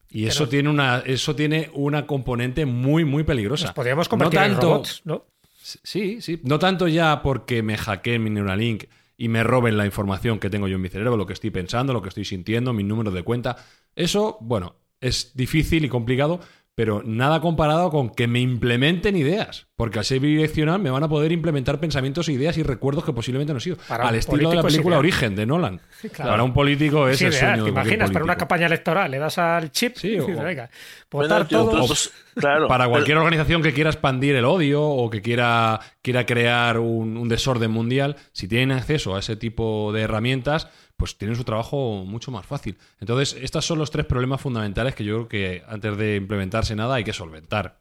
Y 0.07 0.27
eso 0.27 0.47
tiene 0.47 0.69
una, 0.69 0.99
eso 1.05 1.35
tiene 1.35 1.71
una 1.73 2.07
componente 2.07 2.65
muy, 2.65 3.03
muy 3.03 3.25
peligrosa. 3.25 3.65
Nos 3.65 3.73
podríamos 3.73 4.07
convertir 4.07 4.39
no 4.39 4.45
en 4.45 4.51
tanto, 4.53 4.67
robots, 4.67 5.01
¿no? 5.03 5.25
Sí, 5.65 6.21
sí. 6.21 6.39
No 6.43 6.59
tanto 6.59 6.87
ya 6.87 7.23
porque 7.23 7.63
me 7.63 7.75
hackeen 7.75 8.23
mi 8.23 8.29
Neuralink 8.29 8.83
y 9.17 9.29
me 9.29 9.43
roben 9.43 9.77
la 9.77 9.85
información 9.87 10.39
que 10.39 10.51
tengo 10.51 10.67
yo 10.67 10.75
en 10.75 10.81
mi 10.81 10.89
cerebro, 10.89 11.17
lo 11.17 11.25
que 11.25 11.33
estoy 11.33 11.49
pensando, 11.49 11.91
lo 11.91 12.03
que 12.03 12.09
estoy 12.09 12.23
sintiendo, 12.23 12.71
mi 12.71 12.83
número 12.83 13.09
de 13.09 13.23
cuenta. 13.23 13.57
Eso, 13.95 14.37
bueno, 14.41 14.75
es 15.01 15.35
difícil 15.35 15.83
y 15.83 15.89
complicado, 15.89 16.39
pero 16.75 17.01
nada 17.05 17.39
comparado 17.39 17.89
con 17.89 18.09
que 18.09 18.27
me 18.27 18.41
implementen 18.41 19.15
ideas. 19.15 19.65
Porque 19.77 19.99
al 19.99 20.05
ser 20.05 20.19
bidireccional 20.21 20.79
me 20.79 20.89
van 20.89 21.03
a 21.03 21.09
poder 21.09 21.31
implementar 21.33 21.79
pensamientos, 21.81 22.29
ideas 22.29 22.57
y 22.57 22.63
recuerdos 22.63 23.03
que 23.03 23.11
posiblemente 23.11 23.51
no 23.53 23.57
han 23.57 23.61
sido. 23.61 23.77
Para 23.87 24.07
al 24.07 24.15
estilo 24.15 24.49
de 24.49 24.55
la 24.57 24.63
película. 24.63 24.97
Origen 24.99 25.35
de 25.35 25.45
Nolan. 25.45 25.81
claro. 26.13 26.31
Para 26.31 26.43
un 26.43 26.53
político 26.53 27.07
es 27.09 27.17
Sí, 27.17 27.25
el 27.25 27.31
ideal, 27.33 27.49
sueño 27.55 27.63
¿Te 27.65 27.69
imaginas 27.71 28.11
para 28.11 28.23
una 28.25 28.35
campaña 28.37 28.67
electoral? 28.67 29.11
Le 29.11 29.19
das 29.19 29.37
al 29.37 29.71
chip 29.71 29.95
Sí, 29.97 30.07
y 30.07 30.11
dices, 30.19 30.37
o- 30.37 30.43
venga, 30.43 30.69
votar 31.11 31.47
todos. 31.47 31.87
pues, 31.87 32.13
claro. 32.35 32.67
Para 32.69 32.83
Pero- 32.85 32.91
cualquier 32.91 33.17
organización 33.17 33.61
que 33.61 33.73
quiera 33.73 33.89
expandir 33.89 34.35
el 34.35 34.45
odio 34.45 34.81
o 34.83 35.09
que 35.09 35.21
quiera, 35.21 35.79
quiera 36.01 36.25
crear 36.25 36.79
un, 36.79 37.17
un 37.17 37.27
desorden 37.29 37.71
mundial, 37.71 38.15
si 38.31 38.47
tienen 38.47 38.71
acceso 38.71 39.15
a 39.15 39.19
ese 39.19 39.35
tipo 39.35 39.91
de 39.93 40.01
herramientas, 40.03 40.69
pues 40.97 41.17
tienen 41.17 41.35
su 41.35 41.43
trabajo 41.43 42.03
mucho 42.05 42.31
más 42.31 42.45
fácil. 42.45 42.77
Entonces, 42.99 43.37
estos 43.41 43.65
son 43.65 43.79
los 43.79 43.91
tres 43.91 44.05
problemas 44.05 44.39
fundamentales 44.41 44.95
que 44.95 45.03
yo 45.03 45.15
creo 45.15 45.27
que 45.27 45.63
antes 45.67 45.97
de 45.97 46.15
implementarse 46.15 46.75
nada 46.75 46.95
hay 46.95 47.03
que 47.03 47.13
solventar. 47.13 47.79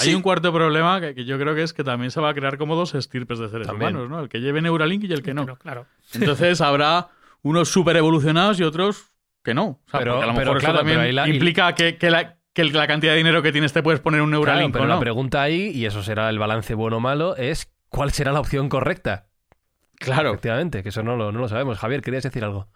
Hay 0.00 0.14
un 0.14 0.22
cuarto 0.22 0.52
problema 0.52 1.00
que, 1.00 1.14
que 1.14 1.24
yo 1.24 1.38
creo 1.38 1.54
que 1.54 1.62
es 1.62 1.72
que 1.72 1.84
también 1.84 2.10
se 2.10 2.20
va 2.20 2.30
a 2.30 2.34
crear 2.34 2.56
como 2.56 2.76
dos 2.76 2.94
estirpes 2.94 3.38
de 3.38 3.48
seres 3.48 3.66
También. 3.66 3.90
humanos, 3.96 4.10
¿no? 4.10 4.20
El 4.20 4.28
que 4.28 4.40
lleve 4.40 4.62
Neuralink 4.62 5.04
y 5.04 5.12
el 5.12 5.22
que 5.22 5.34
no. 5.34 5.44
Claro. 5.58 5.86
Entonces 6.14 6.60
habrá 6.60 7.08
unos 7.42 7.68
súper 7.68 7.96
evolucionados 7.96 8.58
y 8.60 8.62
otros 8.62 9.12
que 9.42 9.54
no. 9.54 9.64
O 9.86 9.90
sea, 9.90 10.00
Pero- 10.00 10.22
a 10.22 10.26
lo 10.26 10.32
pero 10.32 10.38
mejor 10.38 10.56
eso 10.58 10.64
claro, 10.66 10.78
también 10.78 10.98
pero 10.98 11.06
ahí 11.08 11.12
la- 11.12 11.28
implica 11.28 11.74
que, 11.74 11.98
que 11.98 12.10
la, 12.10 12.38
que 12.52 12.64
la 12.64 12.86
cantidad 12.86 13.12
de 13.12 13.18
dinero 13.18 13.42
que 13.42 13.52
tienes 13.52 13.72
te 13.72 13.82
puedes 13.82 14.00
poner 14.00 14.22
un 14.22 14.30
Claro, 14.30 14.44
Neuralink 14.44 14.72
pero 14.72 14.84
o 14.84 14.88
la 14.88 14.98
pregunta 15.00 15.42
ahí, 15.42 15.70
y 15.74 15.84
eso 15.84 16.02
será 16.02 16.30
el 16.30 16.38
balance 16.38 16.74
bueno 16.74 16.96
o 16.98 17.00
malo, 17.00 17.36
es 17.36 17.70
¿cuál 17.88 18.12
será 18.12 18.32
la 18.32 18.40
opción 18.40 18.68
correcta? 18.68 19.25
Claro. 19.98 20.30
Efectivamente, 20.30 20.82
que 20.82 20.88
eso 20.90 21.02
no 21.02 21.16
lo, 21.16 21.32
no 21.32 21.40
lo 21.40 21.48
sabemos. 21.48 21.78
Javier, 21.78 22.02
¿querías 22.02 22.22
decir 22.24 22.44
algo? 22.44 22.68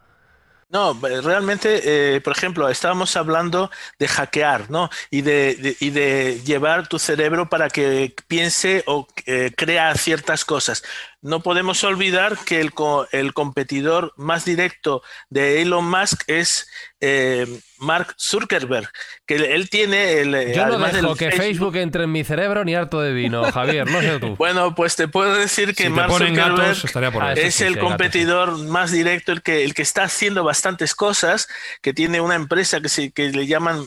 No, 0.69 0.95
realmente, 1.03 2.15
eh, 2.17 2.21
por 2.21 2.33
ejemplo, 2.33 2.69
estábamos 2.69 3.17
hablando 3.17 3.71
de 3.99 4.07
hackear, 4.07 4.71
¿no? 4.71 4.89
Y 5.11 5.23
de, 5.23 5.57
de- 5.57 5.77
y 5.81 5.91
de 5.91 6.41
llevar 6.45 6.87
tu 6.87 7.01
cerebro 7.01 7.49
para 7.49 7.69
que 7.69 8.15
piense 8.29 8.85
o 8.87 9.09
eh, 9.27 9.53
crea 9.57 9.93
ciertas 9.97 10.45
cosas. 10.45 10.85
No 11.23 11.41
podemos 11.41 11.85
olvidar 11.85 12.39
que 12.45 12.61
el, 12.61 12.73
co- 12.73 13.07
el 13.13 13.35
competidor 13.35 14.13
más 14.17 14.45
directo 14.45 15.03
de 15.29 15.61
Elon 15.63 15.85
Musk 15.85 16.23
es 16.29 16.67
eh, 17.03 17.47
Mark 17.79 18.15
Zuckerberg, 18.19 18.91
que 19.27 19.37
él 19.37 19.71
tiene 19.71 20.21
el... 20.21 20.35
eh, 20.35 20.53
Yo 20.55 20.67
no 20.67 20.79
dejo 20.79 21.15
que 21.17 21.31
Facebook 21.31 21.77
entre 21.77 22.05
en 22.05 22.13
mi 22.13 22.25
cerebro 22.25 22.65
ni 22.65 22.75
harto 22.75 23.01
de 23.01 23.13
vino, 23.13 23.43
Javier, 23.53 23.91
no 23.91 24.01
sé 24.03 24.19
tú. 24.19 24.37
Bueno, 24.37 24.75
pues 24.75 24.97
te 24.97 25.09
puedo 25.09 25.35
decir 25.35 25.75
que 25.75 25.85
Si 25.85 25.89
Mark 25.91 26.11
Zuckerberg 26.13 26.37
gatos, 26.37 26.85
estaría 26.85 27.11
por 27.11 27.23
Ah, 27.23 27.29
ahí. 27.29 27.39
eso 27.39 27.47
es 27.49 27.55
sí, 27.55 27.65
el 27.65 27.69
sí, 27.71 27.75
gatos, 27.77 27.89
competidor 27.89 28.59
más 28.65 28.91
directo, 28.91 29.33
el 29.33 29.43
que, 29.43 29.65
el 29.65 29.73
que 29.75 29.83
está 29.83 30.05
haciendo 30.05 30.45
bastantes 30.45 30.95
cosas, 30.95 31.49
que 31.83 31.93
tiene 31.95 32.21
una 32.21 32.35
empresa 32.35 32.81
que, 32.81 32.89
se, 32.91 33.13
que 33.13 33.31
le 33.31 33.47
llaman, 33.47 33.83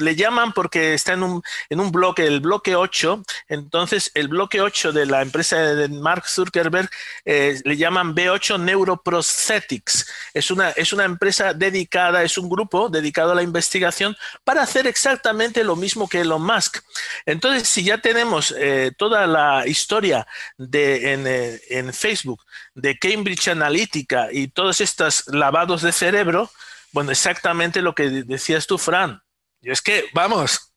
le 0.00 0.14
llaman 0.16 0.52
porque 0.52 0.92
está 0.94 1.14
en 1.14 1.22
un, 1.22 1.42
en 1.70 1.80
un 1.80 1.90
bloque, 1.90 2.26
el 2.26 2.40
bloque 2.40 2.76
8. 2.76 3.22
Entonces, 3.48 4.10
el 4.14 4.28
bloque 4.28 4.60
8 4.60 4.92
de 4.92 5.06
la 5.06 5.22
empresa 5.22 5.56
de 5.58 5.88
Mark 5.88 6.24
Zuckerberg 6.28 6.77
eh, 7.24 7.60
le 7.64 7.76
llaman 7.76 8.14
B8 8.14 8.60
Neuroprosthetics. 8.60 10.06
Es 10.34 10.50
una, 10.50 10.70
es 10.70 10.92
una 10.92 11.04
empresa 11.04 11.54
dedicada, 11.54 12.22
es 12.22 12.36
un 12.38 12.48
grupo 12.48 12.88
dedicado 12.88 13.32
a 13.32 13.34
la 13.34 13.42
investigación 13.42 14.16
para 14.44 14.62
hacer 14.62 14.86
exactamente 14.86 15.64
lo 15.64 15.76
mismo 15.76 16.08
que 16.08 16.20
Elon 16.20 16.42
Musk. 16.42 16.78
Entonces, 17.26 17.68
si 17.68 17.84
ya 17.84 17.98
tenemos 17.98 18.54
eh, 18.56 18.92
toda 18.96 19.26
la 19.26 19.66
historia 19.66 20.26
de, 20.56 21.12
en, 21.12 21.26
eh, 21.26 21.60
en 21.70 21.92
Facebook 21.92 22.44
de 22.74 22.98
Cambridge 22.98 23.48
Analytica 23.48 24.28
y 24.30 24.48
todos 24.48 24.80
estos 24.80 25.26
lavados 25.28 25.82
de 25.82 25.92
cerebro, 25.92 26.50
bueno, 26.92 27.10
exactamente 27.10 27.82
lo 27.82 27.94
que 27.94 28.10
decías 28.10 28.66
tú, 28.66 28.78
Fran. 28.78 29.22
Y 29.60 29.70
es 29.70 29.82
que, 29.82 30.04
vamos, 30.14 30.72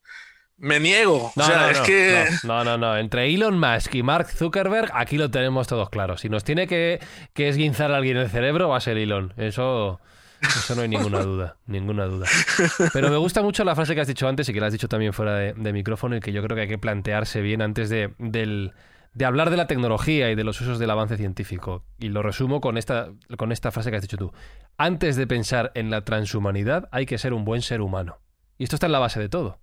me 0.61 0.79
niego. 0.79 1.31
No, 1.35 1.43
o 1.43 1.45
sea, 1.45 1.57
no, 1.63 1.69
es 1.69 1.79
no, 1.79 1.83
que... 1.85 2.25
no, 2.43 2.63
no, 2.63 2.77
no. 2.77 2.97
Entre 2.97 3.33
Elon 3.33 3.59
Musk 3.59 3.95
y 3.95 4.03
Mark 4.03 4.27
Zuckerberg, 4.29 4.91
aquí 4.93 5.17
lo 5.17 5.29
tenemos 5.29 5.67
todos 5.67 5.89
claro. 5.89 6.17
Si 6.17 6.29
nos 6.29 6.43
tiene 6.43 6.67
que, 6.67 6.99
que 7.33 7.49
esguinzar 7.49 7.91
a 7.91 7.97
alguien 7.97 8.17
el 8.17 8.29
cerebro, 8.29 8.69
va 8.69 8.77
a 8.77 8.81
ser 8.81 8.97
Elon. 8.97 9.33
Eso, 9.37 9.99
eso 10.41 10.75
no 10.75 10.81
hay 10.83 10.87
ninguna 10.87 11.19
duda, 11.23 11.57
ninguna 11.65 12.05
duda. 12.05 12.27
Pero 12.93 13.09
me 13.09 13.17
gusta 13.17 13.41
mucho 13.41 13.63
la 13.63 13.75
frase 13.75 13.95
que 13.95 14.01
has 14.01 14.07
dicho 14.07 14.27
antes 14.27 14.47
y 14.49 14.53
que 14.53 14.59
la 14.61 14.67
has 14.67 14.73
dicho 14.73 14.87
también 14.87 15.13
fuera 15.13 15.35
de, 15.35 15.53
de 15.53 15.73
micrófono 15.73 16.15
y 16.15 16.19
que 16.19 16.31
yo 16.31 16.41
creo 16.43 16.55
que 16.55 16.61
hay 16.63 16.67
que 16.69 16.77
plantearse 16.77 17.41
bien 17.41 17.61
antes 17.61 17.89
de, 17.89 18.13
del- 18.19 18.73
de 19.13 19.25
hablar 19.25 19.49
de 19.49 19.57
la 19.57 19.67
tecnología 19.67 20.31
y 20.31 20.35
de 20.35 20.43
los 20.45 20.61
usos 20.61 20.79
del 20.79 20.89
avance 20.89 21.17
científico. 21.17 21.83
Y 21.99 22.09
lo 22.09 22.21
resumo 22.23 22.61
con 22.61 22.77
esta, 22.77 23.09
con 23.37 23.51
esta 23.51 23.71
frase 23.71 23.89
que 23.91 23.97
has 23.97 24.01
dicho 24.03 24.15
tú. 24.17 24.31
Antes 24.77 25.15
de 25.17 25.27
pensar 25.27 25.71
en 25.75 25.89
la 25.89 26.05
transhumanidad, 26.05 26.87
hay 26.91 27.05
que 27.05 27.17
ser 27.17 27.33
un 27.33 27.43
buen 27.43 27.61
ser 27.61 27.81
humano. 27.81 28.19
Y 28.57 28.63
esto 28.63 28.75
está 28.75 28.85
en 28.85 28.91
la 28.93 28.99
base 28.99 29.19
de 29.19 29.27
todo. 29.27 29.59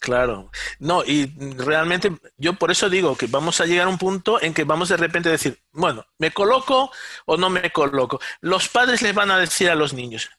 Claro. 0.00 0.50
No, 0.78 1.04
y 1.04 1.32
realmente 1.56 2.12
yo 2.36 2.54
por 2.54 2.70
eso 2.70 2.90
digo 2.90 3.16
que 3.16 3.26
vamos 3.26 3.60
a 3.60 3.66
llegar 3.66 3.86
a 3.86 3.90
un 3.90 3.98
punto 3.98 4.42
en 4.42 4.52
que 4.52 4.64
vamos 4.64 4.88
de 4.88 4.96
repente 4.96 5.28
a 5.28 5.32
decir, 5.32 5.62
bueno, 5.72 6.06
¿me 6.18 6.30
coloco 6.30 6.90
o 7.26 7.36
no 7.36 7.48
me 7.50 7.70
coloco? 7.70 8.20
Los 8.40 8.68
padres 8.68 9.02
les 9.02 9.14
van 9.14 9.30
a 9.30 9.38
decir 9.38 9.70
a 9.70 9.74
los 9.74 9.94
niños, 9.94 10.30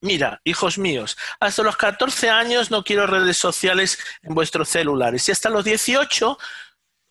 mira, 0.00 0.40
hijos 0.44 0.78
míos, 0.78 1.16
hasta 1.40 1.62
los 1.62 1.76
14 1.76 2.28
años 2.28 2.70
no 2.70 2.84
quiero 2.84 3.06
redes 3.06 3.38
sociales 3.38 3.98
en 4.22 4.34
vuestros 4.34 4.68
celulares 4.68 5.28
y 5.28 5.32
hasta 5.32 5.48
los 5.48 5.64
18 5.64 6.38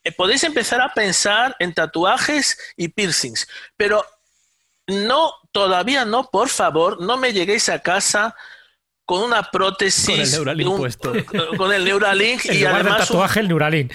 eh, 0.03 0.11
podéis 0.11 0.43
empezar 0.43 0.81
a 0.81 0.93
pensar 0.93 1.55
en 1.59 1.73
tatuajes 1.73 2.57
y 2.77 2.89
piercings, 2.89 3.47
pero 3.75 4.05
no, 4.87 5.33
todavía 5.51 6.05
no, 6.05 6.29
por 6.29 6.49
favor, 6.49 7.01
no 7.01 7.17
me 7.17 7.33
lleguéis 7.33 7.69
a 7.69 7.79
casa 7.79 8.35
con 9.05 9.21
una 9.23 9.43
prótesis, 9.43 10.05
Con 10.15 10.19
el 10.21 10.31
Neuralink 10.31 10.69
un- 10.69 10.77
puesto. 10.77 11.13
con 11.57 11.73
el 11.73 11.83
Neuralink 11.85 12.45
En 12.45 12.55
y 12.55 12.57
lugar 12.59 12.73
del 12.77 12.81
además 12.87 13.01
un- 13.01 13.07
tatuaje, 13.07 13.39
el 13.41 13.47
Neuralink. 13.49 13.91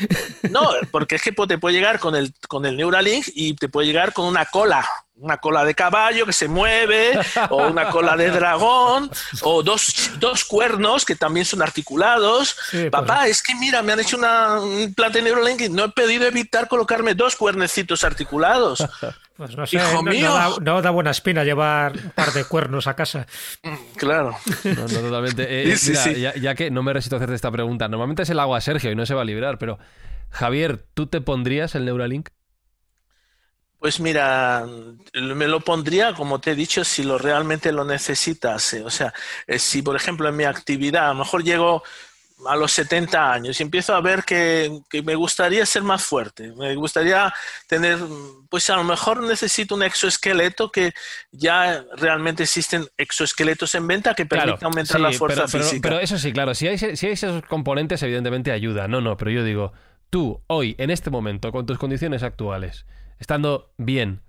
no, 0.50 0.70
porque 0.90 1.14
es 1.16 1.22
que 1.22 1.32
te 1.32 1.58
puede 1.58 1.74
llegar 1.76 1.98
con 1.98 2.14
el, 2.14 2.32
con 2.48 2.66
el 2.66 2.76
Neuralink 2.76 3.26
y 3.34 3.54
te 3.54 3.68
puede 3.68 3.86
llegar 3.86 4.12
con 4.12 4.26
una 4.26 4.44
cola, 4.46 4.86
una 5.20 5.38
cola 5.38 5.64
de 5.64 5.74
caballo 5.74 6.24
que 6.26 6.32
se 6.32 6.48
mueve, 6.48 7.18
o 7.50 7.66
una 7.68 7.88
cola 7.90 8.16
de 8.16 8.30
dragón, 8.30 9.10
o 9.42 9.62
dos, 9.62 10.12
dos 10.18 10.44
cuernos 10.44 11.04
que 11.04 11.16
también 11.16 11.44
son 11.46 11.60
articulados. 11.62 12.56
Sí, 12.70 12.78
pues- 12.78 12.90
Papá, 12.90 13.26
es 13.28 13.42
que 13.42 13.54
mira, 13.54 13.82
me 13.82 13.92
han 13.92 14.00
hecho 14.00 14.16
una, 14.16 14.60
un 14.60 14.80
implante 14.80 15.20
Neuralink 15.22 15.60
y 15.62 15.68
no 15.68 15.84
he 15.84 15.88
pedido 15.90 16.26
evitar 16.26 16.68
colocarme 16.68 17.14
dos 17.14 17.36
cuernecitos 17.36 18.04
articulados. 18.04 18.84
Pues 19.38 19.56
no 19.56 19.64
sé, 19.68 19.76
Hijo 19.76 19.86
no, 19.92 20.02
no 20.02 20.10
mío. 20.10 20.34
da, 20.34 20.50
no 20.60 20.82
da 20.82 20.90
buena 20.90 21.12
espina 21.12 21.44
llevar 21.44 21.92
un 21.92 22.10
par 22.10 22.32
de 22.32 22.44
cuernos 22.44 22.88
a 22.88 22.94
casa. 22.96 23.24
Claro. 23.96 24.36
No, 24.64 24.74
no, 24.74 24.98
totalmente. 25.00 25.62
Eh, 25.70 25.76
Sí, 25.76 25.90
mira, 25.90 26.02
sí. 26.02 26.20
Ya, 26.20 26.34
ya 26.34 26.54
que 26.56 26.72
no 26.72 26.82
me 26.82 26.92
resisto 26.92 27.14
a 27.14 27.18
hacerte 27.18 27.36
esta 27.36 27.52
pregunta, 27.52 27.86
normalmente 27.86 28.22
es 28.24 28.30
el 28.30 28.40
agua 28.40 28.60
Sergio 28.60 28.90
y 28.90 28.96
no 28.96 29.06
se 29.06 29.14
va 29.14 29.22
a 29.22 29.24
librar, 29.24 29.58
pero 29.58 29.78
Javier, 30.30 30.84
¿tú 30.92 31.06
te 31.06 31.20
pondrías 31.20 31.76
el 31.76 31.84
Neuralink? 31.84 32.30
Pues 33.78 34.00
mira, 34.00 34.66
me 35.14 35.46
lo 35.46 35.60
pondría, 35.60 36.12
como 36.14 36.40
te 36.40 36.50
he 36.50 36.54
dicho, 36.56 36.82
si 36.84 37.04
lo 37.04 37.16
realmente 37.16 37.70
lo 37.70 37.84
necesitase. 37.84 38.82
O 38.82 38.90
sea, 38.90 39.12
eh, 39.46 39.58
si 39.58 39.82
por 39.82 39.94
ejemplo 39.94 40.28
en 40.28 40.36
mi 40.36 40.44
actividad, 40.44 41.06
a 41.06 41.12
lo 41.12 41.20
mejor 41.20 41.44
llego 41.44 41.82
a 42.46 42.54
los 42.56 42.70
70 42.72 43.32
años 43.32 43.58
y 43.58 43.64
empiezo 43.64 43.94
a 43.94 44.00
ver 44.00 44.22
que, 44.24 44.80
que 44.88 45.02
me 45.02 45.16
gustaría 45.16 45.66
ser 45.66 45.82
más 45.82 46.04
fuerte, 46.04 46.52
me 46.52 46.74
gustaría 46.76 47.32
tener, 47.66 47.98
pues 48.48 48.70
a 48.70 48.76
lo 48.76 48.84
mejor 48.84 49.22
necesito 49.24 49.74
un 49.74 49.82
exoesqueleto 49.82 50.70
que 50.70 50.92
ya 51.32 51.84
realmente 51.96 52.44
existen 52.44 52.86
exoesqueletos 52.96 53.74
en 53.74 53.86
venta 53.88 54.14
que 54.14 54.24
permiten 54.24 54.64
aumentar 54.66 54.98
sí, 54.98 55.02
la 55.02 55.12
fuerza 55.12 55.42
pero, 55.46 55.48
pero- 55.50 55.64
física. 55.64 55.88
pero 55.88 56.00
eso 56.00 56.16
sí, 56.18 56.32
claro, 56.32 56.54
si 56.54 56.68
hay, 56.68 56.78
si 56.78 57.06
hay 57.06 57.12
esos 57.12 57.42
componentes, 57.42 58.02
evidentemente 58.04 58.52
ayuda. 58.52 58.86
No, 58.86 59.00
no, 59.00 59.16
pero 59.16 59.32
yo 59.32 59.42
digo, 59.42 59.72
tú, 60.10 60.40
hoy, 60.46 60.76
en 60.78 60.90
este 60.90 61.10
momento, 61.10 61.50
con 61.50 61.66
tus 61.66 61.76
condiciones 61.78 62.22
actuales, 62.22 62.86
estando 63.18 63.72
bien, 63.76 64.22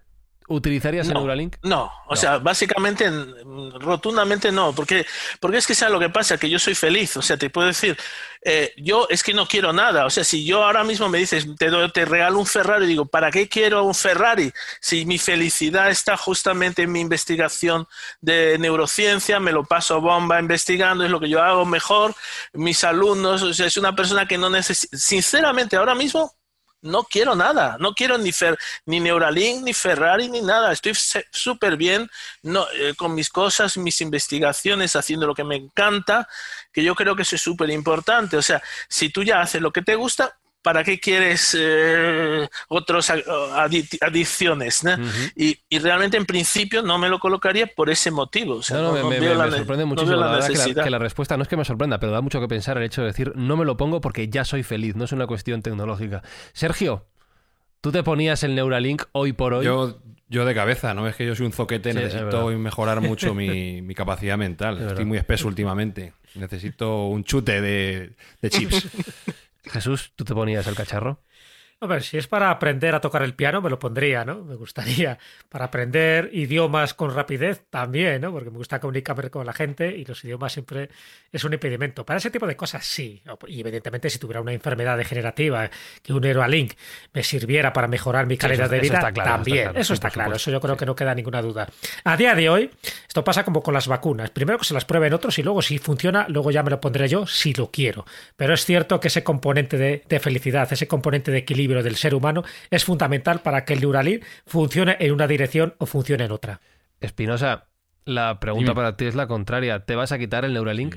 ¿utilizarías 0.47 1.07
el. 1.07 1.13
Neuralink? 1.13 1.57
No, 1.63 1.91
o 2.07 2.11
No. 2.11 2.15
sea, 2.15 2.37
básicamente, 2.39 3.09
rotundamente 3.79 4.51
no, 4.51 4.73
porque, 4.73 5.05
porque 5.39 5.57
es 5.57 5.67
que 5.67 5.75
sabes 5.75 5.93
lo 5.93 5.99
que 5.99 6.09
pasa, 6.09 6.37
que 6.37 6.49
yo 6.49 6.59
soy 6.59 6.75
feliz, 6.75 7.15
o 7.17 7.21
sea, 7.21 7.37
te 7.37 7.49
puedo 7.49 7.67
decir, 7.67 7.97
eh, 8.43 8.73
yo 8.77 9.05
es 9.09 9.21
que 9.21 9.33
no 9.33 9.45
quiero 9.47 9.73
nada, 9.73 10.05
o 10.05 10.09
sea, 10.09 10.23
si 10.23 10.45
yo 10.45 10.63
ahora 10.63 10.83
mismo 10.83 11.09
me 11.09 11.17
dices, 11.19 11.45
te, 11.57 11.69
doy- 11.69 11.91
te 11.91 12.05
regalo 12.05 12.39
un 12.39 12.45
Ferrari, 12.47 12.87
digo, 12.87 13.05
¿para 13.05 13.29
qué 13.31 13.47
quiero 13.49 13.83
un 13.83 13.93
Ferrari? 13.93 14.51
Si 14.81 15.05
mi 15.05 15.17
felicidad 15.17 15.89
está 15.89 16.15
justamente 16.17 16.83
en 16.83 16.91
mi 16.93 17.01
investigación 17.01 17.85
de 18.21 18.57
neurociencia, 18.59 19.39
me 19.39 19.51
lo 19.51 19.65
paso 19.65 20.01
bomba 20.01 20.39
investigando, 20.39 21.03
es 21.03 21.11
lo 21.11 21.19
que 21.19 21.29
yo 21.29 21.43
hago 21.43 21.65
mejor, 21.65 22.15
mis 22.53 22.83
alumnos, 22.83 23.41
o 23.43 23.53
sea, 23.53 23.67
es 23.67 23.77
una 23.77 23.93
persona 23.95 24.27
que 24.27 24.37
no 24.37 24.49
necesita, 24.49 24.97
sinceramente, 24.97 25.75
ahora 25.75 25.93
mismo 25.95 26.33
no 26.81 27.03
quiero 27.03 27.35
nada, 27.35 27.77
no 27.79 27.93
quiero 27.93 28.17
ni, 28.17 28.31
Fer, 28.31 28.57
ni 28.85 28.99
Neuralink, 28.99 29.63
ni 29.63 29.73
Ferrari, 29.73 30.29
ni 30.29 30.41
nada. 30.41 30.71
Estoy 30.71 30.93
súper 31.31 31.77
bien 31.77 32.09
no, 32.41 32.65
eh, 32.73 32.93
con 32.95 33.13
mis 33.13 33.29
cosas, 33.29 33.77
mis 33.77 34.01
investigaciones, 34.01 34.95
haciendo 34.95 35.27
lo 35.27 35.35
que 35.35 35.43
me 35.43 35.55
encanta, 35.55 36.27
que 36.71 36.83
yo 36.83 36.95
creo 36.95 37.15
que 37.15 37.23
es 37.23 37.29
súper 37.29 37.69
importante. 37.69 38.37
O 38.37 38.41
sea, 38.41 38.61
si 38.87 39.09
tú 39.09 39.23
ya 39.23 39.41
haces 39.41 39.61
lo 39.61 39.71
que 39.71 39.81
te 39.81 39.95
gusta, 39.95 40.38
¿para 40.61 40.83
qué 40.83 40.99
quieres 40.99 41.55
eh, 41.57 42.47
otras 42.67 43.11
adicciones? 44.01 44.83
y, 45.35 45.57
realmente 45.79 46.17
en 46.17 46.25
principio 46.25 46.81
no 46.81 46.97
me 46.97 47.09
lo 47.09 47.19
colocaría 47.19 47.67
por 47.67 47.89
ese 47.89 48.11
motivo. 48.11 48.61
no, 48.69 48.81
no, 48.81 49.09
me, 49.09 49.17
sorprende 49.51 49.85
muchísimo. 49.85 50.17
la, 50.17 50.31
verdad 50.31 50.83
que 50.83 50.89
la, 50.89 50.99
respuesta 50.99 51.37
no 51.37 51.43
es 51.43 51.49
que 51.49 51.57
me 51.57 51.65
sorprenda, 51.65 51.99
pero 51.99 52.11
da 52.11 52.21
mucho 52.21 52.39
que 52.39 52.47
pensar 52.47 52.77
el 52.77 52.83
hecho 52.83 53.01
de 53.01 53.07
decir 53.07 53.33
no 53.35 53.57
me 53.57 53.65
lo 53.65 53.77
pongo 53.77 54.01
porque 54.01 54.29
ya 54.29 54.45
soy 54.45 54.63
feliz, 54.63 54.95
no 54.95 55.05
es 55.05 55.11
una 55.11 55.27
cuestión 55.27 55.61
tecnológica. 55.61 56.21
Sergio, 56.53 57.05
¿tú 57.81 57.91
te 57.91 58.03
ponías 58.03 58.43
el 58.43 58.55
Neuralink 58.55 59.03
hoy 59.13 59.33
por 59.33 59.53
hoy? 59.53 59.65
Yo, 59.65 59.99
yo 60.27 60.45
de 60.45 60.53
cabeza, 60.53 60.93
no 60.93 61.07
es 61.07 61.15
que 61.15 61.25
yo 61.25 61.35
soy 61.35 61.45
un 61.45 61.53
zoquete, 61.53 61.93
necesito 61.93 62.47
mejorar 62.49 63.01
mucho 63.01 63.33
mi, 63.33 63.81
mi 63.81 63.95
capacidad 63.95 64.37
mental. 64.37 64.81
Estoy 64.81 65.05
muy 65.05 65.17
espeso 65.17 65.47
últimamente. 65.47 66.13
Necesito 66.35 67.07
un 67.07 67.23
chute 67.23 67.61
de, 67.61 68.11
de 68.41 68.49
chips. 68.49 68.87
Jesús, 69.63 70.13
¿tú 70.15 70.25
te 70.25 70.33
ponías 70.33 70.67
el 70.67 70.75
cacharro? 70.75 71.23
Hombre, 71.81 72.01
si 72.01 72.17
es 72.17 72.27
para 72.27 72.51
aprender 72.51 72.93
a 72.93 72.99
tocar 72.99 73.23
el 73.23 73.33
piano, 73.33 73.61
me 73.61 73.69
lo 73.69 73.79
pondría, 73.79 74.25
¿no? 74.25 74.43
Me 74.43 74.55
gustaría. 74.55 75.17
Para 75.49 75.65
aprender 75.65 76.29
idiomas 76.33 76.93
con 76.93 77.15
rapidez, 77.15 77.63
también, 77.69 78.21
¿no? 78.21 78.33
Porque 78.33 78.51
me 78.51 78.57
gusta 78.57 78.81
comunicarme 78.81 79.29
con 79.29 79.45
la 79.45 79.53
gente 79.53 79.95
y 79.95 80.03
los 80.03 80.21
idiomas 80.25 80.51
siempre 80.51 80.89
es 81.31 81.43
un 81.45 81.53
impedimento. 81.53 82.05
Para 82.05 82.17
ese 82.17 82.29
tipo 82.29 82.45
de 82.45 82.57
cosas, 82.57 82.85
sí. 82.85 83.23
Y 83.47 83.61
evidentemente, 83.61 84.09
si 84.09 84.19
tuviera 84.19 84.41
una 84.41 84.51
enfermedad 84.51 84.97
degenerativa, 84.97 85.69
que 86.03 86.11
un 86.11 86.21
Neuralink 86.21 86.73
me 87.13 87.23
sirviera 87.23 87.71
para 87.71 87.87
mejorar 87.87 88.27
mi 88.27 88.35
calidad 88.37 88.69
de 88.69 88.79
vida, 88.81 89.11
también. 89.13 89.71
eso 89.75 89.93
está 89.93 90.09
claro. 90.09 90.35
Eso 90.35 90.51
yo 90.51 90.59
creo 90.59 90.75
que 90.75 90.85
no 90.85 90.95
queda 90.95 91.15
ninguna 91.15 91.41
duda. 91.41 91.69
A 92.03 92.17
día 92.17 92.35
de 92.35 92.49
hoy, 92.49 92.71
esto 93.07 93.23
pasa 93.23 93.45
como 93.45 93.63
con 93.63 93.73
las 93.73 93.87
vacunas. 93.87 94.31
Primero 94.31 94.57
que 94.59 94.65
se 94.65 94.73
las 94.73 94.83
prueben 94.83 95.13
otros 95.13 95.39
y 95.39 95.43
luego, 95.43 95.61
si 95.61 95.77
funciona, 95.77 96.25
luego 96.27 96.51
ya 96.51 96.61
me 96.61 96.71
lo 96.71 96.81
pondré 96.81 97.07
yo 97.07 97.25
si 97.25 97.53
lo 97.53 97.71
quiero. 97.71 98.05
Pero 98.35 98.53
es 98.53 98.65
cierto 98.65 98.99
que 98.99 99.07
ese 99.07 99.23
componente 99.23 100.03
de 100.05 100.19
felicidad, 100.19 100.67
ese 100.71 100.87
componente 100.87 101.31
de 101.31 101.37
equilibrio, 101.39 101.68
del 101.83 101.95
ser 101.95 102.15
humano 102.15 102.43
es 102.69 102.83
fundamental 102.83 103.39
para 103.39 103.65
que 103.65 103.73
el 103.73 103.81
Neuralink 103.81 104.23
funcione 104.45 104.97
en 104.99 105.13
una 105.13 105.27
dirección 105.27 105.75
o 105.77 105.85
funcione 105.85 106.25
en 106.25 106.31
otra. 106.31 106.61
Espinosa, 106.99 107.69
la 108.05 108.39
pregunta 108.39 108.73
para 108.73 108.97
ti 108.97 109.05
es 109.05 109.15
la 109.15 109.27
contraria. 109.27 109.85
¿Te 109.85 109.95
vas 109.95 110.11
a 110.11 110.17
quitar 110.17 110.43
el 110.43 110.53
Neuralink? 110.53 110.95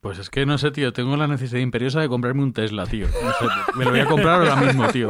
Pues 0.00 0.18
es 0.18 0.30
que 0.30 0.46
no 0.46 0.58
sé, 0.58 0.72
tío. 0.72 0.92
Tengo 0.92 1.16
la 1.16 1.28
necesidad 1.28 1.60
imperiosa 1.60 2.00
de 2.00 2.08
comprarme 2.08 2.42
un 2.42 2.52
Tesla, 2.52 2.86
tío. 2.86 3.06
me 3.76 3.84
lo 3.84 3.90
voy 3.90 4.00
a 4.00 4.06
comprar 4.06 4.40
ahora 4.40 4.56
mismo, 4.56 4.88
tío. 4.88 5.08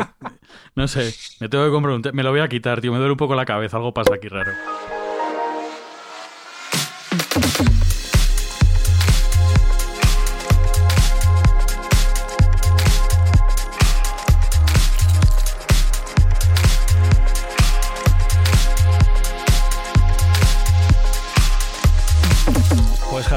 No 0.75 0.87
sé, 0.87 1.15
me 1.41 1.49
tengo 1.49 1.65
que 1.65 1.71
comprar 1.71 1.95
un 1.95 2.03
Tesla. 2.03 2.17
Me 2.17 2.23
lo 2.23 2.31
voy 2.31 2.41
a 2.41 2.49
quitar, 2.49 2.81
tío. 2.81 2.93
Me 2.93 2.99
duele 2.99 3.13
un 3.13 3.17
poco 3.17 3.35
la 3.35 3.47
cabeza. 3.47 3.79
Algo 3.79 3.95
pasa 3.95 4.15
aquí 4.15 4.29
raro. 4.29 4.53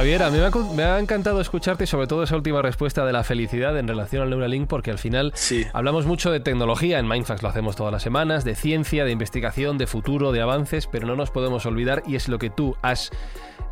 Javier, 0.05 0.21
a 0.21 0.29
mí 0.29 0.37
me 0.75 0.83
ha, 0.83 0.99
encantado 0.99 1.41
escucharte 1.41 1.85
y 1.85 1.87
sobre 1.87 2.05
todo 2.05 2.21
esa 2.21 2.35
última 2.35 2.61
respuesta 2.61 3.03
de 3.07 3.11
la 3.11 3.23
felicidad 3.23 3.75
en 3.75 3.87
relación 3.87 4.21
al 4.21 4.29
Neuralink, 4.29 4.67
porque 4.67 4.91
al 4.91 4.99
final 4.99 5.33
hablamos 5.73 6.05
mucho 6.05 6.29
de 6.29 6.39
tecnología, 6.39 6.99
en 6.99 7.07
Mindfax 7.07 7.41
lo 7.41 7.49
hacemos 7.49 7.75
todas 7.75 7.91
las 7.91 8.03
semanas, 8.03 8.45
de 8.45 8.53
ciencia, 8.53 9.03
de 9.03 9.09
investigación, 9.09 9.79
de 9.79 9.87
futuro, 9.87 10.31
de 10.31 10.41
avances, 10.41 10.85
pero 10.85 11.07
no 11.07 11.15
nos 11.15 11.31
podemos 11.31 11.65
olvidar, 11.65 12.03
y 12.05 12.17
es 12.17 12.27
lo 12.27 12.37
que 12.37 12.51
tú 12.51 12.77
has 12.83 13.09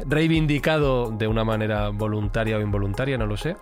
reivindicado 0.08 1.12
de 1.12 1.28
una 1.28 1.44
manera 1.44 1.90
voluntaria 1.90 2.58
o 2.58 2.62
involuntaria, 2.62 3.16
no 3.16 3.28
lo 3.28 3.38
sé, 3.38 3.56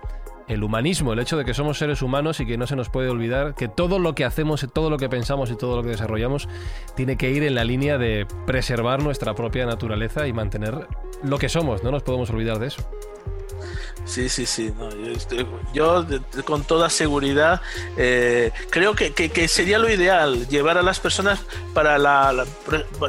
el 0.47 0.63
humanismo, 0.63 1.13
el 1.13 1.19
hecho 1.19 1.37
de 1.37 1.45
que 1.45 1.53
somos 1.53 1.77
seres 1.77 2.01
humanos 2.01 2.39
y 2.39 2.45
que 2.45 2.57
no 2.57 2.67
se 2.67 2.75
nos 2.75 2.89
puede 2.89 3.09
olvidar 3.09 3.55
que 3.55 3.67
todo 3.67 3.99
lo 3.99 4.15
que 4.15 4.25
hacemos, 4.25 4.65
todo 4.73 4.89
lo 4.89 4.97
que 4.97 5.09
pensamos 5.09 5.51
y 5.51 5.55
todo 5.55 5.77
lo 5.77 5.83
que 5.83 5.89
desarrollamos 5.89 6.47
tiene 6.95 7.17
que 7.17 7.31
ir 7.31 7.43
en 7.43 7.55
la 7.55 7.63
línea 7.63 7.97
de 7.97 8.25
preservar 8.45 9.01
nuestra 9.03 9.35
propia 9.35 9.65
naturaleza 9.65 10.27
y 10.27 10.33
mantener 10.33 10.87
lo 11.23 11.37
que 11.37 11.49
somos, 11.49 11.83
no 11.83 11.91
nos 11.91 12.03
podemos 12.03 12.29
olvidar 12.29 12.59
de 12.59 12.67
eso. 12.67 12.87
Sí, 14.05 14.29
sí, 14.29 14.45
sí. 14.45 14.73
yo, 15.73 16.05
con 16.43 16.63
toda 16.63 16.89
seguridad 16.89 17.61
eh, 17.97 18.51
creo 18.69 18.93
que, 18.95 19.47
sería 19.47 19.77
lo 19.77 19.89
ideal 19.89 20.47
llevar 20.47 20.77
a 20.77 20.81
las 20.81 20.99
personas 20.99 21.39
para 21.73 21.97
la... 21.97 22.45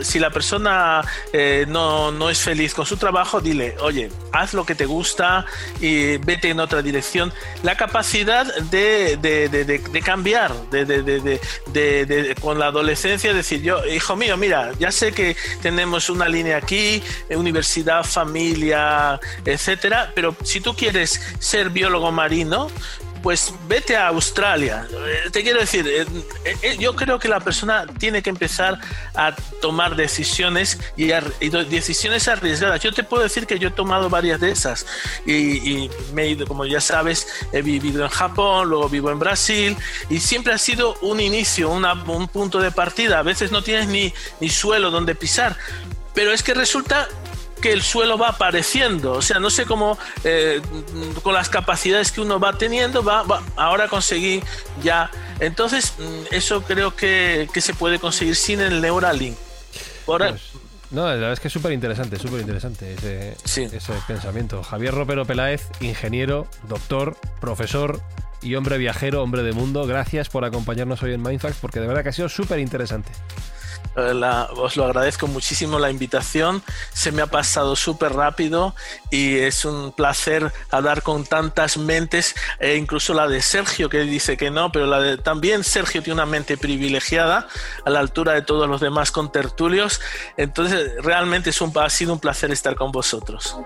si 0.03 0.19
la 0.19 0.31
persona 0.31 1.05
eh, 1.33 1.67
no, 1.69 2.31
es 2.31 2.39
feliz 2.39 2.75
con 2.75 2.87
su 2.87 2.97
trabajo, 2.97 3.41
dile, 3.41 3.75
oye, 3.81 4.11
haz 4.33 4.55
lo 4.55 4.65
que 4.65 4.75
te 4.75 4.87
gusta 4.87 5.45
y 5.81 6.19
vete 6.19 6.51
en 6.51 6.61
otra 6.61 6.83
dirección. 6.83 7.33
La 7.63 7.77
capacidad 7.77 8.55
de, 8.71 9.17
de 9.17 10.03
cambiar 10.03 10.53
de, 10.71 12.37
con 12.41 12.59
la 12.59 12.67
adolescencia, 12.67 13.33
decir, 13.33 13.63
yo, 13.63 13.85
hijo 13.87 14.15
mío, 14.17 14.37
mira, 14.37 14.73
ya 14.79 14.93
sé 14.93 15.13
que 15.13 15.37
tenemos 15.63 16.11
una 16.11 16.29
línea 16.29 16.59
aquí, 16.59 17.03
universidad, 17.31 18.05
familia, 18.05 19.19
etcétera, 19.45 20.13
pero 20.15 20.37
si 20.43 20.61
tú 20.61 20.75
quieres 20.83 21.21
ser 21.39 21.71
biólogo 21.71 22.11
marino, 22.11 22.67
pues 23.23 23.55
vete 23.69 23.97
a 23.97 24.09
Australia. 24.09 24.85
Eh, 24.91 25.31
te 25.31 25.45
quiero 25.45 25.61
decir, 25.61 25.87
eh, 25.87 26.05
eh, 26.45 26.77
yo 26.77 26.97
creo 26.97 27.21
que 27.21 27.29
la 27.29 27.39
persona 27.39 27.87
tiene 27.87 28.21
que 28.21 28.31
empezar 28.31 28.81
a 29.15 29.33
tomar 29.61 29.95
decisiones 29.95 30.81
y, 30.97 31.13
decisiones 31.71 32.27
arriesgadas. 32.27 32.81
Yo 32.81 32.93
te 32.93 33.05
puedo 33.05 33.23
decir 33.23 33.47
que 33.47 33.61
yo 33.61 33.69
he 33.69 33.71
tomado 33.71 34.11
varias 34.11 34.41
de 34.41 34.51
esas 34.51 34.85
y, 35.25 35.89
me 36.13 36.25
he 36.25 36.31
ido, 36.31 36.49
como 36.49 36.67
ya 36.67 36.81
sabes, 36.81 37.29
he 37.53 37.63
vivido 37.63 38.03
en 38.03 38.11
Japón, 38.11 38.69
luego 38.69 38.89
vivo 38.89 39.13
en 39.13 39.21
Brasil 39.21 39.77
y 40.11 40.19
siempre 40.19 40.53
ha 40.53 40.59
sido 40.59 40.97
un 41.01 41.21
inicio, 41.21 41.71
un 41.71 42.27
punto 42.27 42.59
de 42.59 42.73
partida. 42.73 43.21
A 43.21 43.23
veces 43.23 43.53
no 43.53 43.63
tienes 43.63 43.87
ni, 43.87 44.13
ni 44.41 44.49
suelo 44.49 44.91
donde 44.91 45.15
pisar, 45.15 45.57
pero 46.13 46.33
es 46.33 46.43
que 46.43 46.55
resulta 46.55 47.09
que 47.63 47.73
el 47.73 47.83
suelo 47.83 48.19
va 48.19 48.29
apareciendo. 48.29 49.13
O 49.13 49.23
sea, 49.23 49.39
no 49.39 49.49
sé 49.49 49.65
cómo, 49.65 49.97
eh, 50.25 50.61
con 51.23 51.33
las 51.33 51.49
capacidades 51.49 52.13
que 52.13 52.21
uno 52.21 52.39
va 52.39 52.59
teniendo, 52.59 53.03
va, 53.03 53.25
ahora 53.57 53.89
conseguir 53.89 54.43
ya. 54.83 55.11
Entonces, 55.41 55.95
mm, 55.99 56.35
eso 56.35 56.63
creo 56.63 56.95
que, 56.95 57.49
se 57.55 57.73
puede 57.73 57.99
conseguir 57.99 58.37
sin 58.37 58.61
el 58.61 58.83
Neuralink. 58.83 59.37
Pues, 60.05 60.53
no, 60.91 61.07
la 61.07 61.15
verdad 61.15 61.33
es 61.33 61.41
que 61.41 61.49
es 61.49 61.55
súper 61.55 61.73
interesante, 61.73 62.19
súper 62.19 62.41
interesante 62.41 62.93
ese, 62.93 63.37
ese 63.45 63.93
pensamiento. 64.07 64.63
Javier 64.63 64.93
Ropero 64.93 65.25
Peláez, 65.25 65.69
ingeniero, 65.81 66.47
doctor, 66.69 67.17
profesor 67.41 68.03
y 68.43 68.57
hombre 68.57 68.77
viajero, 68.77 69.23
hombre 69.23 69.43
de 69.43 69.53
mundo, 69.53 69.87
gracias 69.87 70.29
por 70.29 70.45
acompañarnos 70.45 71.03
hoy 71.03 71.15
en 71.15 71.23
Mindfax 71.23 71.57
porque 71.61 71.81
de 71.81 71.87
verdad 71.87 72.03
que 72.03 72.09
ha 72.11 72.13
sido 72.13 72.29
súper 72.29 72.59
interesante. 72.59 73.13
Eh, 73.97 74.13
os 74.57 74.77
lo 74.77 74.85
agradezco 74.85 75.27
muchísimo 75.27 75.79
la 75.79 75.91
invitación. 75.91 76.63
Se 76.93 77.13
me 77.13 77.23
ha 77.23 77.27
pasado 77.27 77.77
súper 77.77 78.13
rápido 78.13 78.75
y 79.11 79.39
es 79.39 79.65
un 79.65 79.93
placer 79.93 80.53
hablar 80.71 81.03
con 81.03 81.25
tantas 81.25 81.77
mentes, 81.77 82.35
e 82.59 82.77
incluso 82.77 83.15
la 83.15 83.29
de 83.29 83.43
Sergio 83.43 83.89
que 83.89 84.01
dice 84.01 84.37
que 84.37 84.51
no, 84.51 84.73
pero 84.73 84.87
la 84.87 85.01
de, 85.01 85.19
también 85.19 85.65
Sergio 85.65 86.03
tiene 86.03 86.15
una 86.15 86.27
mente 86.27 86.57
privilegiada 86.57 87.49
a 87.85 87.91
la 87.91 88.01
altura 88.01 88.33
de 88.33 88.43
todos 88.43 88.69
los 88.69 88.81
demás 88.81 89.11
contertulios. 89.11 90.01
Entonces, 90.37 90.93
realmente 91.03 91.51
es 91.51 91.61
un, 91.61 91.73
ha 91.79 91.91
sido 91.91 92.13
un 92.13 92.21
placer 92.21 92.51
estar 92.51 92.75
con 92.75 92.93
vosotros. 92.93 93.57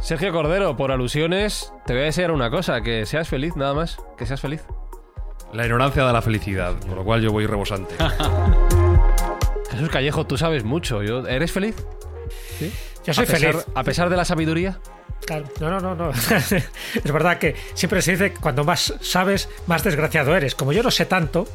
Sergio 0.00 0.32
Cordero, 0.32 0.76
por 0.76 0.92
alusiones, 0.92 1.72
te 1.84 1.92
voy 1.92 2.02
a 2.02 2.06
desear 2.06 2.30
una 2.30 2.50
cosa, 2.50 2.80
que 2.82 3.04
seas 3.04 3.28
feliz, 3.28 3.56
nada 3.56 3.74
más, 3.74 3.98
que 4.16 4.26
seas 4.26 4.40
feliz. 4.40 4.62
La 5.52 5.64
ignorancia 5.64 6.04
da 6.04 6.12
la 6.12 6.22
felicidad, 6.22 6.78
con 6.80 6.96
lo 6.96 7.04
cual 7.04 7.22
yo 7.22 7.32
voy 7.32 7.46
rebosante. 7.46 7.94
Jesús 9.70 9.88
Callejo, 9.88 10.26
tú 10.26 10.36
sabes 10.36 10.64
mucho. 10.64 11.00
¿Eres 11.26 11.52
feliz? 11.52 11.76
¿Sí? 12.58 12.72
Yo 13.06 13.14
soy 13.14 13.26
feliz. 13.26 13.56
¿A 13.74 13.84
pesar 13.84 14.10
de 14.10 14.16
la 14.16 14.24
sabiduría? 14.24 14.78
Claro. 15.24 15.46
No, 15.60 15.70
no, 15.70 15.80
no, 15.80 15.94
no. 15.94 16.10
es 16.10 17.12
verdad 17.12 17.38
que 17.38 17.54
siempre 17.74 18.02
se 18.02 18.12
dice 18.12 18.32
que 18.32 18.40
cuando 18.40 18.64
más 18.64 18.94
sabes, 19.00 19.48
más 19.66 19.84
desgraciado 19.84 20.36
eres. 20.36 20.54
Como 20.54 20.72
yo 20.72 20.82
no 20.82 20.90
sé 20.90 21.06
tanto, 21.06 21.46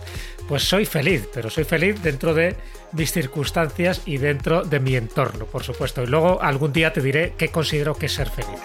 pues 0.48 0.64
soy 0.64 0.86
feliz, 0.86 1.28
pero 1.34 1.50
soy 1.50 1.64
feliz 1.64 2.02
dentro 2.02 2.34
de 2.34 2.56
mis 2.92 3.12
circunstancias 3.12 4.02
y 4.06 4.18
dentro 4.18 4.64
de 4.64 4.80
mi 4.80 4.96
entorno, 4.96 5.46
por 5.46 5.64
supuesto. 5.64 6.04
Y 6.04 6.08
luego 6.08 6.42
algún 6.42 6.74
día 6.74 6.94
te 6.94 7.02
diré 7.02 7.34
qué 7.38 7.50
considero 7.50 7.96
que 7.96 8.08
es 8.08 8.14
ser 8.14 8.30
feliz. 8.30 8.60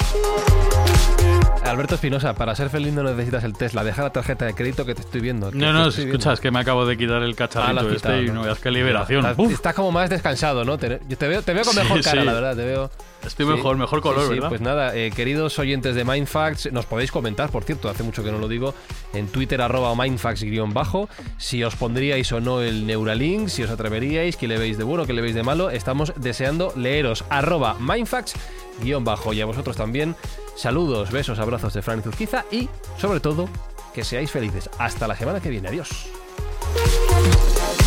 Alberto 1.69 1.95
Espinosa, 1.97 2.35
para 2.35 2.55
ser 2.55 2.71
feliz 2.71 2.93
no 2.93 3.03
necesitas 3.03 3.45
el 3.45 3.53
Tesla. 3.55 3.85
Deja 3.85 4.03
la 4.03 4.11
tarjeta 4.13 4.45
de 4.47 4.55
crédito 4.55 4.85
que 4.87 4.95
te 4.95 5.03
estoy 5.03 5.21
viendo. 5.21 5.51
No, 5.53 5.73
no, 5.73 5.89
estoy 5.89 6.05
escucha, 6.05 6.19
viendo. 6.31 6.33
es 6.35 6.41
que 6.41 6.51
me 6.51 6.59
acabo 6.61 6.87
de 6.87 6.97
quitar 6.97 7.23
el 7.23 7.33
Ah, 7.33 7.35
cacharrito 7.37 7.81
has 7.89 7.93
este 7.93 8.23
y 8.23 8.31
¿no? 8.31 8.43
veas 8.43 8.59
qué 8.59 8.71
liberación. 8.71 9.25
Estás, 9.51 9.75
como 9.75 9.93
más 9.93 10.11
descansado, 10.11 10.65
¿no? 10.65 10.79
Te, 10.79 11.01
yo 11.09 11.17
te 11.19 11.29
veo, 11.29 11.43
te 11.43 11.53
veo 11.55 11.65
con 11.65 11.75
Sí, 11.75 11.81
mejor 11.81 12.03
cara, 12.03 12.21
sí. 12.21 12.27
la 12.27 12.33
verdad. 12.33 12.57
Te 12.57 12.65
veo. 12.65 12.91
Estoy 13.27 13.47
Sí. 13.47 13.53
mejor, 13.53 13.77
mejor 13.77 14.01
color, 14.01 14.23
Sí, 14.23 14.29
sí, 14.29 14.35
¿verdad? 14.35 14.49
Pues 14.49 14.61
nada, 14.61 14.97
eh, 14.97 15.11
queridos 15.15 15.59
oyentes 15.59 15.95
de 15.95 16.05
Mindfacts, 16.05 16.73
nos 16.73 16.87
podéis 16.87 17.11
comentar, 17.13 17.51
por 17.51 17.65
cierto, 17.65 17.89
hace 17.89 18.03
mucho 18.03 18.23
que 18.25 18.31
no 18.33 18.39
lo 18.39 18.49
digo, 18.49 18.75
en 19.13 19.29
Twitter 19.29 19.61
arroba 19.61 19.95
mindfacts-bajo, 19.95 21.09
si 21.37 21.63
os 21.65 21.77
pondríais 21.77 22.31
o 22.33 22.41
no 22.41 22.61
el 22.63 22.87
Neuralink, 22.87 23.49
si 23.49 23.63
os 23.63 23.71
atreveríais, 23.71 24.37
qué 24.37 24.49
le 24.49 24.59
veis 24.59 24.79
de 24.79 24.85
bueno, 24.85 25.07
qué 25.07 25.13
le 25.13 25.23
veis 25.23 25.35
de 25.35 25.43
malo. 25.43 25.71
Estamos 25.71 26.13
deseando 26.17 26.73
leeros 26.77 27.25
arroba 27.31 27.77
mindfacts-bajo 27.79 29.33
y 29.33 29.41
a 29.41 29.47
vosotros 29.47 29.77
también. 29.77 30.17
Saludos, 30.57 31.11
besos, 31.11 31.39
abrazos 31.39 31.73
de 31.75 31.83
Fran 31.83 32.03
Zuzquiza 32.03 32.45
y, 32.51 32.69
sobre 32.99 33.21
todo, 33.21 33.49
que 33.95 34.05
seáis 34.05 34.31
felices. 34.31 34.69
Hasta 34.79 35.07
la 35.07 35.17
semana 35.17 35.41
que 35.41 35.51
viene. 35.51 35.69
Adiós. 35.69 36.07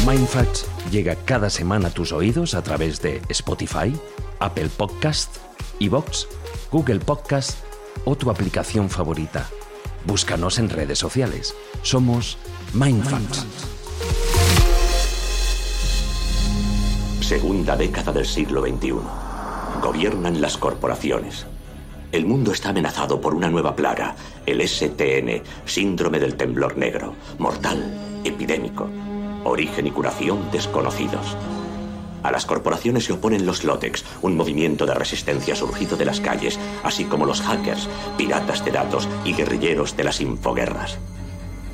Mindfacts 0.07 0.65
llega 0.89 1.15
cada 1.25 1.49
semana 1.49 1.89
a 1.89 1.91
tus 1.91 2.11
oídos 2.11 2.55
a 2.55 2.63
través 2.63 3.01
de 3.01 3.21
Spotify, 3.29 3.93
Apple 4.41 4.69
Podcast, 4.75 5.37
Evox, 5.79 6.27
Google 6.71 6.99
Podcast 6.99 7.59
o 8.05 8.15
tu 8.15 8.31
aplicación 8.31 8.89
favorita. 8.89 9.47
Búscanos 10.05 10.57
en 10.57 10.69
redes 10.69 10.97
sociales. 10.97 11.55
Somos 11.83 12.37
Mindfacts. 12.73 13.45
Segunda 17.21 17.77
década 17.77 18.11
del 18.11 18.25
siglo 18.25 18.61
XXI. 18.61 18.93
Gobiernan 19.81 20.41
las 20.41 20.57
corporaciones. 20.57 21.45
El 22.11 22.25
mundo 22.25 22.51
está 22.51 22.69
amenazado 22.69 23.21
por 23.21 23.35
una 23.35 23.49
nueva 23.49 23.75
plaga, 23.75 24.15
el 24.45 24.67
STN, 24.67 25.43
síndrome 25.65 26.19
del 26.19 26.35
temblor 26.35 26.77
negro, 26.77 27.13
mortal, 27.37 28.19
epidémico. 28.23 28.89
Origen 29.43 29.87
y 29.87 29.91
curación 29.91 30.51
desconocidos. 30.51 31.37
A 32.23 32.31
las 32.31 32.45
corporaciones 32.45 33.05
se 33.05 33.13
oponen 33.13 33.45
los 33.45 33.63
Lotex, 33.63 34.05
un 34.21 34.35
movimiento 34.35 34.85
de 34.85 34.93
resistencia 34.93 35.55
surgido 35.55 35.97
de 35.97 36.05
las 36.05 36.21
calles, 36.21 36.59
así 36.83 37.05
como 37.05 37.25
los 37.25 37.41
hackers, 37.41 37.89
piratas 38.17 38.63
de 38.63 38.71
datos 38.71 39.07
y 39.25 39.33
guerrilleros 39.33 39.97
de 39.97 40.03
las 40.03 40.21
infoguerras. 40.21 40.97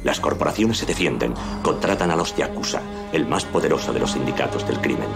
Las 0.04 0.20
corporaciones 0.20 0.78
se 0.78 0.86
defienden, 0.86 1.34
contratan 1.64 2.12
a 2.12 2.16
los 2.16 2.36
Yakuza, 2.36 2.82
el 3.12 3.28
más 3.28 3.46
poderoso 3.46 3.92
de 3.92 4.00
los 4.00 4.12
sindicatos 4.12 4.66
del 4.66 4.80
crimen. 4.80 5.10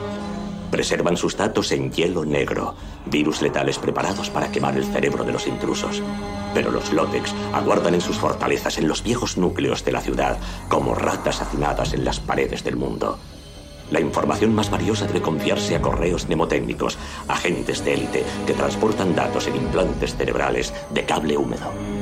Preservan 0.69 1.17
sus 1.17 1.37
datos 1.37 1.71
en 1.71 1.91
hielo 1.91 2.25
negro, 2.25 2.75
virus 3.05 3.41
letales 3.41 3.77
preparados 3.77 4.29
para 4.29 4.51
quemar 4.51 4.75
el 4.77 4.85
cerebro 4.85 5.23
de 5.23 5.33
los 5.33 5.47
intrusos. 5.47 6.01
Pero 6.53 6.71
los 6.71 6.91
Lotex 6.91 7.33
aguardan 7.53 7.93
en 7.93 8.01
sus 8.01 8.17
fortalezas 8.17 8.77
en 8.77 8.87
los 8.87 9.03
viejos 9.03 9.37
núcleos 9.37 9.85
de 9.85 9.91
la 9.91 10.01
ciudad 10.01 10.37
como 10.69 10.95
ratas 10.95 11.41
hacinadas 11.41 11.93
en 11.93 12.03
las 12.03 12.19
paredes 12.19 12.63
del 12.63 12.75
mundo. 12.75 13.17
La 13.91 13.99
información 13.99 14.55
más 14.55 14.71
valiosa 14.71 15.05
debe 15.05 15.21
confiarse 15.21 15.75
a 15.75 15.81
correos 15.81 16.27
mnemotécnicos, 16.27 16.97
agentes 17.27 17.83
de 17.85 17.93
élite 17.93 18.23
que 18.47 18.53
transportan 18.53 19.13
datos 19.13 19.47
en 19.47 19.55
implantes 19.57 20.15
cerebrales 20.15 20.73
de 20.89 21.05
cable 21.05 21.37
húmedo. 21.37 22.00